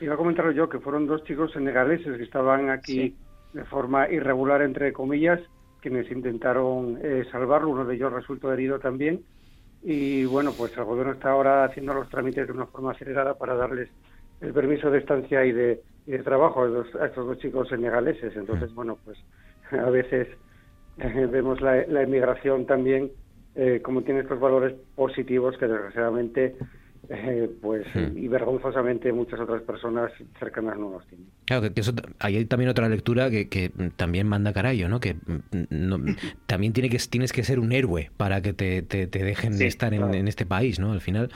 [0.00, 3.16] iba a comentarlo yo, que fueron dos chicos senegaleses que estaban aquí Sí.
[3.52, 5.38] de forma irregular, entre comillas,
[5.82, 7.68] quienes intentaron eh, salvarlo.
[7.68, 9.22] Uno de ellos resultó herido también.
[9.82, 13.56] y bueno, pues el gobierno está ahora haciendo los trámites de una forma acelerada para
[13.56, 13.90] darles
[14.40, 15.80] el permiso de estancia y de,
[16.24, 18.34] trabajo a, estos dos chicos senegaleses.
[18.36, 18.74] Entonces, mm.
[18.74, 19.18] bueno, pues
[19.72, 20.28] a veces
[20.98, 23.10] eh, vemos la, la, emigración también
[23.54, 26.56] eh, como tiene estos valores positivos que desgraciadamente
[27.08, 28.16] eh, pues hmm.
[28.16, 31.26] y vergonzosamente muchas otras personas cercanas no los tienen.
[31.46, 35.00] Claro, que eso, hay también otra lectura que, que también manda carayo, ¿no?
[35.00, 36.16] Que mm,
[36.46, 40.28] también tiene que, tienes que ser un héroe para que te, te, dejen estar en,
[40.28, 40.92] este país, ¿no?
[40.92, 41.30] Al final.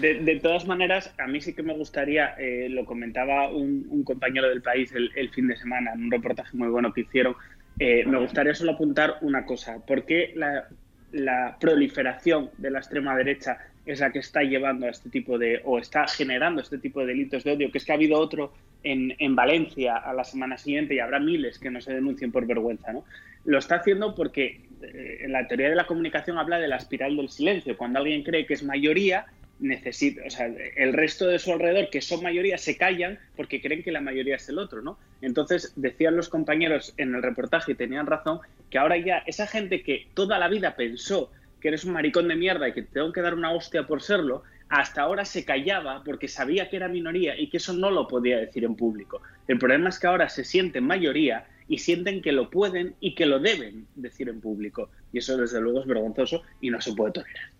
[0.00, 4.62] De, todas maneras, a mí sí que me gustaría, eh, lo comentaba un, compañero del
[4.62, 7.36] país el, fin de semana en un reportaje muy bueno que hicieron,
[7.78, 10.68] eh, me gustaría solo apuntar una cosa, porque la,
[11.12, 15.60] la proliferación de la extrema derecha es la que está llevando a este tipo de,
[15.64, 18.52] o está generando este tipo de delitos de odio, que es que ha habido otro
[18.84, 22.46] en, en Valencia a la semana siguiente y habrá miles que no se denuncien por
[22.46, 23.04] vergüenza, ¿no?
[23.44, 27.28] Lo está haciendo porque eh, la teoría de la comunicación habla de la espiral del
[27.28, 27.76] silencio.
[27.76, 29.26] Cuando alguien cree que es mayoría,
[29.58, 33.82] necesita, o sea, el resto de su alrededor, que son mayoría, se callan porque creen
[33.82, 34.98] que la mayoría es el otro, ¿no?
[35.20, 38.40] Entonces, decían los compañeros en el reportaje y tenían razón,
[38.70, 41.30] que ahora ya esa gente que toda la vida pensó
[41.62, 44.02] que eres un maricón de mierda y que te tengo que dar una hostia por
[44.02, 48.08] serlo, hasta ahora se callaba porque sabía que era minoría y que eso no lo
[48.08, 49.22] podía decir en público.
[49.46, 53.26] El problema es que ahora se sienten mayoría y sienten que lo pueden y que
[53.26, 54.90] lo deben decir en público.
[55.12, 57.50] Y eso desde luego es vergonzoso y no se puede tolerar.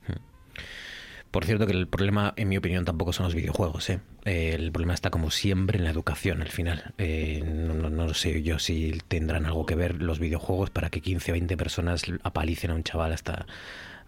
[1.31, 3.89] Por cierto que el problema, en mi opinión, tampoco son los videojuegos.
[3.89, 4.01] ¿eh?
[4.25, 6.93] el problema está como siempre en la educación al final.
[6.99, 11.33] Eh, no, no, sé yo si tendrán algo que ver los videojuegos para que 15
[11.33, 13.47] o 20 personas apalicen a un chaval hasta,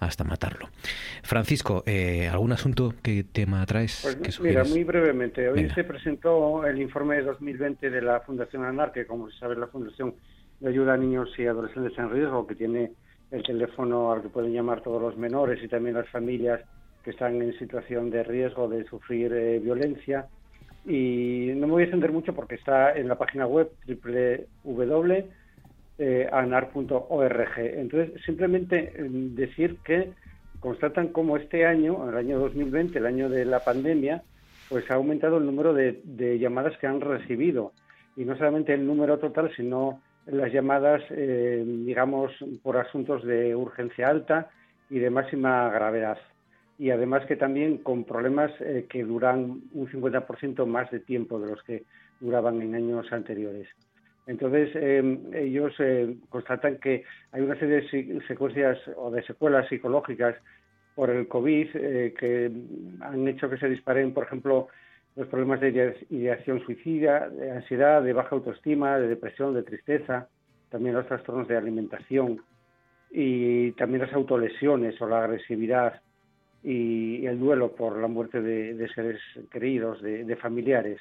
[0.04, 0.68] hasta matarlo.
[1.22, 4.00] Francisco, eh, ¿algún asunto que tema traes?
[4.02, 5.48] Pues mira, muy brevemente.
[5.48, 9.56] Hoy se presentó el informe de 2020 de la Fundación ANAR, que como se sabe
[9.56, 10.14] la Fundación
[10.60, 12.92] de Ayuda a Niños y Adolescentes en Riesgo, que tiene
[13.30, 16.60] el teléfono al que pueden llamar todos los menores y también las familias
[17.02, 20.26] que están en situación de riesgo de sufrir eh, violencia.
[20.86, 25.24] Y no me voy a extender mucho porque está en la página web www
[25.98, 27.58] eh, anar.org.
[27.58, 30.10] Entonces, simplemente em, decir que
[30.60, 34.22] constatan como este año, el año 2020, el año de la pandemia,
[34.68, 37.72] pues ha aumentado el número de, llamadas que han recibido.
[38.16, 44.08] Y no solamente el número total, sino las llamadas, eh, digamos, por asuntos de urgencia
[44.08, 44.50] alta
[44.88, 46.18] y de máxima gravedad.
[46.78, 51.50] Y además que también con problemas eh, que duran un 50% más de tiempo de
[51.50, 51.84] los que
[52.20, 53.68] duraban en años anteriores.
[54.26, 60.36] Entonces, em, ellos eh, constatan que hay una serie de secuencias o de secuelas psicológicas
[60.94, 62.50] por el COVID eh, que
[63.00, 64.68] han hecho que se disparen, por ejemplo,
[65.16, 70.28] los problemas de ideación suicida, de ansiedad, de baja autoestima, de depresión, de tristeza,
[70.70, 72.40] también los trastornos de alimentación
[73.10, 76.00] y también las autolesiones o la agresividad
[76.64, 79.20] y el duelo por la muerte de, seres
[79.52, 80.98] queridos, de familiares.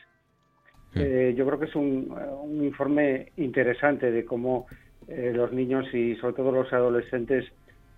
[0.96, 2.14] Eh, yo creo que es un,
[2.62, 4.68] informe interesante de cómo
[5.08, 7.46] eh, los niños y sobre todo los adolescentes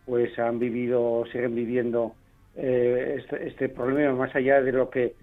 [0.06, 2.14] pues han vivido, siguen viviendo
[2.56, 5.14] eh, este, este, problema más allá de lo que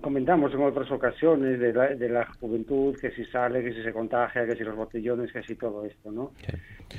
[0.00, 3.92] comentamos en otras ocasiones de la, de la, juventud, que si sale, que si se
[3.92, 6.30] contagia, que si los botellones, que si todo esto, ¿no?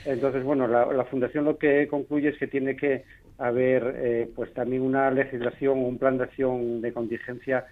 [0.05, 3.05] Entonces, bueno, la, la, fundación lo que concluye es que tiene que
[3.37, 7.65] haber pues también una legislación, un plan de acción de contingencia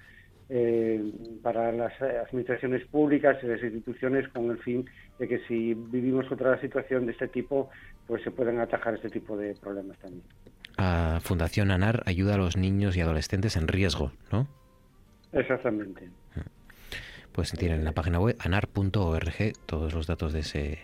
[0.49, 1.11] eh,
[1.43, 4.85] para las administraciones públicas y las instituciones con el fin
[5.19, 7.69] de que si vivimos otra situación de este tipo,
[8.05, 10.23] pues se puedan atajar este tipo de problemas también.
[10.77, 14.47] A Fundación ANAR ayuda a los niños y adolescentes en riesgo, ¿no?
[15.33, 16.09] Exactamente.
[17.31, 20.79] Pues tienen en la página web anar.org todos los datos de ese,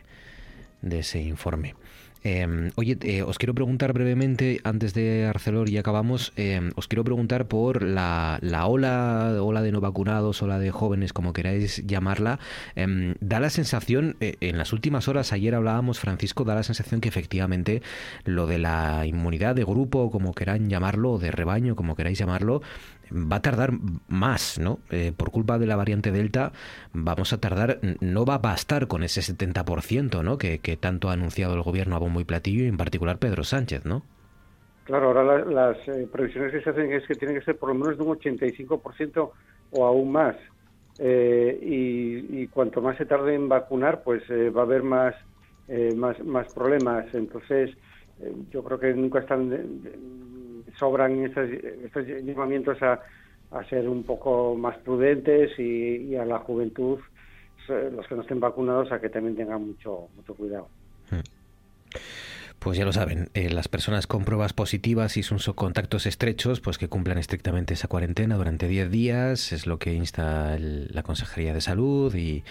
[0.82, 1.76] de ese informe.
[2.24, 7.04] Em, oye, eh, os quiero preguntar brevemente, antes de Arcelor y acabamos, em, os quiero
[7.04, 12.40] preguntar por la, la, ola, ola de no vacunados, ola de jóvenes, como queráis llamarla.
[12.76, 17.02] Em, da la sensación, eh, en las últimas horas, ayer hablábamos, Francisco, da la sensación
[17.02, 17.82] que efectivamente
[18.24, 22.62] lo de la inmunidad de grupo, como queráis llamarlo, o de rebaño, como queráis llamarlo,
[23.14, 23.72] va a tardar
[24.08, 24.80] más, ¿no?
[24.90, 26.52] Eh, por culpa de la variante Delta,
[26.94, 30.38] vamos a tardar, no va a bastar con ese 70%, ¿no?
[30.38, 33.86] Que, tanto ha anunciado el gobierno a bombo y platillo, y en particular Pedro Sánchez,
[33.86, 34.04] ¿no?
[34.86, 37.76] Claro, ahora las eh, previsiones que se hacen es que tiene que ser por lo
[37.76, 39.32] menos de un 85%
[39.72, 40.36] o aún más.
[41.00, 45.16] Eh, y, cuanto más se tarde en vacunar, pues va a haber más,
[45.96, 47.06] más, más problemas.
[47.14, 47.72] Entonces,
[48.52, 49.50] yo creo que nunca están
[50.78, 53.02] sobran estos, estos llamamientos a,
[53.52, 57.00] a, ser un poco más prudentes y, a la juventud,
[57.68, 60.68] los que no estén vacunados, a que también tengan mucho, mucho cuidado.
[62.64, 66.78] Pues ya lo saben, eh, las personas con pruebas positivas y sus contactos estrechos, pues
[66.78, 71.60] que cumplan estrictamente esa cuarentena durante 10 días, es lo que insta la Consejería de
[71.60, 72.46] Salud y,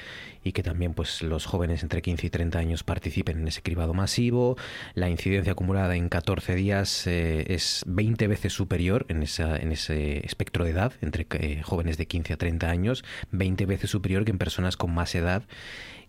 [0.53, 4.59] que también pues los jóvenes entre 15 y 30 años participen en ese cribado masivo.
[4.93, 10.27] La incidencia acumulada en 14 días eh, es 20 veces superior en, esa, en ese
[10.27, 14.33] espectro de edad, entre eh, jóvenes de 15 a 30 años, 20 veces superior que
[14.33, 15.45] en personas con más edad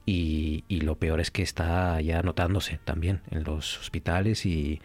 [0.06, 4.82] y, lo peor es que está ya notándose también en los hospitales y,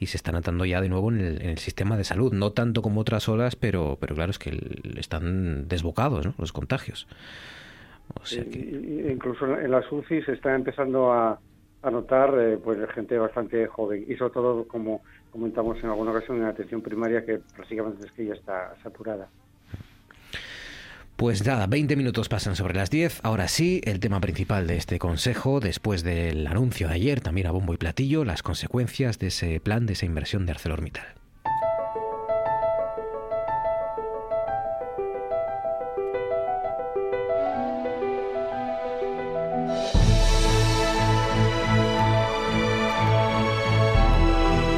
[0.00, 2.32] se está notando ya de nuevo en el, sistema de salud.
[2.32, 4.58] No tanto como otras olas, pero, pero claro, es que
[4.96, 7.06] están desbocados los contagios.
[9.10, 11.38] Incluso en las UCI se está empezando a,
[11.82, 16.38] a notar eh, pues gente bastante joven y sobre todo, como comentamos en alguna ocasión,
[16.38, 19.28] en la atención primaria que prácticamente es que ya está saturada.
[21.20, 23.20] Pues nada, 20 minutos pasan sobre las 10.
[23.24, 27.50] Ahora sí, el tema principal de este consejo, después del anuncio de ayer, también a
[27.50, 31.04] bombo y platillo, las consecuencias de ese plan, de esa inversión de ArcelorMittal.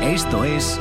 [0.02, 0.80] Esto es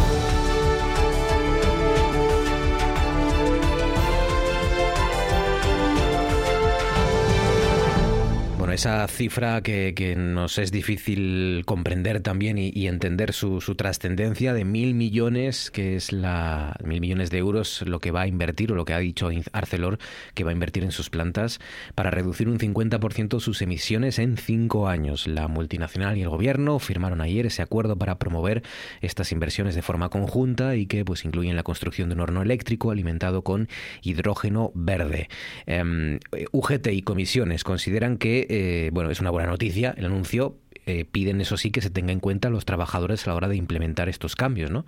[8.73, 15.71] Esa cifra que, nos es difícil comprender también y, entender su, trascendencia de mil millones,
[15.71, 18.93] que es la mil millones de euros lo que va a invertir o lo que
[18.93, 19.97] ha dicho Arcelor
[20.33, 21.59] que va a invertir en sus plantas
[21.95, 25.27] para reducir un 50% sus emisiones en cinco años.
[25.27, 28.63] La multinacional y el gobierno firmaron ayer ese acuerdo para promover
[29.01, 32.91] estas inversiones de forma conjunta y que pues incluyen la construcción de un horno eléctrico
[32.91, 33.67] alimentado con
[34.01, 35.29] hidrógeno verde.
[35.65, 36.19] Em,
[36.51, 41.05] UGT y comisiones consideran que eh, eh, bueno, es una buena noticia el anuncio, eh,
[41.05, 44.09] piden, eso sí, que se tenga en cuenta los trabajadores a la hora de implementar
[44.09, 44.85] estos cambios, ¿no?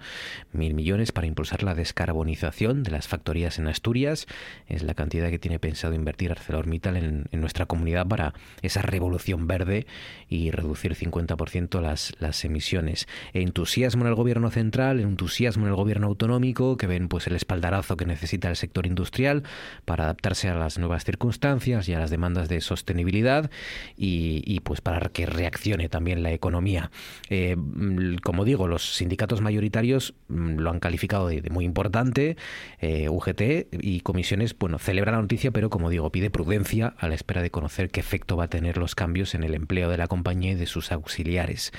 [0.52, 4.26] Mil millones para impulsar la descarbonización de las factorías en Asturias
[4.68, 9.86] es la cantidad que tiene pensado invertir ArcelorMittal en, nuestra comunidad para esa revolución verde
[10.30, 13.08] y reducir 50% las, las emisiones.
[13.34, 17.98] Entusiasmo en el gobierno central, entusiasmo en el gobierno autonómico, que ven pues el espaldarazo
[17.98, 19.44] que necesita el sector industrial
[19.86, 23.52] para adaptarse a las nuevas circunstancias y a las demandas de sostenibilidad
[23.98, 26.92] y, y pues para que reaccione también la economía.
[27.30, 32.38] Eh, mm, como digo, los sindicatos mayoritarios mm, lo han calificado de, muy importante,
[32.80, 37.16] eh, UGT y comisiones, bueno, celebra la noticia, pero como digo, pide prudencia a la
[37.16, 40.08] espera de conocer qué efecto va a tener los cambios en el empleo de la
[40.08, 41.72] compañía y de sus auxiliares.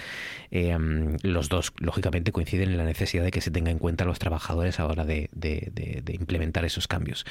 [0.50, 4.04] Eh, mm, los dos, lógicamente, coinciden en la necesidad de que se tenga en cuenta
[4.04, 7.24] a los trabajadores a la hora de, de implementar esos cambios.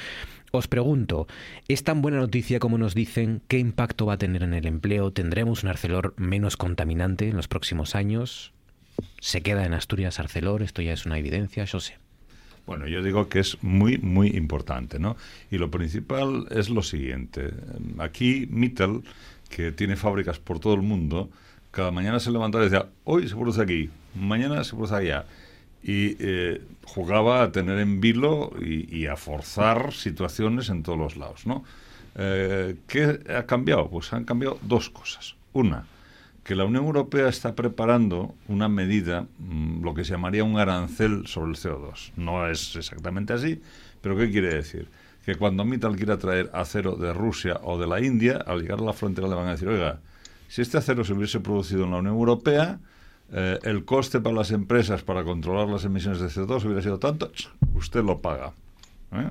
[0.54, 1.26] Os pregunto,
[1.66, 3.42] ¿es tan buena noticia como nos dicen?
[3.48, 5.10] ¿Qué impacto va a tener en el empleo?
[5.10, 8.52] ¿Tendremos un Arcelor menos contaminante en los próximos años?
[9.18, 10.62] ¿Se queda en Asturias Arcelor?
[10.62, 11.98] Esto ya es una evidencia, yo sé.
[12.66, 15.16] Bueno, yo digo que es muy, muy importante, ¿no?
[15.50, 17.50] Y lo principal es lo siguiente.
[17.98, 19.02] Aquí Mittel,
[19.50, 21.30] que tiene fábricas por todo el mundo,
[21.72, 25.26] cada mañana se levantaba y decía, hoy se produce aquí, mañana se produce allá
[25.84, 31.46] y eh, jugaba a tener en vilo y, a forzar situaciones en todos los lados,
[31.46, 31.62] ¿no?
[32.14, 33.90] Eh, ¿Qué ha cambiado?
[33.90, 35.36] Pues han cambiado dos cosas.
[35.52, 35.84] Una,
[36.42, 41.26] que la Unión Europea está preparando una medida, mm, lo que se llamaría un arancel
[41.26, 42.12] sobre el CO2.
[42.16, 43.60] No es exactamente así,
[44.00, 44.88] pero ¿qué quiere decir?
[45.26, 48.84] Que cuando Mittal quiera traer acero de Rusia o de la India, al llegar a
[48.84, 50.00] la frontera le van a decir, oiga,
[50.48, 52.78] si este acero se hubiese producido en la Unión Europea,
[53.32, 57.30] eh, el coste para las empresas para controlar las emisiones de CO2 hubiera sido tanto,
[57.74, 58.52] usted lo paga.
[59.12, 59.30] ¿eh?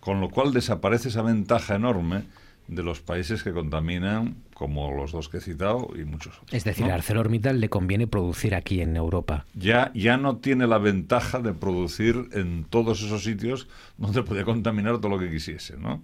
[0.00, 2.24] Con lo cual desaparece esa ventaja enorme
[2.68, 6.52] de los países que contaminan, como los dos que he citado y muchos otros.
[6.52, 9.44] Es decir, a ArcelorMittal le conviene producir aquí en Europa.
[9.54, 14.98] Ya, ya no tiene la ventaja de producir en todos esos sitios donde podía contaminar
[14.98, 16.02] todo lo que quisiese, ¿no?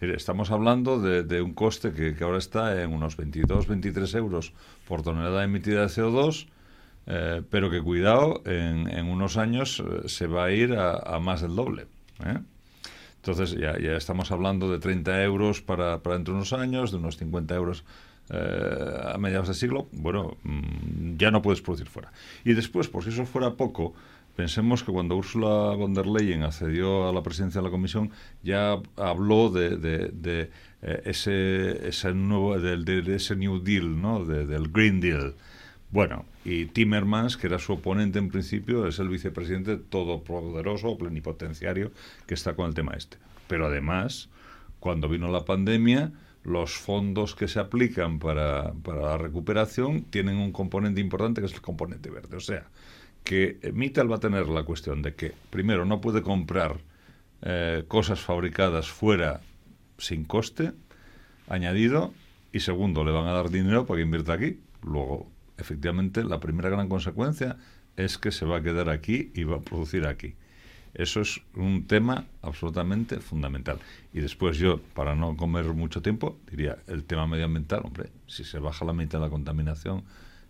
[0.00, 4.52] Estamos hablando de, un coste que, que, ahora está en unos 22, 23 euros
[4.88, 6.48] por tonelada emitida de CO2
[7.06, 11.56] eh, pero que cuidado, en, unos años eh, se va a ir a, más del
[11.56, 11.86] doble.
[12.24, 12.38] ¿eh?
[13.16, 17.16] Entonces ya, estamos hablando de 30 euros para, para dentro de unos años, de unos
[17.16, 17.84] 50 euros
[18.30, 19.88] a mediados de siglo.
[19.92, 22.12] Bueno, mm, ya no puedes producir fuera.
[22.44, 23.94] Y después, por si eso fuera poco,
[24.36, 28.10] Pensemos que cuando Ursula von der Leyen accedió a la presidencia de la Comisión,
[28.42, 30.50] ya habló de, de,
[30.80, 34.24] eh, ese, ese nuevo, de, ese New Deal, ¿no?
[34.24, 35.34] del Green Deal.
[35.92, 41.92] Bueno, y Timmermans, que era su oponente en principio, es el vicepresidente todopoderoso, plenipotenciario,
[42.26, 43.18] que está con el tema este.
[43.46, 44.30] Pero además,
[44.80, 46.10] cuando vino la pandemia,
[46.44, 51.60] los fondos que se aplican para, la recuperación tienen un componente importante que es el
[51.60, 52.38] componente verde.
[52.38, 52.64] O sea,
[53.22, 56.78] que Mittal va a tener la cuestión de que, primero, no puede comprar
[57.42, 59.42] eh, cosas fabricadas fuera
[59.98, 60.72] sin coste
[61.48, 62.14] añadido
[62.50, 64.58] y segundo, le van a dar dinero para que invierta aquí.
[64.82, 65.31] Luego,
[65.62, 67.56] efectivamente, la primera gran consecuencia
[67.96, 70.34] es que se va a quedar aquí y va a producir aquí.
[70.94, 73.78] Eso es un tema absolutamente fundamental.
[74.12, 78.58] Y después yo, para no comer mucho tiempo, diría el tema medioambiental, hombre, si se
[78.58, 80.04] baja la mitad de la contaminación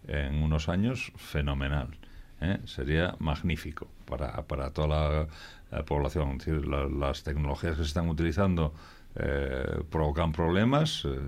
[0.09, 1.97] en unos años, fenomenal.
[2.43, 2.59] ¿eh?
[2.65, 5.29] sería magnífico para, para toda
[5.71, 6.37] la, población.
[6.39, 8.75] decir, las tecnologías que se están utilizando
[9.17, 11.05] eh, provocan problemas.
[11.05, 11.19] Eh,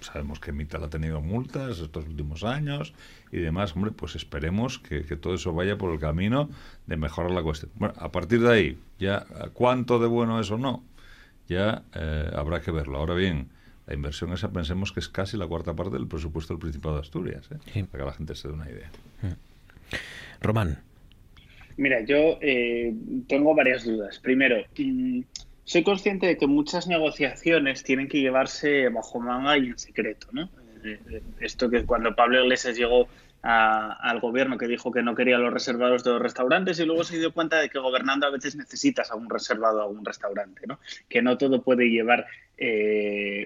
[0.00, 2.94] sabemos que Mital ha tenido multas estos últimos años
[3.32, 3.74] y demás.
[3.74, 6.50] Hombre, pues esperemos que, todo eso vaya por el camino
[6.86, 7.70] de mejorar la cuestión.
[7.76, 10.82] Bueno, a partir de ahí, ya cuánto de bueno es o no,
[11.48, 11.82] ya
[12.36, 12.98] habrá que verlo.
[12.98, 13.48] Ahora bien,
[13.86, 17.00] la inversión esa pensemos que es casi la cuarta parte del presupuesto del Principado de
[17.02, 18.90] Asturias, para que la gente se dé una idea.
[20.40, 20.78] Román.
[21.76, 22.94] Mira, yo eh,
[23.28, 24.18] tengo varias dudas.
[24.20, 25.20] Primero, mm,
[25.64, 30.50] soy consciente de que muchas negociaciones tienen que llevarse bajo manga y en secreto, ¿no?
[30.84, 33.08] Eh, eh, esto que cuando Pablo Iglesias llegó
[33.46, 37.18] al gobierno que dijo que no quería los reservados de los restaurantes y luego se
[37.18, 40.78] dio cuenta de que gobernando a veces necesitas a un reservado a un restaurante, ¿no?
[41.10, 42.26] Que no todo puede llevar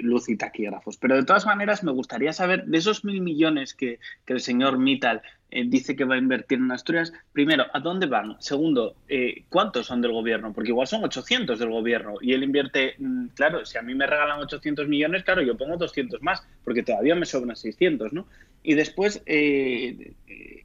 [0.03, 0.97] luz y taquígrafos.
[0.97, 4.79] Pero de todas maneras me gustaría saber de esos mil millones que, que el señor
[4.79, 7.13] Mittal eh, dice que va a invertir en Asturias.
[7.33, 8.37] Primero, ¿a dónde van?
[8.39, 10.53] Segundo, eh, ¿cuántos son del gobierno?
[10.53, 14.07] Porque igual son 800 del gobierno y él invierte, mm, claro, si a mí me
[14.07, 18.27] regalan 800 millones, claro, yo pongo 200 más, porque todavía me sobran 600, ¿no?
[18.63, 20.13] Y después, eh,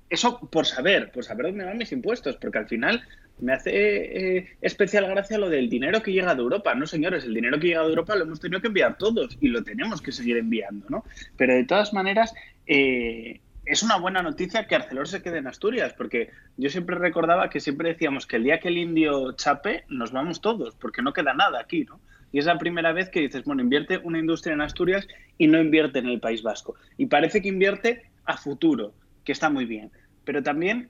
[0.10, 3.04] eso por saber, por saber dónde van mis impuestos, porque al final
[3.40, 6.76] me hace especial gracia lo del dinero que llega de Europa.
[6.76, 9.48] No, señores, el dinero que llega de Europa lo hemos tenido que enviar todos y
[9.48, 11.04] lo tenemos que seguir enviando, ¿no?
[11.36, 12.34] Pero de todas maneras,
[12.68, 17.50] eh, es una buena noticia que Arcelor se quede en Asturias, porque yo siempre recordaba
[17.50, 21.14] que siempre decíamos que el día que el indio chape, nos vamos todos, porque no
[21.14, 22.00] queda nada aquí, ¿no?
[22.32, 25.08] Y es la primera vez que dices, bueno, invierte una industria en Asturias
[25.38, 26.76] y no invierte en el País Vasco.
[26.98, 28.94] Y parece que invierte a futuro,
[29.24, 29.92] que está muy bien.
[30.26, 30.90] Pero también,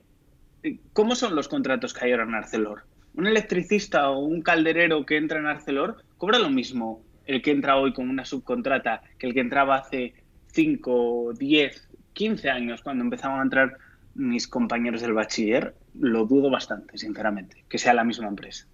[0.92, 2.84] ¿cómo son los contratos que hay ahora en Arcelor?
[3.14, 7.76] Un electricista o un calderero que entra en Arcelor cobra lo mismo el que entra
[7.76, 10.14] hoy con una subcontrata que el que entraba hace
[10.52, 13.76] 5, 10, 15 años, cuando empezaban a entrar
[14.14, 18.66] mis compañeros del bachiller, lo dudo bastante, sinceramente, que sea la misma empresa.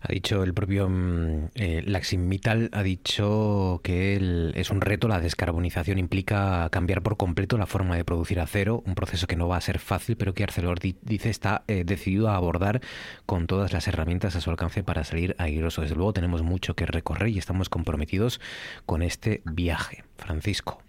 [0.00, 5.20] Ha dicho el propio mm, eh, Laxim Mittal, ha dicho que es un reto, la
[5.20, 9.56] descarbonización implica cambiar por completo la forma de producir acero, un proceso que no va
[9.56, 12.80] a ser fácil, pero que Arcelor dice está eh, decidido a abordar
[13.26, 15.82] con todas las herramientas a su alcance para salir airoso.
[15.82, 18.40] Desde luego tenemos mucho que recorrer y estamos comprometidos
[18.86, 20.04] con este viaje.
[20.16, 20.82] Francisco.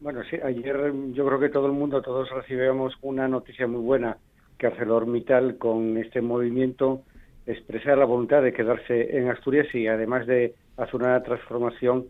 [0.00, 4.16] Bueno, sí, ayer yo creo que todo el mundo, todos recibíamos una noticia muy buena,
[4.56, 7.02] que ArcelorMittal con este movimiento
[7.48, 12.06] expresa la voluntad de quedarse en Asturias y además de hacer una transformación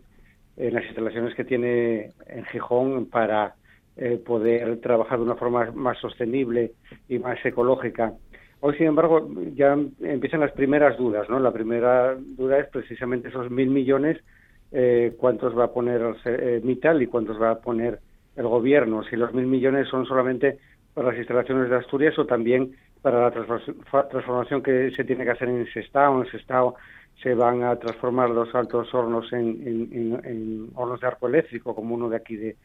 [0.57, 3.55] en las instalaciones que tiene en Gijón para
[3.95, 6.73] eh, poder trabajar de una forma más sostenible
[7.07, 8.13] y más ecológica.
[8.59, 11.39] Hoy, sin embargo, ya empiezan las primeras dudas, ¿no?
[11.39, 14.17] La primera duda es precisamente esos mil millones
[14.71, 17.99] eh, cuántos va a poner eh, Mital y cuántos va a poner
[18.35, 20.59] el gobierno, si los mil millones son solamente
[20.93, 25.49] para las instalaciones de Asturias o también para la transformación que se tiene que hacer
[25.49, 26.21] en Sestao.
[26.21, 26.75] En Sestao
[27.21, 32.17] se van a transformar los altos hornos en, hornos de arco eléctrico, como uno de
[32.17, 32.55] aquí de,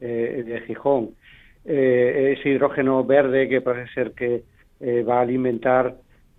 [0.00, 1.10] eh, de Gijón.
[1.64, 4.44] Eh, ese hidrógeno verde que parece ser que
[5.04, 5.94] va a alimentar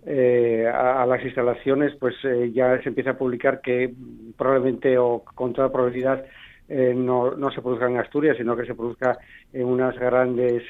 [0.06, 3.94] eh, a, las instalaciones, pues eh, ya se empieza a publicar que
[4.36, 6.26] probablemente o con toda probabilidad
[6.68, 9.16] eh, no, no se produzca en Asturias, sino que se produzca
[9.50, 10.62] en unas grandes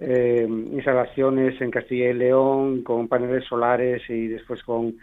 [0.00, 4.94] instalaciones en Castilla y León con paneles solares y después con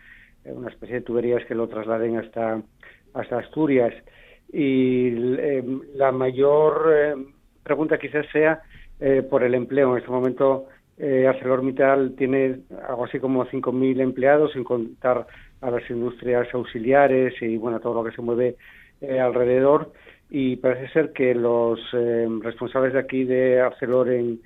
[0.45, 2.61] una especie de tuberías que lo trasladen hasta,
[3.13, 3.93] hasta Asturias.
[4.51, 5.11] Y
[5.95, 7.15] la mayor
[7.63, 8.61] pregunta quizás sea
[9.29, 9.91] por el empleo.
[9.91, 10.67] En este momento
[10.99, 15.27] eh, ArcelorMittal tiene algo así como 5.000 empleados, sin contar
[15.61, 18.55] a las industrias auxiliares y bueno todo lo que se mueve
[19.01, 19.91] eh, alrededor.
[20.29, 24.41] Y parece ser que los eh, responsables de aquí de Arcelor en,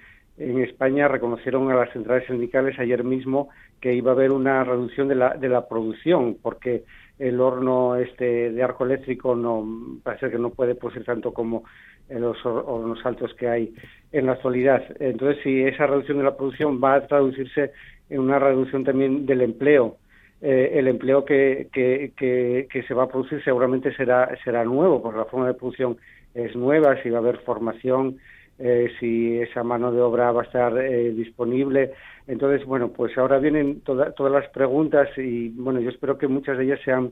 [0.49, 3.49] en España reconocieron a las centrales sindicales ayer mismo
[3.79, 6.83] que iba a haber una reducción de la, de la producción, porque
[7.19, 11.63] el horno este de arco eléctrico no parece que no puede producir tanto como
[12.09, 13.73] en los hornos altos que hay
[14.11, 14.83] en la actualidad.
[14.99, 17.71] Entonces, si esa reducción de la producción va a traducirse
[18.09, 19.97] en una reducción también del empleo,
[20.41, 25.19] eh, el empleo que, que, que, se va a producir seguramente será, será nuevo, porque
[25.19, 25.97] la forma de producción
[26.33, 28.17] es nueva, si va a haber formación,
[28.59, 31.93] eh, si esa mano de obra va a estar eh, disponible.
[32.27, 36.65] Entonces, bueno, pues ahora vienen todas las preguntas y, bueno, yo espero que muchas de
[36.65, 37.11] ellas sean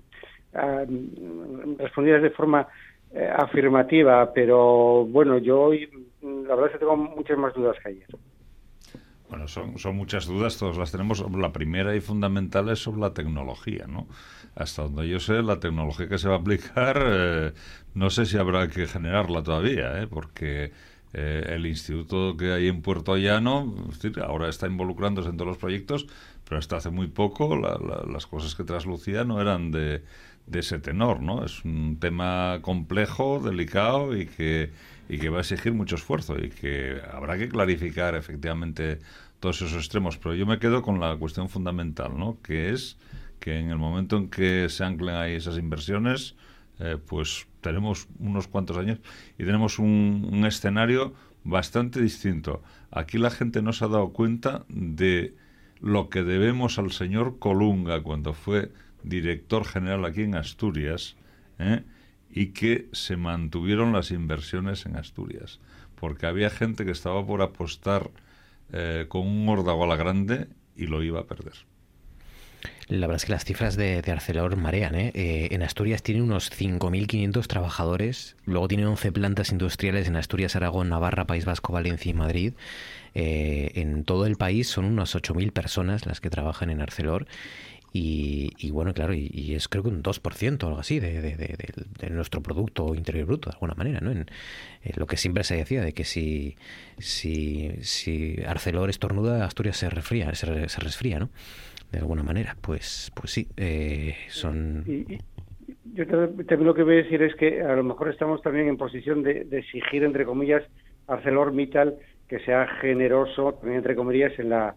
[0.53, 0.85] ah,
[1.79, 2.67] respondidas de forma
[3.11, 5.89] eh, afirmativa, pero bueno, yo hoy
[6.21, 8.07] la verdad es que tengo muchas más dudas que ayer.
[9.29, 11.23] Bueno, son, son muchas dudas, todas las tenemos.
[11.31, 14.07] La primera y fundamental es sobre la tecnología, ¿no?
[14.55, 17.53] Hasta donde yo sé, la tecnología que se va a aplicar,
[17.93, 20.07] no sé si habrá que generarla todavía, ¿eh?
[20.07, 20.71] porque
[21.13, 23.73] eh, el instituto que hay en Puerto Llano
[24.23, 26.05] ahora está involucrándose en todos los proyectos,
[26.47, 30.03] pero hasta hace muy poco las cosas que traslucía no eran de,
[30.51, 31.45] ese tenor, ¿no?
[31.45, 34.71] Es un tema complejo, delicado y que,
[35.07, 38.99] y que va a exigir mucho esfuerzo y que habrá que clarificar efectivamente
[39.39, 40.17] todos esos extremos.
[40.17, 42.39] Pero yo me quedo con la cuestión fundamental, ¿no?
[42.41, 42.97] Que es
[43.39, 46.35] que en el momento en que se anclen ahí esas inversiones,
[46.79, 48.99] eh, pues tenemos unos cuantos años
[49.37, 51.13] y tenemos un, escenario
[51.43, 52.61] bastante distinto.
[52.91, 55.35] Aquí la gente no se ha dado cuenta de
[55.81, 58.71] lo que debemos al señor Colunga cuando fue
[59.03, 61.15] director general aquí en Asturias
[61.57, 61.83] ¿eh?
[62.29, 65.59] y que se mantuvieron las inversiones en Asturias.
[65.95, 68.09] Porque había gente que estaba por apostar
[68.71, 71.53] eh, con un órdago a la grande y lo iba a perder.
[72.89, 74.95] La verdad es que las cifras de, Arcelor marean.
[74.95, 75.11] ¿eh?
[75.13, 75.49] ¿eh?
[75.51, 81.25] en Asturias tiene unos 5.500 trabajadores, luego tiene 11 plantas industriales en Asturias, Aragón, Navarra,
[81.25, 82.53] País Vasco, Valencia y Madrid.
[83.13, 87.27] Eh, en todo el país son unas 8.000 personas las que trabajan en Arcelor.
[87.91, 91.73] Y, bueno, claro, y, es creo que un 2% o algo así de,
[92.11, 94.11] nuestro Producto Interior Bruto, de alguna manera, ¿no?
[94.11, 94.27] En,
[94.95, 96.55] lo que siempre se decía, de que si,
[96.99, 101.29] si, si Arcelor estornuda, Asturias se resfría, se, se resfría, ¿no?
[101.91, 102.55] De alguna manera.
[102.61, 104.85] Pues, pues sí, eh, son...
[105.93, 108.77] yo también lo que voy a decir es que a lo mejor estamos también en
[108.77, 110.63] posición de, exigir, entre comillas,
[111.07, 111.95] a ArcelorMittal
[112.27, 114.75] que sea generoso, también entre comillas, en la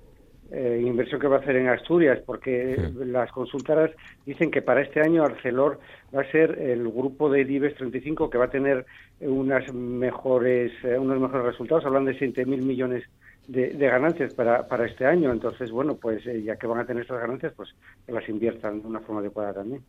[0.50, 3.90] eh, inversión que va a hacer en Asturias, porque las consultoras
[4.26, 5.78] dicen que para este año Arcelor
[6.14, 8.86] va a ser el grupo de IBEX 35 que va a tener
[9.20, 13.08] unas mejores, eh, unos mejores resultados, hablan de 7.000 millones de,
[13.48, 15.32] ganancias para, para este año.
[15.32, 17.74] Entonces, bueno, pues eh, ya que van a tener estas ganancias, pues
[18.06, 19.82] que las inviertan de una forma adecuada también.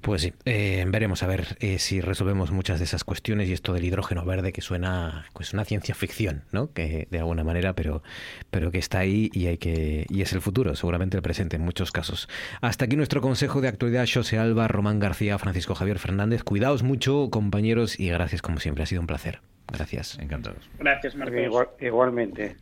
[0.00, 3.72] Pues sí, eh, veremos a ver eh, si resolvemos muchas de esas cuestiones y esto
[3.72, 6.72] del hidrógeno verde que suena pues una ciencia ficción, ¿no?
[6.72, 8.02] Que de alguna manera, pero
[8.50, 11.62] pero que está ahí y hay que y es el futuro, seguramente el presente en
[11.62, 12.28] muchos casos.
[12.60, 16.42] Hasta aquí nuestro consejo de actualidad José Alba, Román García, Francisco Javier Fernández.
[16.42, 19.40] Cuidaos mucho, compañeros, y gracias como siempre, ha sido un placer.
[19.72, 20.18] Gracias.
[20.18, 20.68] Encantados.
[20.78, 21.68] Gracias, Marcos.
[21.80, 22.56] igualmente.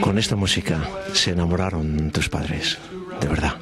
[0.00, 0.80] Con esta música
[1.12, 2.78] se enamoraron tus padres,
[3.20, 3.54] de verdad.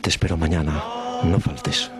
[0.00, 0.82] Te espero mañana,
[1.24, 1.90] no faltes.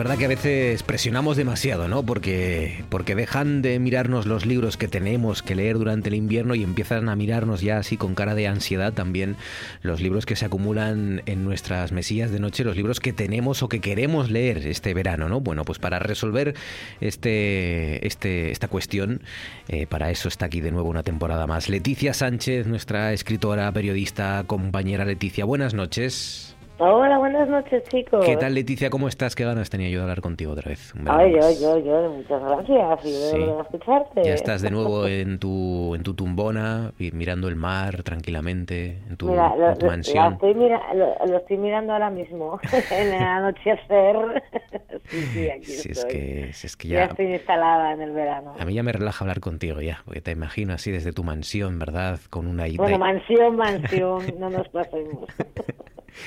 [0.00, 2.02] Que a veces presionamos demasiado, ¿no?
[2.02, 6.64] Porque, porque dejan de mirarnos los libros que tenemos que leer durante el invierno y
[6.64, 9.36] empiezan a mirarnos ya así con cara de ansiedad también
[9.82, 13.68] los libros que se acumulan en nuestras mesillas de noche, los libros que tenemos o
[13.68, 15.40] que queremos leer este verano, ¿no?
[15.40, 16.54] Bueno, pues para resolver
[17.00, 19.20] este, este, esta cuestión,
[19.68, 21.68] eh, para eso está aquí de nuevo una temporada más.
[21.68, 26.56] Leticia Sánchez, nuestra escritora, periodista, compañera Leticia, buenas noches.
[26.82, 28.24] Hola, buenas noches, chicos.
[28.24, 28.88] ¿Qué tal, Leticia?
[28.88, 29.34] ¿Cómo estás?
[29.34, 30.94] Qué ganas tenía yo de hablar contigo otra vez.
[31.06, 33.04] Ay, yo, yo, yo, muchas gracias.
[33.04, 33.36] Y sí.
[33.36, 34.24] de escucharte.
[34.24, 39.28] Ya estás de nuevo en tu, en tu tumbona, mirando el mar tranquilamente, en tu,
[39.28, 40.24] Mira, lo, en tu mansión.
[40.24, 42.58] lo estoy, mira, lo, lo, estoy mirando ahora mismo,
[42.90, 44.42] en el anochecer.
[45.04, 45.92] sí, sí, aquí si estoy.
[45.92, 46.96] es que, si es que ya...
[46.96, 47.04] ya...
[47.04, 48.54] estoy instalada en el verano.
[48.58, 51.78] A mí ya me relaja hablar contigo ya, porque te imagino así desde tu mansión,
[51.78, 52.20] ¿verdad?
[52.30, 52.64] Con una...
[52.74, 55.28] Bueno, mansión, mansión, no nos pasemos.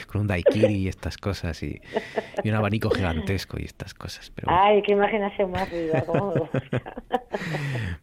[0.07, 1.81] Con un daiquiri y estas cosas y,
[2.43, 4.31] y, un abanico gigantesco y estas cosas.
[4.35, 4.47] Pero...
[4.51, 6.81] Ay, qué imaginación más viva, cómo me gusta.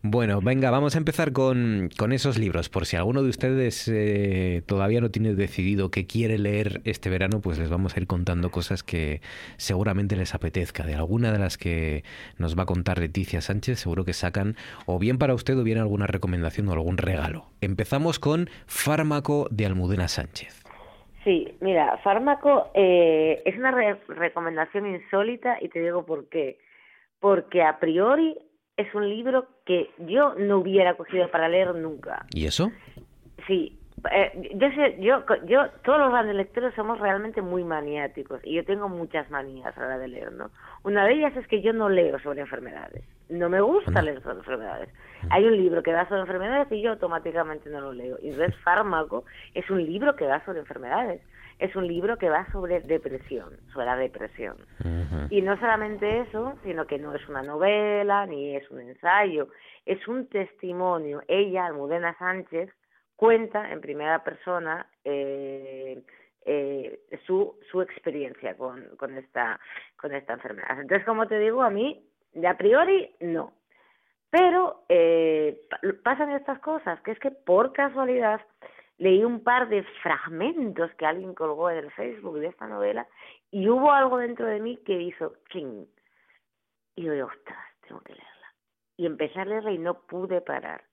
[0.03, 2.69] bueno, venga, vamos a empezar con, con, esos libros.
[2.69, 7.41] Por si alguno de ustedes eh, todavía no tiene decidido qué quiere leer este verano,
[7.41, 9.21] pues les vamos a ir contando cosas que
[9.57, 10.85] seguramente les apetezca.
[10.85, 12.05] De alguna de las que
[12.39, 15.79] nos va a contar Leticia Sánchez, seguro que sacan o bien para usted o bien
[15.79, 17.47] alguna recomendación o algún regalo.
[17.61, 20.60] Empezamos con Fármaco de Almudena Sánchez.
[21.25, 26.59] Sí, mira, Fármaco eh, es una re recomendación insólita y te digo por qué.
[27.19, 28.39] Porque a priori
[28.77, 32.25] es un libro que yo no hubiera cogido para leer nunca.
[32.33, 32.73] ¿Y eso?
[33.47, 33.80] Sí,
[34.11, 38.65] eh, yo sé, yo, yo, todos los grandes lectores somos realmente muy maniáticos y yo
[38.65, 40.51] tengo muchas manías a la hora de leer, ¿no?
[40.85, 43.05] Una de ellas es que yo no leo sobre enfermedades.
[43.29, 44.89] No me gusta leer sobre enfermedades.
[45.31, 48.17] Hay un libro que da sobre enfermedades y yo automáticamente no lo leo.
[48.23, 49.25] Y entonces Fármaco
[49.55, 51.21] es un libro que va sobre enfermedades.
[51.59, 54.57] Es un libro que va sobre depresión, sobre la depresión.
[54.83, 55.27] Uh -huh.
[55.29, 59.49] Y no solamente eso, sino que no es una novela ni es un ensayo,
[59.85, 61.23] es un testimonio.
[61.29, 62.71] Ella, Almudena Sánchez,
[63.21, 66.03] cuenta en primera persona eh,
[66.47, 69.61] eh, su, su experiencia con, con, esta,
[69.99, 70.81] con esta enfermedad.
[70.81, 72.03] Entonces, como te digo, a mí,
[72.33, 73.53] de a priori, no.
[74.31, 75.61] Pero eh,
[76.03, 78.41] pasan estas cosas, que es que por casualidad
[78.97, 83.07] leí un par de fragmentos que alguien colgó en el Facebook de esta novela
[83.51, 85.87] y hubo algo dentro de mí que hizo ching.
[86.97, 88.55] Y yo, ostras, tengo que leerla.
[88.97, 90.90] Y empecé a leerla y no pude parar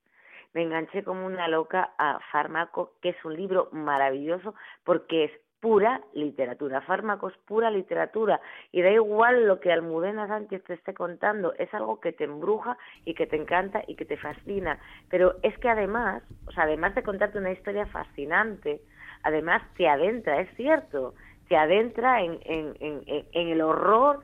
[0.58, 6.02] me enganché como una loca a Fármaco, que es un libro maravilloso porque es pura
[6.14, 6.82] literatura.
[6.82, 11.72] Fármaco es pura literatura y da igual lo que Almudena Sánchez te esté contando, es
[11.76, 12.76] algo que te embruja
[13.06, 14.80] y que te encanta y que te fascina.
[15.12, 18.82] Pero es que además, o sea, además de contarte una historia fascinante,
[19.22, 21.14] además te adentra, es cierto,
[21.50, 24.24] te adentra en, en, en, en el horror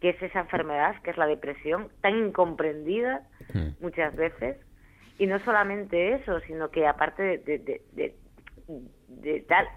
[0.00, 3.22] que es esa enfermedad, que es la depresión, tan incomprendida
[3.80, 4.58] muchas veces
[5.18, 8.14] y no solamente eso, sino que aparte de, de,
[9.08, 9.68] de, tal,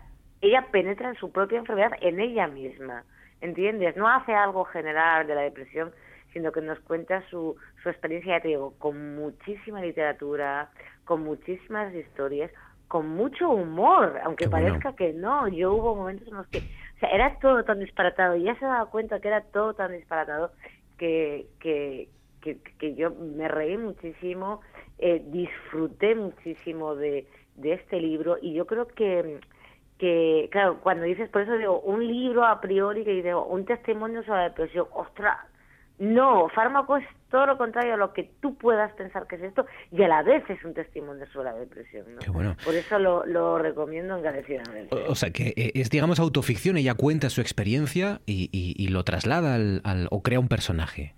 [0.41, 3.03] ella penetra en su propia enfermedad, en ella misma,
[3.41, 3.95] ¿entiendes?
[3.95, 5.91] No hace algo general de la depresión,
[6.34, 10.69] sino que nos cuenta su, su experiencia, ya te digo, con muchísima literatura,
[11.05, 12.51] con muchísimas historias,
[12.88, 14.95] con mucho humor, aunque Qué parezca bueno.
[14.95, 15.47] que no.
[15.47, 18.65] Yo hubo momentos en los que, o sea, era todo tan disparatado, y ya se
[18.65, 20.51] daba cuenta que era todo tan disparatado
[20.97, 22.09] que, que,
[22.41, 24.61] que, que yo me reí muchísimo,
[24.99, 29.39] eh, disfruté muchísimo de, de este libro y yo creo que
[29.97, 34.22] que claro cuando dices por eso digo un libro a priori que digo un testimonio
[34.23, 35.38] sobre la depresión ostras
[35.97, 39.65] no fármaco es todo lo contrario a lo que tú puedas pensar que es esto
[39.91, 42.22] y a la vez es un testimonio sobre la depresión ¿no?
[42.22, 42.55] Qué bueno.
[42.64, 46.77] por eso lo, lo recomiendo encarecidamente O, o sea, que eh, es, digamos, autoficción.
[46.77, 51.15] Ella cuenta su experiencia y, y- y lo traslada al, al- o crea un personaje.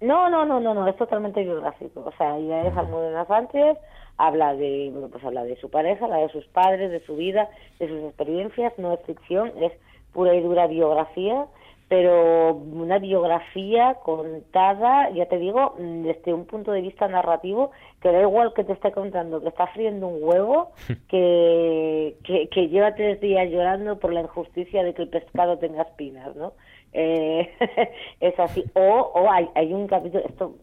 [0.00, 2.00] No, no, no, no, no, es totalmente biográfico.
[2.00, 3.78] O sea, ella es Almudena Sánchez,
[4.18, 7.48] habla de, bueno, pues habla de su pareja, habla de sus padres, de su vida,
[7.78, 9.72] de sus experiencias, no es ficción, es
[10.12, 11.46] pura y dura biografía,
[11.88, 17.70] pero una biografía contada, ya te digo, desde un punto de vista narrativo,
[18.02, 20.72] que da igual que te esté contando que está friendo un huevo,
[21.08, 25.82] que, que, que lleva tres días llorando por la injusticia de que el pescado tenga
[25.82, 26.52] espinas, ¿no?
[26.98, 27.50] Eh,
[28.20, 28.64] es así.
[28.74, 30.54] O, o hay, hay un capítulo, esto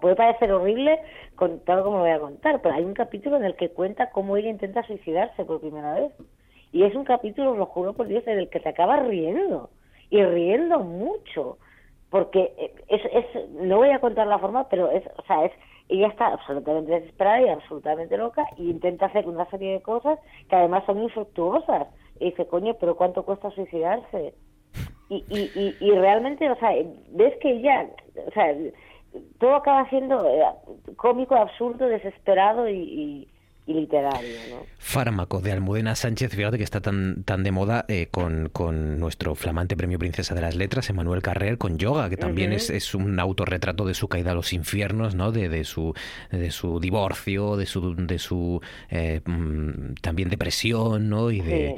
[0.00, 1.00] puede parecer horrible
[1.36, 4.50] contado como voy a contar, pero hay un capítulo en el que cuenta cómo ella
[4.50, 6.12] intenta suicidarse por primera vez.
[6.72, 9.70] Y es un capítulo, lo juro por Dios, en el que te acabas riendo.
[10.10, 11.58] Y riendo mucho.
[12.10, 15.52] Porque eh, es, es, no voy a contar la forma, pero es, o sea, es,
[15.88, 20.18] ella está absolutamente desesperada y absolutamente loca y intenta hacer una serie de cosas
[20.50, 21.86] que además son infructuosas.
[22.18, 24.34] Y dice, coño, pero ¿cuánto cuesta suicidarse?
[25.08, 26.70] Y, y, y, y realmente, o sea,
[27.12, 27.86] ves que ella,
[28.26, 28.54] o sea,
[29.38, 30.44] todo acaba siendo eh,
[30.96, 33.26] cómico, absurdo, desesperado y,
[33.66, 34.62] literario, ¿no?
[34.78, 39.34] Fármaco de Almudena Sánchez, fíjate que está tan, tan de moda eh, con, con nuestro
[39.34, 43.20] flamante premio Princesa de las Letras, Emanuel Carrer, con Yoga, que también es, es un
[43.20, 45.32] autorretrato de su caída a los infiernos, ¿no?
[45.32, 45.92] De, de su,
[46.30, 51.30] de su divorcio, de su, de su eh, mm, también depresión, ¿no?
[51.30, 51.76] Y de,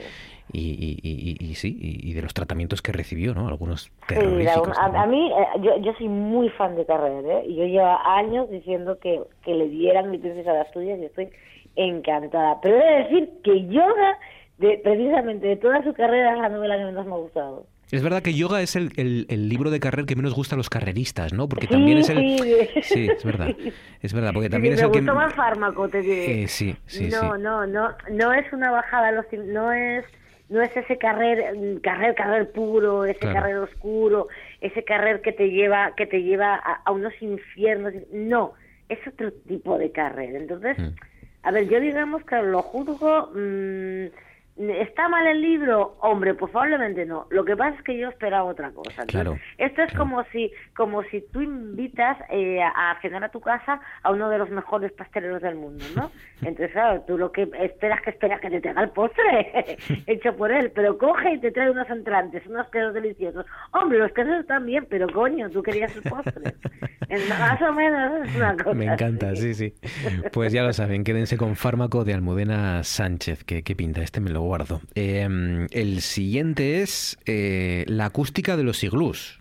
[0.52, 3.48] y, y, y, sí, y, de los tratamientos que recibió, ¿no?
[3.48, 4.68] Algunos Sí, terroríficos.
[4.78, 5.02] a, también.
[5.02, 7.44] a mí, eh, yo, yo soy muy fan de Carrer, ¿eh?
[7.48, 11.28] Y yo llevo años diciendo que, que le dieran mi princesa de Asturias y estoy
[11.76, 12.60] encantada.
[12.60, 14.18] Pero he de decir que Yoga,
[14.58, 17.66] de, precisamente de toda su carrera, es la novela que menos me ha gustado.
[17.92, 20.58] Es verdad que Yoga es el, el, el libro de carrer que menos gusta a
[20.58, 21.48] los carreristas, ¿no?
[21.48, 22.18] Porque Sí, también es el...
[22.38, 22.68] sí.
[22.82, 23.48] Sí, es verdad.
[24.00, 25.00] Es verdad, porque Sí, también es me el que...
[25.02, 26.42] más fármaco, te diré.
[26.44, 27.42] Eh, sí, sí, no, sí.
[27.42, 30.04] no, no, no es una bajada, a los, no es,
[30.50, 33.40] no es ese carrer, mm, carrer, carrer puro, ese Claro.
[33.40, 34.28] carrer oscuro,
[34.60, 37.94] ese carrer que te lleva, que te lleva a, a unos infiernos.
[38.12, 38.52] No,
[38.88, 40.34] es otro tipo de carrer.
[40.36, 40.88] Entonces, Mm.
[41.44, 43.30] a ver, yo digamos que lo juzgo.
[43.32, 44.06] mm,
[44.68, 45.96] ¿Está mal el libro?
[46.00, 47.26] Hombre, pues probablemente no.
[47.30, 49.06] Lo que pasa es que yo esperaba otra cosa.
[49.06, 53.80] Claro, Esto es como si como si tú invitas eh, a cenar a tu casa
[54.02, 56.10] a uno de los mejores pasteleros del mundo, ¿no?
[56.42, 60.52] Entonces, claro, tú lo que esperas que esperas que te traiga el postre hecho por
[60.52, 63.46] él, pero coge y te trae unos entrantes, unos quesos deliciosos.
[63.72, 66.54] Hombre, los quesos están bien, pero coño, tú querías el postre.
[67.28, 68.74] Más o menos es una cosa.
[68.74, 69.54] Me encanta, así.
[69.54, 69.88] sí, sí.
[70.32, 74.30] Pues ya lo saben, quédense con Fármaco de Almudena Sánchez, que, que pinta, este me
[74.30, 74.80] lo guardo.
[74.96, 75.28] Eh,
[75.70, 79.40] el siguiente es eh, La acústica de los iglús.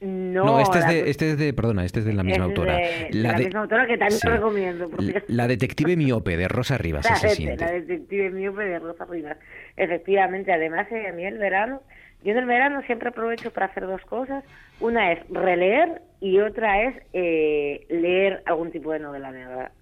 [0.00, 2.76] No, este es de, este es de, perdona, este es de la misma autora.
[2.76, 4.26] de- de la, misma autora que también sí.
[4.28, 4.90] lo recomiendo.
[5.28, 7.06] La, detective miope de Rosa Rivas,
[7.58, 9.38] la detective miope de Rosa Rivas.
[9.76, 11.80] Efectivamente, además, eh, a mí el verano,
[12.22, 14.44] yo en el verano siempre aprovecho para hacer dos cosas.
[14.78, 19.72] Una es releer y otra es eh, leer algún tipo de novela negra.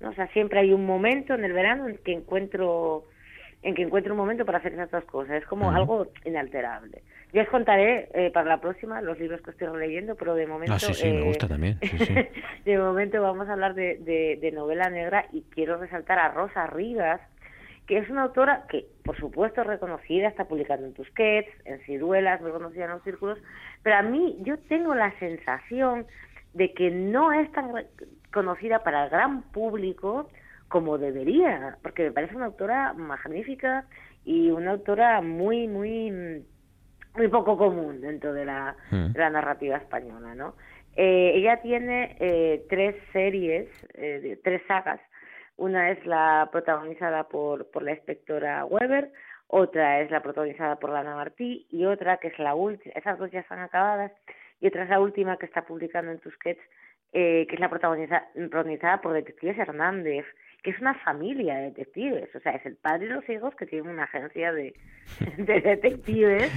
[0.00, 0.10] ¿no?
[0.10, 3.04] O sea, siempre hay un momento en el verano en que encuentro
[3.66, 5.42] en que encuentro un momento para hacer esas dos cosas.
[5.42, 7.02] Es como algo inalterable.
[7.32, 10.74] Yo os contaré eh, para la próxima los libros que estoy leyendo, pero de momento...
[10.74, 11.76] Ah, sí, sí, me eh, gusta también.
[11.82, 12.14] Sí, sí.
[12.64, 16.68] de momento vamos a hablar de, de, de novela negra y quiero resaltar a Rosa
[16.68, 17.20] Rivas,
[17.88, 22.40] que es una autora que, por supuesto, es reconocida, está publicando en Tusquets, en Ciruelas,
[22.40, 23.36] muy conocida en los círculos,
[23.82, 26.06] pero a mí yo tengo la sensación
[26.54, 27.72] de que no es tan
[28.32, 30.30] conocida para el gran público
[30.68, 33.84] como debería, porque me parece una autora magnífica
[34.24, 36.10] y una autora muy, muy,
[37.14, 39.12] muy poco común dentro de la, Mm.
[39.12, 40.54] de la narrativa española, ¿no?
[40.96, 45.00] Eh, ella tiene eh, tres series, eh, de- tres sagas.
[45.58, 49.10] Una es la protagonizada por, por la inspectora Weber,
[49.48, 53.30] otra es la protagonizada por Lana Martí y otra que es la última, esas dos
[53.30, 54.10] ya están acabadas,
[54.60, 56.60] y otra es la última que está publicando en Tusquets,
[57.12, 60.26] eh, que es la protagoniza- protagonizada por Detectives Hernández,
[60.62, 63.66] que es una familia de detectives, o sea, es el padre y los hijos que
[63.66, 64.74] tienen una agencia de,
[65.38, 66.50] de detectives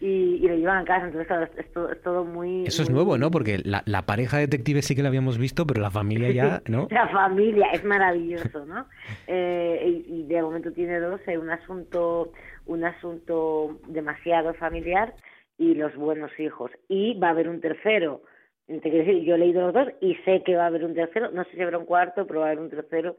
[0.00, 2.64] y, y lo llevan a casa, entonces es, es todo, es todo muy...
[2.66, 3.30] Eso es nuevo, ¿no?
[3.30, 6.86] Porque la, la pareja detective sí que la habíamos visto, pero la familia ya, ¿no?
[6.90, 8.86] La familia, es maravilloso, ¿no?
[9.26, 12.32] Eh, y, y de momento tiene dos, eh, un asunto,
[12.66, 15.14] un asunto demasiado familiar
[15.58, 16.70] y los buenos hijos.
[16.88, 18.22] Y va a haber un tercero.
[18.68, 20.94] Te quiero decir, yo he leído los dos y sé que va a haber un
[20.94, 21.30] tercero.
[21.30, 23.16] No sé si habrá un cuarto, pero va a haber un tercero.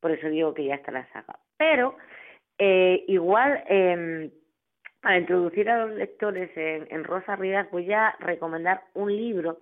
[0.00, 1.36] Por eso digo que ya está la saga.
[1.58, 1.96] Pero
[2.58, 4.30] eh, igual, eh,
[5.02, 9.58] para introducir a los lectores en, en Rosa Rivas, voy a recomendar un libro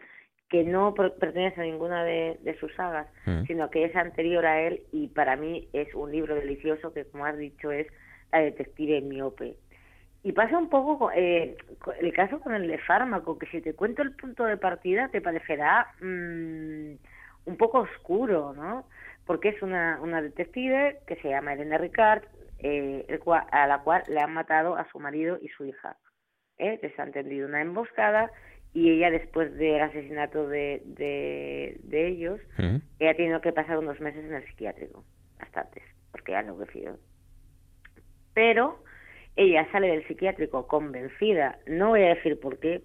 [0.51, 3.45] que no per- pertenece a ninguna de, de sus sagas, Mm.
[3.47, 7.25] sino que es anterior a él y para mí es un libro delicioso que, como
[7.25, 7.87] has dicho, es
[8.33, 9.57] La detective miope.
[10.25, 11.57] Y pasa un poco co- eh,
[12.01, 15.21] el caso con el de fármaco, que si te cuento el punto de partida te
[15.21, 16.93] parecerá mm,
[17.47, 18.89] un poco oscuro, ¿no?
[19.27, 22.23] Porque es una, una detective que se llama Elena Ricard,
[22.59, 25.97] eh, el cua- a la cual le han matado a su marido y su hija.
[26.59, 26.79] ¿eh?
[26.83, 28.31] Les han tendido una emboscada
[28.73, 32.77] y ella después del asesinato de, de, de ellos, Mm.
[33.01, 35.05] ella ha tenido que pasar unos meses en el psiquiátrico,
[35.41, 35.83] bastantes,
[36.13, 36.97] porque ha enloquecido.
[38.35, 38.83] Pero
[39.37, 42.83] ella sale del psiquiátrico convencida, no voy a decir por qué,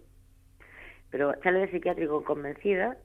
[1.12, 2.98] pero sale del psiquiátrico convencida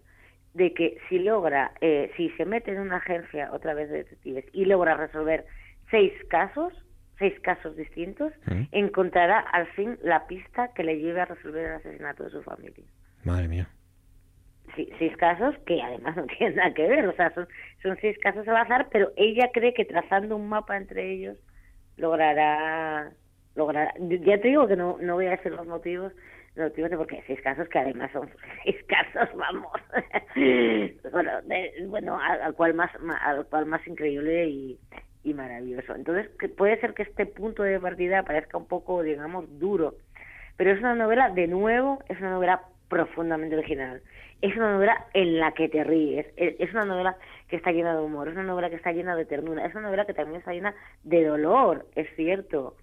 [0.55, 4.45] de que si logra, eh, si se mete en una agencia otra vez de detectives
[4.53, 5.45] y logra resolver
[5.91, 6.73] seis casos,
[7.19, 8.63] seis casos distintos, Mm.
[8.73, 12.85] encontrará al fin la pista que le lleve a resolver el asesinato de su familia.
[13.25, 13.69] Madre mía.
[14.77, 17.47] Sí, seis casos que además no tienen nada que ver, o sea, son,
[17.83, 21.39] son seis casos al azar, pero ella cree que trazando un mapa entre ellos
[21.97, 23.13] logrará,
[23.55, 26.13] logrará, ya te digo que no, no voy a decir los motivos,
[26.55, 28.31] los motivos de porque seis casos que además son
[28.65, 29.73] seis casos, vamos,
[31.13, 32.91] bueno, de- bueno, al, al cual más,
[33.23, 34.79] al cual más increíble y,
[35.25, 35.95] y maravilloso.
[35.95, 39.95] Entonces, puede ser que este punto de partida parezca un poco, digamos, duro,
[40.57, 44.03] pero es una novela, de nuevo, es una novela profundamente original.
[44.43, 47.17] Es una novela en la que te ríes, es es una novela
[47.49, 49.85] que está llena de humor, es una novela que está llena de ternura, es una
[49.85, 50.75] novela que también está llena
[51.05, 52.77] de dolor, es cierto.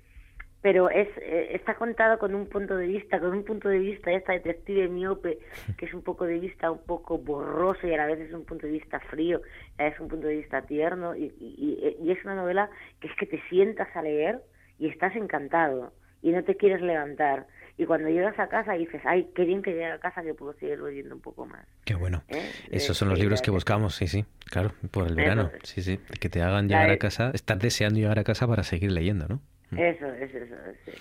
[0.62, 4.12] Pero es eh, está contado con un punto de vista, con un punto de vista
[4.12, 5.40] esta detective miope,
[5.78, 8.46] que es un poco de vista un poco borroso y a la vez es un
[8.46, 9.42] punto de vista frío,
[9.78, 12.70] es un punto de vista tierno y, y, y es una novela
[13.00, 14.40] que es que te sientas a leer
[14.78, 17.48] y estás encantado y no te quieres levantar.
[17.78, 20.52] Y cuando llegas a casa dices, ay, qué bien que llegue a casa que puedo
[20.56, 21.66] seguir leyendo un poco más.
[21.86, 22.24] Qué bueno.
[22.28, 22.42] ¿Eh?
[22.72, 25.50] Esos Eh, son los sí, libros que buscamos, sí, sí, claro, por el verano.
[25.64, 28.64] Sí, sí, que te hagan llegar de- a casa, estar deseando llegar a casa para
[28.64, 29.40] seguir leyendo, ¿no?
[29.72, 30.56] Eso, es eso.
[30.86, 30.92] sí.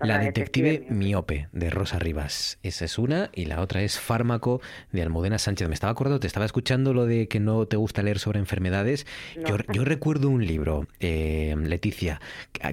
[0.00, 2.58] La detective miope de Rosa Rivas.
[2.62, 4.60] Esa es una y la otra es Fármaco
[4.92, 5.68] de Almudena Sánchez.
[5.68, 9.06] Me estaba acordando, te estaba escuchando lo de que no te gusta leer sobre enfermedades.
[9.46, 12.20] Yo, yo recuerdo un libro, eh, Leticia,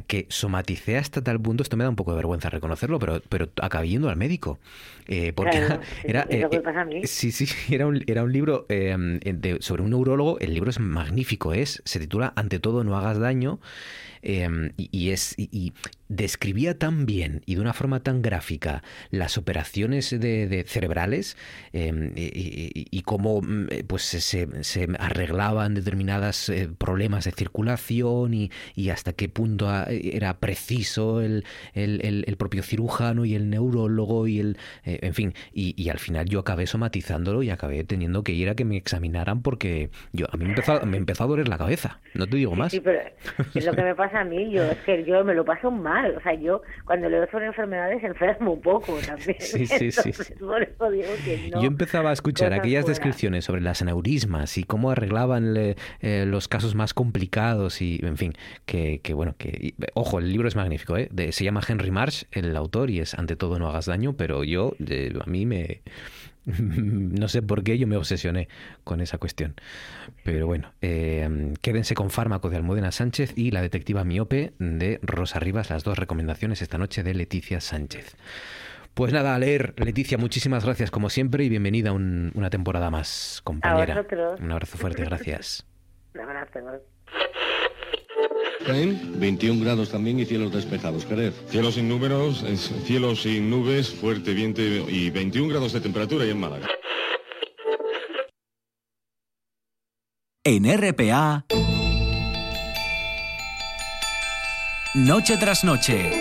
[0.08, 3.50] que, somaticé hasta tal punto, esto me da un poco de vergüenza reconocerlo, pero, pero
[3.62, 4.60] acabé yendo al médico.
[5.08, 7.02] Eh, porque Claro, era, lo que eh, mí.
[7.08, 10.40] Sí, sí, era un, era un libro eh, de- sobre un neurólogo.
[10.40, 13.60] El libro es magnífico, es, se titula Ante todo, no hagas daño.
[14.24, 15.74] Eh, y, y es, y,
[16.15, 21.38] describía tan bien y de una forma tan gráfica las operaciones de, de cerebrales
[21.73, 28.34] eh, y, y- cómo mm, eh, pues se, se arreglaban determinados eh, problemas de circulación
[28.34, 33.49] y, y hasta qué punto era preciso el, el- el- el propio cirujano y el
[33.49, 37.84] neurólogo y el eh, en fin y, y al final yo acabé somatizándolo y acabé
[37.84, 41.23] teniendo que ir a que me examinaran porque yo a mí me empezó, me empezó
[41.23, 42.99] a doler la cabeza no te digo más Sí, pero
[43.53, 46.03] es lo que me pasa a mí, yo es que yo me lo paso mal,
[46.18, 49.38] o sea, yo cuando leo sobre enfermedades enfermo un poco también.
[49.40, 51.62] Sí, sí, sí, por eso digo que no.
[51.62, 52.92] Yo empezaba a escuchar aquellas fuera.
[52.94, 58.18] descripciones sobre las aneurismas y cómo arreglaban le- eh, los casos más complicados y, en
[58.18, 58.34] fin,
[58.66, 59.50] que, que bueno, que...
[59.50, 61.08] y, ojo, el libro es magnífico, ¿eh?
[61.12, 64.44] De- se llama Henry Marsh, el autor, y es Ante todo no hagas daño, pero
[64.44, 65.82] yo, eh, a mí me...
[67.14, 68.48] No sé por qué yo me obsesioné
[68.84, 69.56] con esa cuestión.
[70.24, 75.40] Pero bueno, eh, quédense con Fármaco de Almudena Sánchez y La detectiva miope de Rosa
[75.40, 78.15] Rivas, las dos recomendaciones esta noche de Leticia Sánchez.
[78.94, 79.74] Pues nada, a leer.
[79.78, 83.95] Leticia, muchísimas gracias como siempre y bienvenida a un- una temporada más, compañera.
[83.95, 84.40] vosotros.
[84.40, 85.65] Un abrazo fuerte, gracias.
[86.14, 86.93] Un abrazo.
[88.65, 91.06] Jaén, 21 grados también y cielos despejados.
[91.06, 91.34] Jerez.
[91.49, 96.30] Cielos sin números, es- cielos sin nubes, fuerte viento y 21 grados de temperatura y
[96.30, 96.68] en Málaga.
[100.45, 101.45] En RPA.
[104.95, 106.11] Noche tras noche.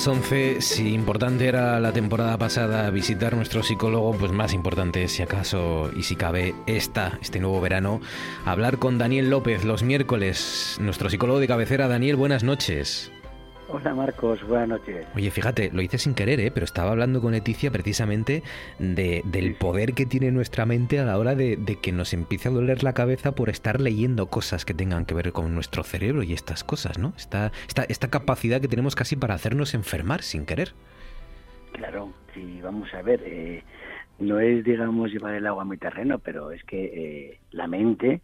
[0.00, 0.62] Las 11.
[0.62, 6.04] Si importante era la temporada pasada visitar nuestro psicólogo, pues más importante si acaso y
[6.04, 8.00] si cabe, esta, este nuevo verano,
[8.46, 11.86] hablar con Daniel López los miércoles, nuestro psicólogo de cabecera.
[11.86, 13.12] Daniel, buenas noches.
[13.80, 15.06] Hola Marcos, buenas noches.
[15.14, 16.50] Oye, fíjate, lo hice sin querer, ¿eh?
[16.50, 18.42] pero estaba hablando con Leticia precisamente
[18.78, 22.48] de, del poder que tiene nuestra mente a la hora de, de que nos empiece
[22.48, 26.22] a doler la cabeza por estar leyendo cosas que tengan que ver con nuestro cerebro
[26.22, 27.14] y estas cosas, ¿no?
[27.16, 30.74] Esta, esta, esta capacidad que tenemos casi para hacernos enfermar sin querer.
[31.72, 33.64] Claro, sí, vamos a ver, eh,
[34.18, 38.20] no es, digamos, llevar el agua a mi terreno, pero es que eh, la mente,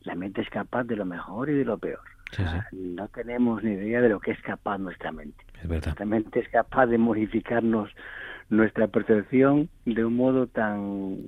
[0.00, 2.15] la mente es capaz de lo mejor y de lo peor.
[2.32, 5.44] Sí, sí, No tenemos ni idea de lo que es capaz nuestra mente.
[5.62, 5.86] es verdad.
[5.86, 7.90] Nuestra mente es capaz de modificarnos
[8.48, 11.18] nuestra percepción de un modo tan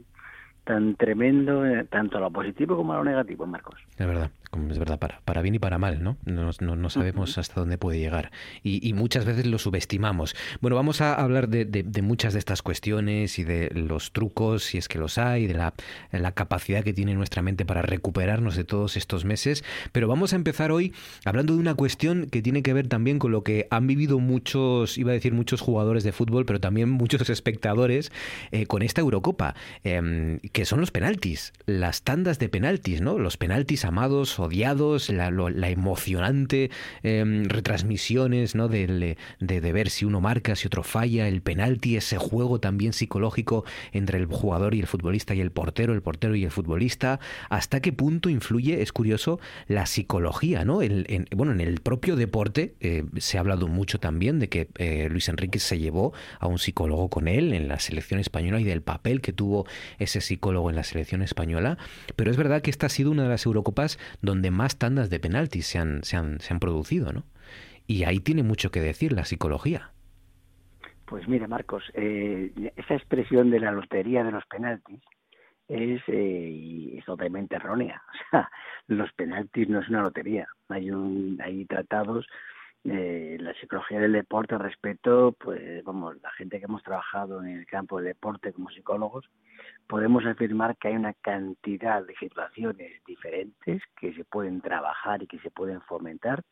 [0.64, 3.80] tan tremendo, eh, tanto a lo positivo como a lo negativo, Marcos.
[3.96, 4.30] Es verdad.
[4.50, 6.16] Como es verdad, para, para bien y para mal, ¿no?
[6.24, 8.30] No, no, sabemos hasta dónde puede llegar.
[8.62, 10.34] Y, muchas veces lo subestimamos.
[10.60, 14.78] Bueno, vamos a hablar de, de, muchas de estas cuestiones y de los trucos, si
[14.78, 15.74] es que los hay, de la,
[16.10, 19.64] la, capacidad que tiene nuestra mente para recuperarnos de todos estos meses.
[19.92, 20.94] Pero vamos a empezar hoy
[21.24, 24.98] hablando de una cuestión que tiene que ver también con lo que han vivido muchos,
[24.98, 28.12] iba a decir muchos jugadores de fútbol, pero también muchos espectadores
[28.50, 29.54] eh, con esta Eurocopa,
[29.84, 33.18] em, que son los penaltis, las tandas de penaltis, ¿no?
[33.18, 35.28] Los penaltis amados odiados, la,
[35.68, 36.70] emocionante
[37.02, 38.68] em, retransmisiones ¿no?
[38.68, 43.64] de, de, ver si uno marca, si otro falla, el penalti, ese juego también psicológico
[43.92, 47.20] entre el jugador y el futbolista y el portero, el portero y el futbolista,
[47.50, 50.82] hasta qué punto influye, es curioso, la psicología, ¿no?
[50.82, 55.08] en, bueno, en el propio deporte eh, se ha hablado mucho también de que eh,
[55.10, 58.82] Luis Enrique se llevó a un psicólogo con él en la selección española y del
[58.82, 59.66] papel que tuvo
[59.98, 61.78] ese psicólogo en la selección española,
[62.16, 63.98] pero es verdad que esta ha sido una de las Eurocopas
[64.28, 67.24] donde más tandas de penaltis se han, se han, se han producido, ¿no?
[67.86, 69.90] Y ahí tiene mucho que decir la psicología.
[71.06, 75.00] Pues mira, Marcos, eh, esa expresión de la lotería de los penaltis
[75.66, 78.02] es, eh, totalmente errónea.
[78.12, 78.50] O sea,
[78.88, 80.46] los penaltis no es una lotería.
[80.68, 82.26] Hay, un, hay tratados
[82.90, 87.66] eh, la psicología del deporte respecto, pues vamos, la gente que hemos trabajado en el
[87.66, 89.28] campo del deporte como psicólogos,
[89.86, 95.38] podemos afirmar que hay una cantidad de situaciones diferentes que se pueden trabajar y que
[95.40, 96.42] se pueden fomentar,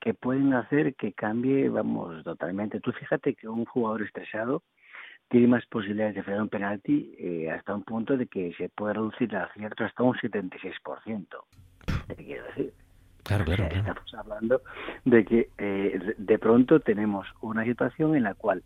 [0.00, 2.80] que pueden hacer que cambie, vamos, totalmente.
[2.80, 4.62] Tú fíjate que un jugador estresado
[5.28, 8.94] tiene más posibilidades de fallar un penalti eh, hasta un punto de que se puede
[8.94, 11.26] reducir el acierto hasta un 76%.
[12.08, 12.83] ¿Qué quiero decir?
[13.24, 14.62] Claro, claro, Estamos hablando
[15.04, 18.62] de que eh, de pronto tenemos una situación en la cual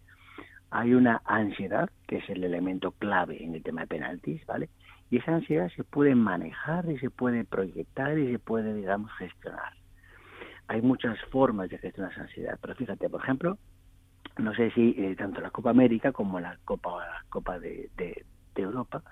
[0.70, 4.68] hay una ansiedad, que es el elemento clave en el tema de penaltis, ¿vale?
[5.10, 9.72] Y esa ansiedad se puede manejar y se puede proyectar y se puede, digamos, gestionar.
[10.66, 13.58] Hay muchas formas de gestionar esa ansiedad, pero fíjate, por ejemplo,
[14.36, 18.24] no sé si eh, tanto la Copa América como la Copa, la Copa de, de
[18.56, 19.02] Europa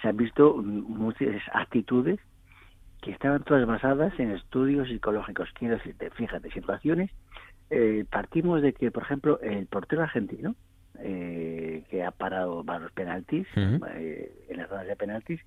[0.00, 2.18] se han visto muchas actitudes
[3.02, 5.50] que estaban todas basadas en estudios psicológicos.
[5.58, 7.10] Quiero decirte, fíjate, situaciones,
[7.68, 10.54] eh, partimos de que, por ejemplo, el portero argentino,
[11.00, 15.40] eh, que ha parado varios penaltis, eh, en las zonas de penaltis,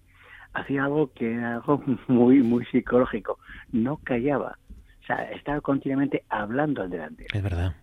[0.53, 3.39] hacía algo que era algo muy, muy psicológico.
[3.71, 4.59] No callaba.
[5.01, 7.27] O sea, estaba continuamente hablando al delante.
[7.33, 7.73] Es verdad.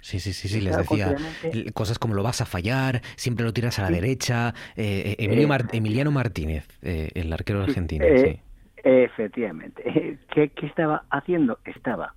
[0.00, 1.14] Sí, sí, sí, sí, les decía
[1.74, 4.52] cosas como lo vas a fallar, siempre lo tiras a la derecha.
[4.74, 8.04] Emiliano Martínez, el arquero argentino.
[8.16, 8.40] sí.
[8.82, 10.18] Efectivamente.
[10.32, 11.58] ¿Qué, estaba haciendo?
[11.64, 12.14] Estaba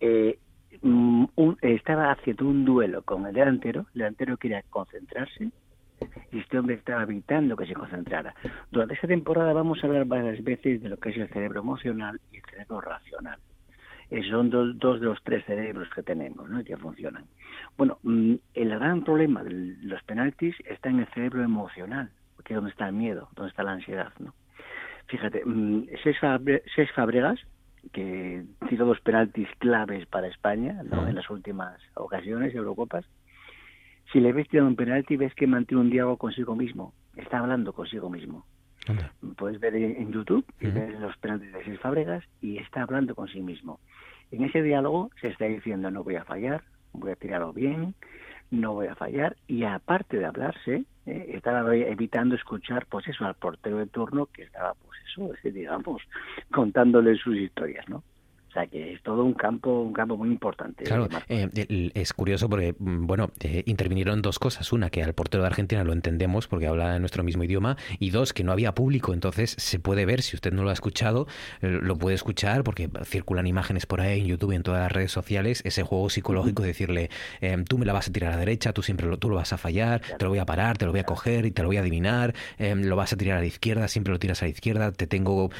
[0.00, 0.38] eh,
[0.82, 1.24] mm,
[1.62, 5.50] estaba haciendo un duelo con el delantero, el delantero quería concentrarse
[6.32, 8.34] y este hombre estaba evitando que se concentrara.
[8.70, 12.20] Durante esta temporada vamos a hablar varias veces de lo que es el cerebro emocional
[12.32, 13.38] y el cerebro racional.
[14.10, 16.60] Eh, son dos, dos, de los tres cerebros que tenemos ¿no?
[16.60, 17.24] y que funcionan.
[17.78, 22.10] Bueno, mm, el gran problema de los penaltis está en el cerebro emocional,
[22.44, 24.12] que es donde está el miedo, donde está la ansiedad.
[24.18, 24.34] ¿no?
[25.12, 27.38] Fíjate, mm, seis Fabregas,
[27.92, 33.04] que tiró dos penaltis claves para España en las últimas ocasiones, Eurocopas.
[34.10, 36.94] Si le ves tirando un penalti, ves que mantiene un diálogo consigo mismo.
[37.14, 38.46] Está hablando consigo mismo.
[39.36, 43.28] Puedes ver en YouTube y ver los penaltis de seis Fabregas y está hablando con
[43.28, 43.80] sí mismo.
[44.30, 46.62] En ese diálogo se está diciendo no voy a fallar,
[46.94, 47.94] voy a tirarlo bien,
[48.52, 49.36] no voy a fallar.
[49.48, 54.44] Y aparte de hablarse eh, estaba evitando escuchar pues eso al portero de turno que
[54.44, 56.00] estaba pues eso digamos
[56.52, 58.04] contándole sus historias no
[58.52, 60.84] o sea que es todo un campo, un campo muy importante.
[60.84, 64.70] Claro, eh, es curioso porque, mm, bueno, eh, intervinieron dos cosas.
[64.74, 67.78] Una, que al portero de Argentina lo entendemos porque habla nuestro mismo idioma.
[67.98, 69.14] Y dos, que no había público.
[69.14, 71.26] Entonces se puede ver, si usted no lo ha escuchado,
[71.62, 74.92] eh, lo puede escuchar porque circulan imágenes por ahí en YouTube y en todas las
[74.92, 75.62] redes sociales.
[75.64, 77.08] Ese juego psicológico de decirle,
[77.66, 79.54] tú me la vas a tirar a la derecha, tú siempre lo, tú lo vas
[79.54, 81.68] a fallar, te lo voy a parar, te lo voy a coger y te lo
[81.68, 84.50] voy a adivinar, lo vas a tirar a la izquierda, siempre lo tiras a la
[84.50, 85.50] izquierda, te tengo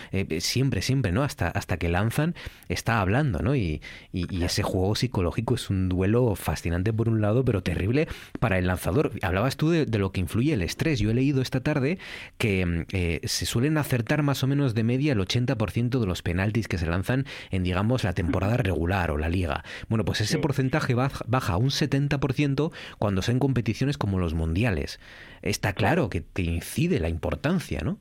[0.41, 1.23] siempre, siempre, ¿no?
[1.23, 2.35] Hasta, hasta que lanzan
[2.83, 3.55] está hablando, ¿no?
[3.55, 3.81] Y,
[4.13, 8.09] y, ese juego psicológico es un duelo fascinante por un lado, pero terrible
[8.41, 9.13] para el lanzador.
[9.23, 10.99] Hablabas tú de, lo que influye el estrés.
[10.99, 11.99] Yo he leído esta tarde
[12.39, 16.23] que mm, eh, se suelen acertar más o menos de media el 80% de los
[16.23, 19.63] penaltis que se lanzan en, digamos, la temporada regular o la liga.
[19.89, 24.99] Bueno, pues ese porcentaje baja a un 70% cuando son competiciones como los mundiales.
[25.43, 27.99] Está claro que te incide la importancia, ¿no?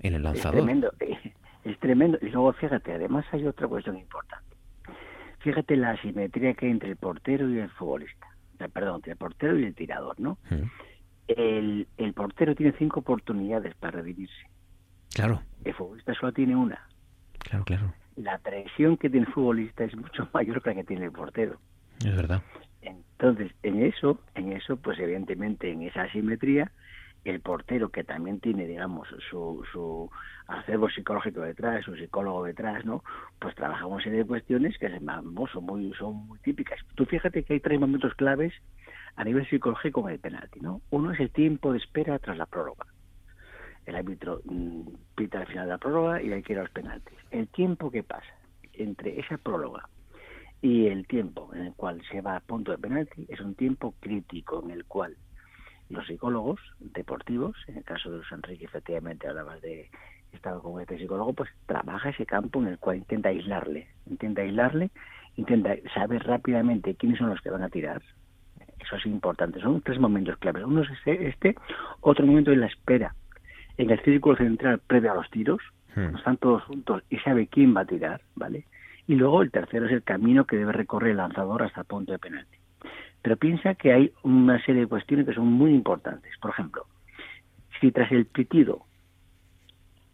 [0.00, 0.64] En el lanzador.
[0.64, 0.92] tremendo.
[1.68, 2.18] Es tremendo.
[2.22, 4.56] Y luego, fíjate, además hay otra cuestión importante.
[5.40, 8.26] Fíjate la asimetría que hay entre el portero y el futbolista.
[8.72, 10.38] Perdón, entre el portero y el tirador, ¿no?
[11.28, 14.48] El, el portero tiene cinco oportunidades para redimirse.
[15.14, 15.42] Claro.
[15.62, 16.88] El futbolista solo tiene una.
[17.38, 17.94] Claro, claro.
[18.16, 21.60] La presión que tiene el futbolista es mucho mayor que la que tiene el portero.
[22.04, 22.42] Es verdad.
[22.80, 26.72] Entonces, en eso, en eso, pues evidentemente en esa asimetría,
[27.30, 30.10] el portero que también tiene, digamos, su, su
[30.46, 33.04] acervo psicológico detrás, su psicólogo detrás, ¿no?
[33.38, 36.80] Pues trabaja una serie de cuestiones que son muy, son muy típicas.
[36.94, 38.52] Tú fíjate que hay tres momentos claves
[39.16, 40.80] a nivel psicológico en el penalti, ¿no?
[40.90, 42.86] Uno es el tiempo de espera tras la prórroga.
[43.84, 44.82] El árbitro mm,
[45.14, 47.18] pita al final de la prórroga y hay que ir a los penaltis.
[47.30, 48.32] El tiempo que pasa
[48.74, 49.88] entre esa prórroga
[50.62, 53.94] y el tiempo en el cual se va a punto de penalti es un tiempo
[54.00, 55.16] crítico en el cual
[55.90, 59.90] los psicólogos deportivos, en el caso de los Enrique, efectivamente hablabas de
[60.32, 64.90] estado con este psicólogo, pues trabaja ese campo en el cual intenta aislarle, intenta aislarle,
[65.36, 68.02] intenta saber rápidamente quiénes son los que van a tirar.
[68.78, 69.60] Eso es importante.
[69.60, 70.64] Son tres momentos claves.
[70.64, 71.54] Uno es este, este
[72.00, 73.14] otro momento es la espera.
[73.76, 75.60] En el círculo central previo a los tiros,
[76.16, 78.66] están todos juntos y sabe quién va a tirar, ¿vale?
[79.08, 82.12] Y luego el tercero es el camino que debe recorrer el lanzador hasta el punto
[82.12, 82.57] de penalti.
[83.28, 86.32] Pero piensa que hay una serie de cuestiones que son muy importantes.
[86.40, 86.86] Por ejemplo,
[87.78, 88.86] si tras el pitido,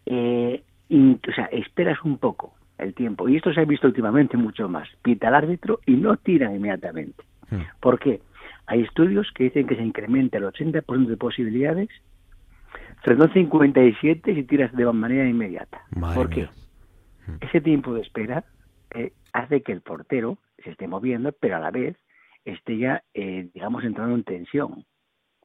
[0.04, 4.68] eh, o sea, esperas un poco el tiempo, y esto se ha visto últimamente mucho
[4.68, 7.22] más, pita al árbitro y no tira inmediatamente.
[7.78, 8.20] ¿Por qué?
[8.66, 11.90] Hay estudios que dicen que se incrementa el 80% de posibilidades
[13.04, 15.82] frente 57 si tiras de manera inmediata.
[16.16, 16.48] ¿Por qué?
[17.42, 18.42] Ese tiempo de espera
[18.92, 21.96] eh, hace que el portero se esté moviendo, pero a la vez
[22.44, 24.84] esté ya, eh, digamos, entrando en tensión,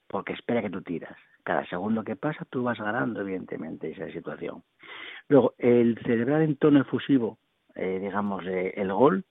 [0.07, 1.15] porque espera que tú tiras.
[1.43, 4.63] Cada segundo que pasa tú vas ganando, evidentemente, esa situación.
[5.27, 7.37] Luego, el celebrar en tono efusivo,
[7.75, 9.25] eh, digamos, eh, el gol,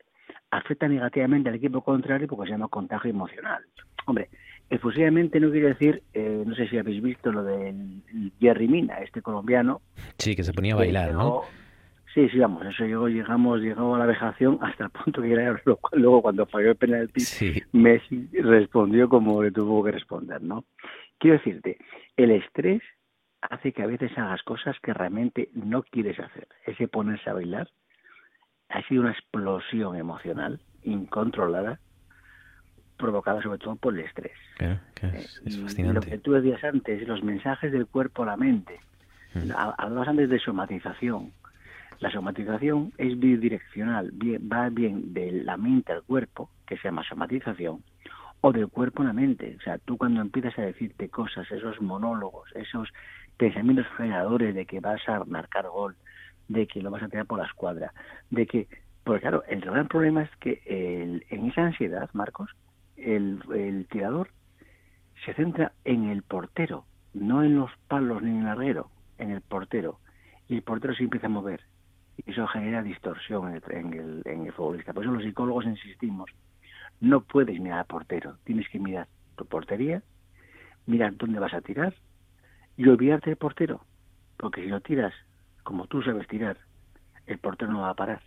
[0.51, 3.63] afecta negativamente al equipo contrario porque se llama contagio emocional.
[4.07, 4.31] Hombre,
[4.71, 8.03] efusivamente no quiere decir, no sé si habéis visto lo del
[8.41, 9.83] Jerry Mina, este colombiano.
[10.17, 11.43] Sí, que se ponía a bailar, ¿no?
[12.19, 15.55] Sí, sí, vamos, eso llegó, llegamos, llegó a la vejación hasta el punto que era,
[15.93, 17.23] luego cuando falló el penalti,
[17.71, 20.65] Messi respondió como le tuvo que responder, ¿no?
[21.19, 21.79] Quiero decirte,
[22.17, 22.83] el estrés
[23.41, 26.49] hace que a veces hagas cosas que realmente no quieres hacer.
[26.67, 27.69] Ese ponerse a bailar
[28.69, 31.79] ha sido una explosión emocional incontrolada
[32.97, 34.37] provocada sobre todo por el estrés.
[34.59, 35.95] es, eh, fascinante.
[35.95, 38.81] Lo que tú decías antes, los mensajes del cuerpo a la mente.
[39.35, 39.53] Mm.
[39.55, 41.33] Hablabas antes de somatización.
[42.01, 47.83] La somatización es bidireccional, va bien de la mente al cuerpo, que se llama somatización,
[48.41, 49.57] o del cuerpo a la mente.
[49.59, 52.89] O sea, tú cuando empiezas a decirte cosas, esos monólogos, esos
[53.37, 55.97] pensamientos generadores de que vas a marcar gol,
[56.47, 57.93] de que lo vas a tirar por la escuadra,
[58.31, 58.69] de que...
[59.03, 60.63] Porque claro, el gran problema es que
[61.31, 62.51] en esa ansiedad, Marcos,
[62.97, 64.31] el, el tirador
[65.25, 66.85] se centra en el portero,
[67.15, 69.99] no en los palos ni en el larguero, en el portero.
[70.47, 71.63] Y el portero se empieza a mover
[72.25, 74.93] y eso genera distorsión en el, en el, futbolista.
[74.93, 76.31] Por eso los psicólogos insistimos,
[77.01, 80.03] no puedes mirar al portero, tienes que mirar tu portería,
[80.87, 81.95] mirar dónde vas a tirar
[82.77, 83.85] y olvidarte del portero,
[84.37, 85.15] porque si lo tiras
[85.69, 86.57] como tú sabes tirar,
[87.27, 88.23] el portero no va a parar.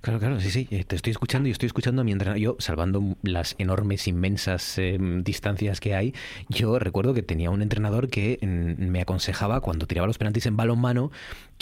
[0.00, 2.40] Claro, claro, sí, sí, eh, te estoy escuchando y estoy escuchando a mi entrenador.
[2.40, 6.14] Yo, salvando las enormes, inmensas em, distancias que hay,
[6.48, 10.56] yo recuerdo que tenía un entrenador que mm, me aconsejaba cuando tiraba los penaltis en
[10.56, 11.12] balonmano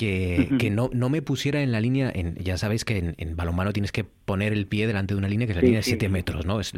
[0.00, 3.36] que, que no, no me pusiera en la línea, en, ya sabéis que en, en,
[3.36, 5.82] balonmano tienes que poner el pie delante de una línea que es la línea de
[5.82, 6.58] 7 metros, ¿no?
[6.58, 6.72] Es,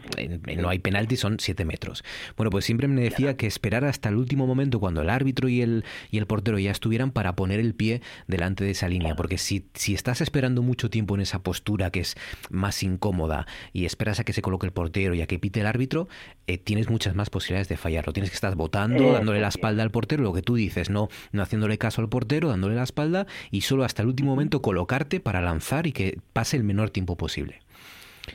[0.57, 2.03] no hay penaltis, son 7 metros.
[2.37, 5.63] Bueno, pues siempre me decía que esperara hasta el último momento cuando el árbitro y
[5.63, 9.39] el, y el portero ya estuvieran para poner el pie delante de esa línea, porque
[9.39, 12.17] si, si estás esperando mucho tiempo en esa postura que es
[12.51, 15.67] más incómoda y esperas a que se coloque el portero y a que pite el
[15.67, 16.09] árbitro,
[16.49, 18.13] eh, tienes muchas más posibilidades de fallarlo.
[18.13, 21.43] Tienes que estar votando, dándole la espalda al portero, lo que tú dices, no, no
[21.43, 23.12] haciéndole caso al portero, dándole la espalda
[23.51, 27.17] y solo hasta el último momento colocarte para lanzar y que pase el menor tiempo
[27.17, 27.61] posible.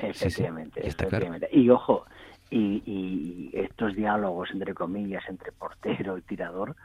[0.01, 2.05] Efectivamente, Y ojo,
[2.49, 6.75] y, y, estos diálogos entre comillas entre portero y tirador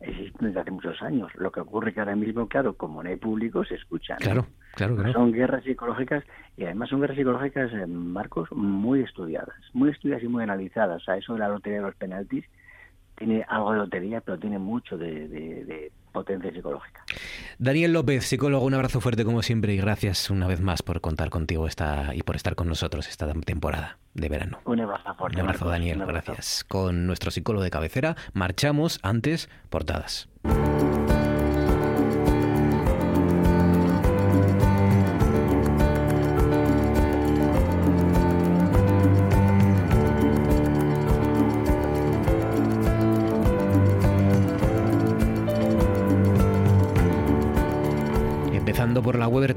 [0.00, 1.32] existen desde hace muchos años.
[1.36, 4.18] Lo que ocurre que ahora mismo, claro, como no hay público, se escuchan.
[4.18, 5.12] Claro, claro, claro.
[5.12, 6.24] Son guerras psicológicas
[6.56, 11.02] y además son guerras psicológicas, en eh, Marcos, muy estudiadas, muy estudiadas y muy analizadas.
[11.02, 12.44] O sea, eso de la lotería de los penaltis
[13.16, 17.04] tiene algo de lotería, pero tiene mucho de, potencia psicológica.
[17.58, 21.28] Daniel López, psicólogo, un abrazo fuerte como siempre y gracias una vez más por contar
[21.28, 24.60] contigo esta y por estar con nosotros esta temporada de verano.
[24.64, 25.36] Un abrazo fuerte.
[25.36, 26.64] Un abrazo, Daniel, gracias.
[26.64, 30.28] Con nuestro psicólogo de cabecera marchamos antes portadas.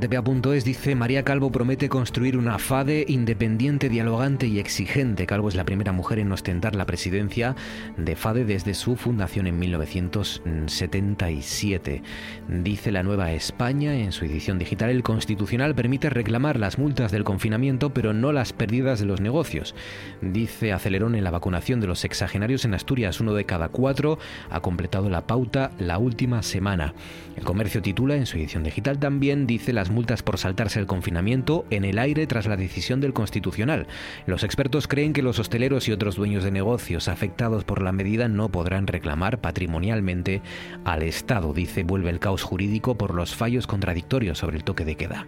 [0.07, 5.25] rtpa.es dice María Calvo promete construir una FADE independiente, dialogante y exigente.
[5.25, 7.57] Calvo es la primera mujer en ostentar la presidencia
[7.97, 12.03] de FADE desde su fundación en 1977.
[12.47, 17.25] Dice la Nueva España en su edición digital, el Constitucional permite reclamar las multas del
[17.25, 19.75] confinamiento pero no las pérdidas de los negocios.
[20.21, 24.19] Dice Acelerón en la vacunación de los sexagenarios en Asturias, uno de cada cuatro
[24.49, 26.93] ha completado la pauta la última semana.
[27.35, 31.65] El comercio titula en su edición digital también dice las multas por saltarse el confinamiento
[31.71, 33.87] en el aire tras la decisión del Constitucional.
[34.27, 38.27] Los expertos creen que los hosteleros y otros dueños de negocios afectados por la medida
[38.27, 40.41] no podrán reclamar patrimonialmente
[40.85, 44.95] al Estado, dice vuelve el caos jurídico por los fallos contradictorios sobre el toque de
[44.95, 45.25] queda.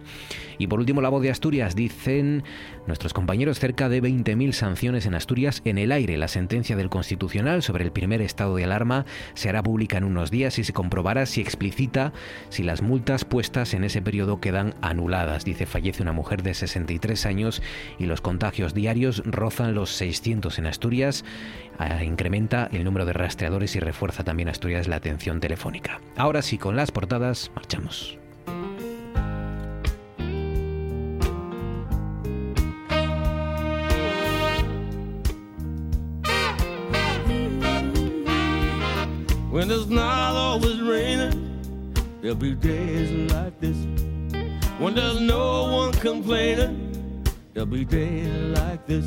[0.58, 2.44] Y por último, la voz de Asturias dicen
[2.90, 6.18] nuestros compañeros cerca de 20.000 sanciones en Asturias en el aire.
[6.18, 10.32] La sentencia del Constitucional sobre el primer estado de alarma se hará pública en unos
[10.32, 12.12] días y se comprobará si explicita
[12.48, 15.44] si las multas puestas en ese periodo quedan anuladas.
[15.44, 17.62] Dice, fallece una mujer de 63 años
[17.96, 21.24] y los contagios diarios rozan los 600 en Asturias.
[21.78, 26.00] Ah, incrementa el número de rastreadores y refuerza también Asturias la atención telefónica.
[26.16, 28.19] Ahora sí, con las portadas, marchamos.
[39.50, 43.76] When it's not always raining, there'll be days like this.
[44.78, 49.04] When there's no one complaining, there'll be days like this.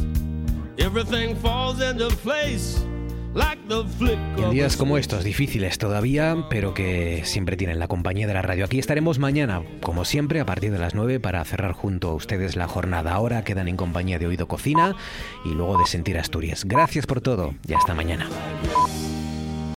[0.77, 2.77] Everything falls into place.
[4.37, 8.43] Y en días como estos, difíciles todavía, pero que siempre tienen la compañía de la
[8.43, 8.65] radio.
[8.65, 12.55] Aquí estaremos mañana, como siempre, a partir de las 9 para cerrar junto a ustedes
[12.55, 13.13] la jornada.
[13.13, 14.95] Ahora quedan en compañía de Oído Cocina
[15.45, 16.65] y luego de Sentir Asturias.
[16.65, 18.29] Gracias por todo y hasta mañana.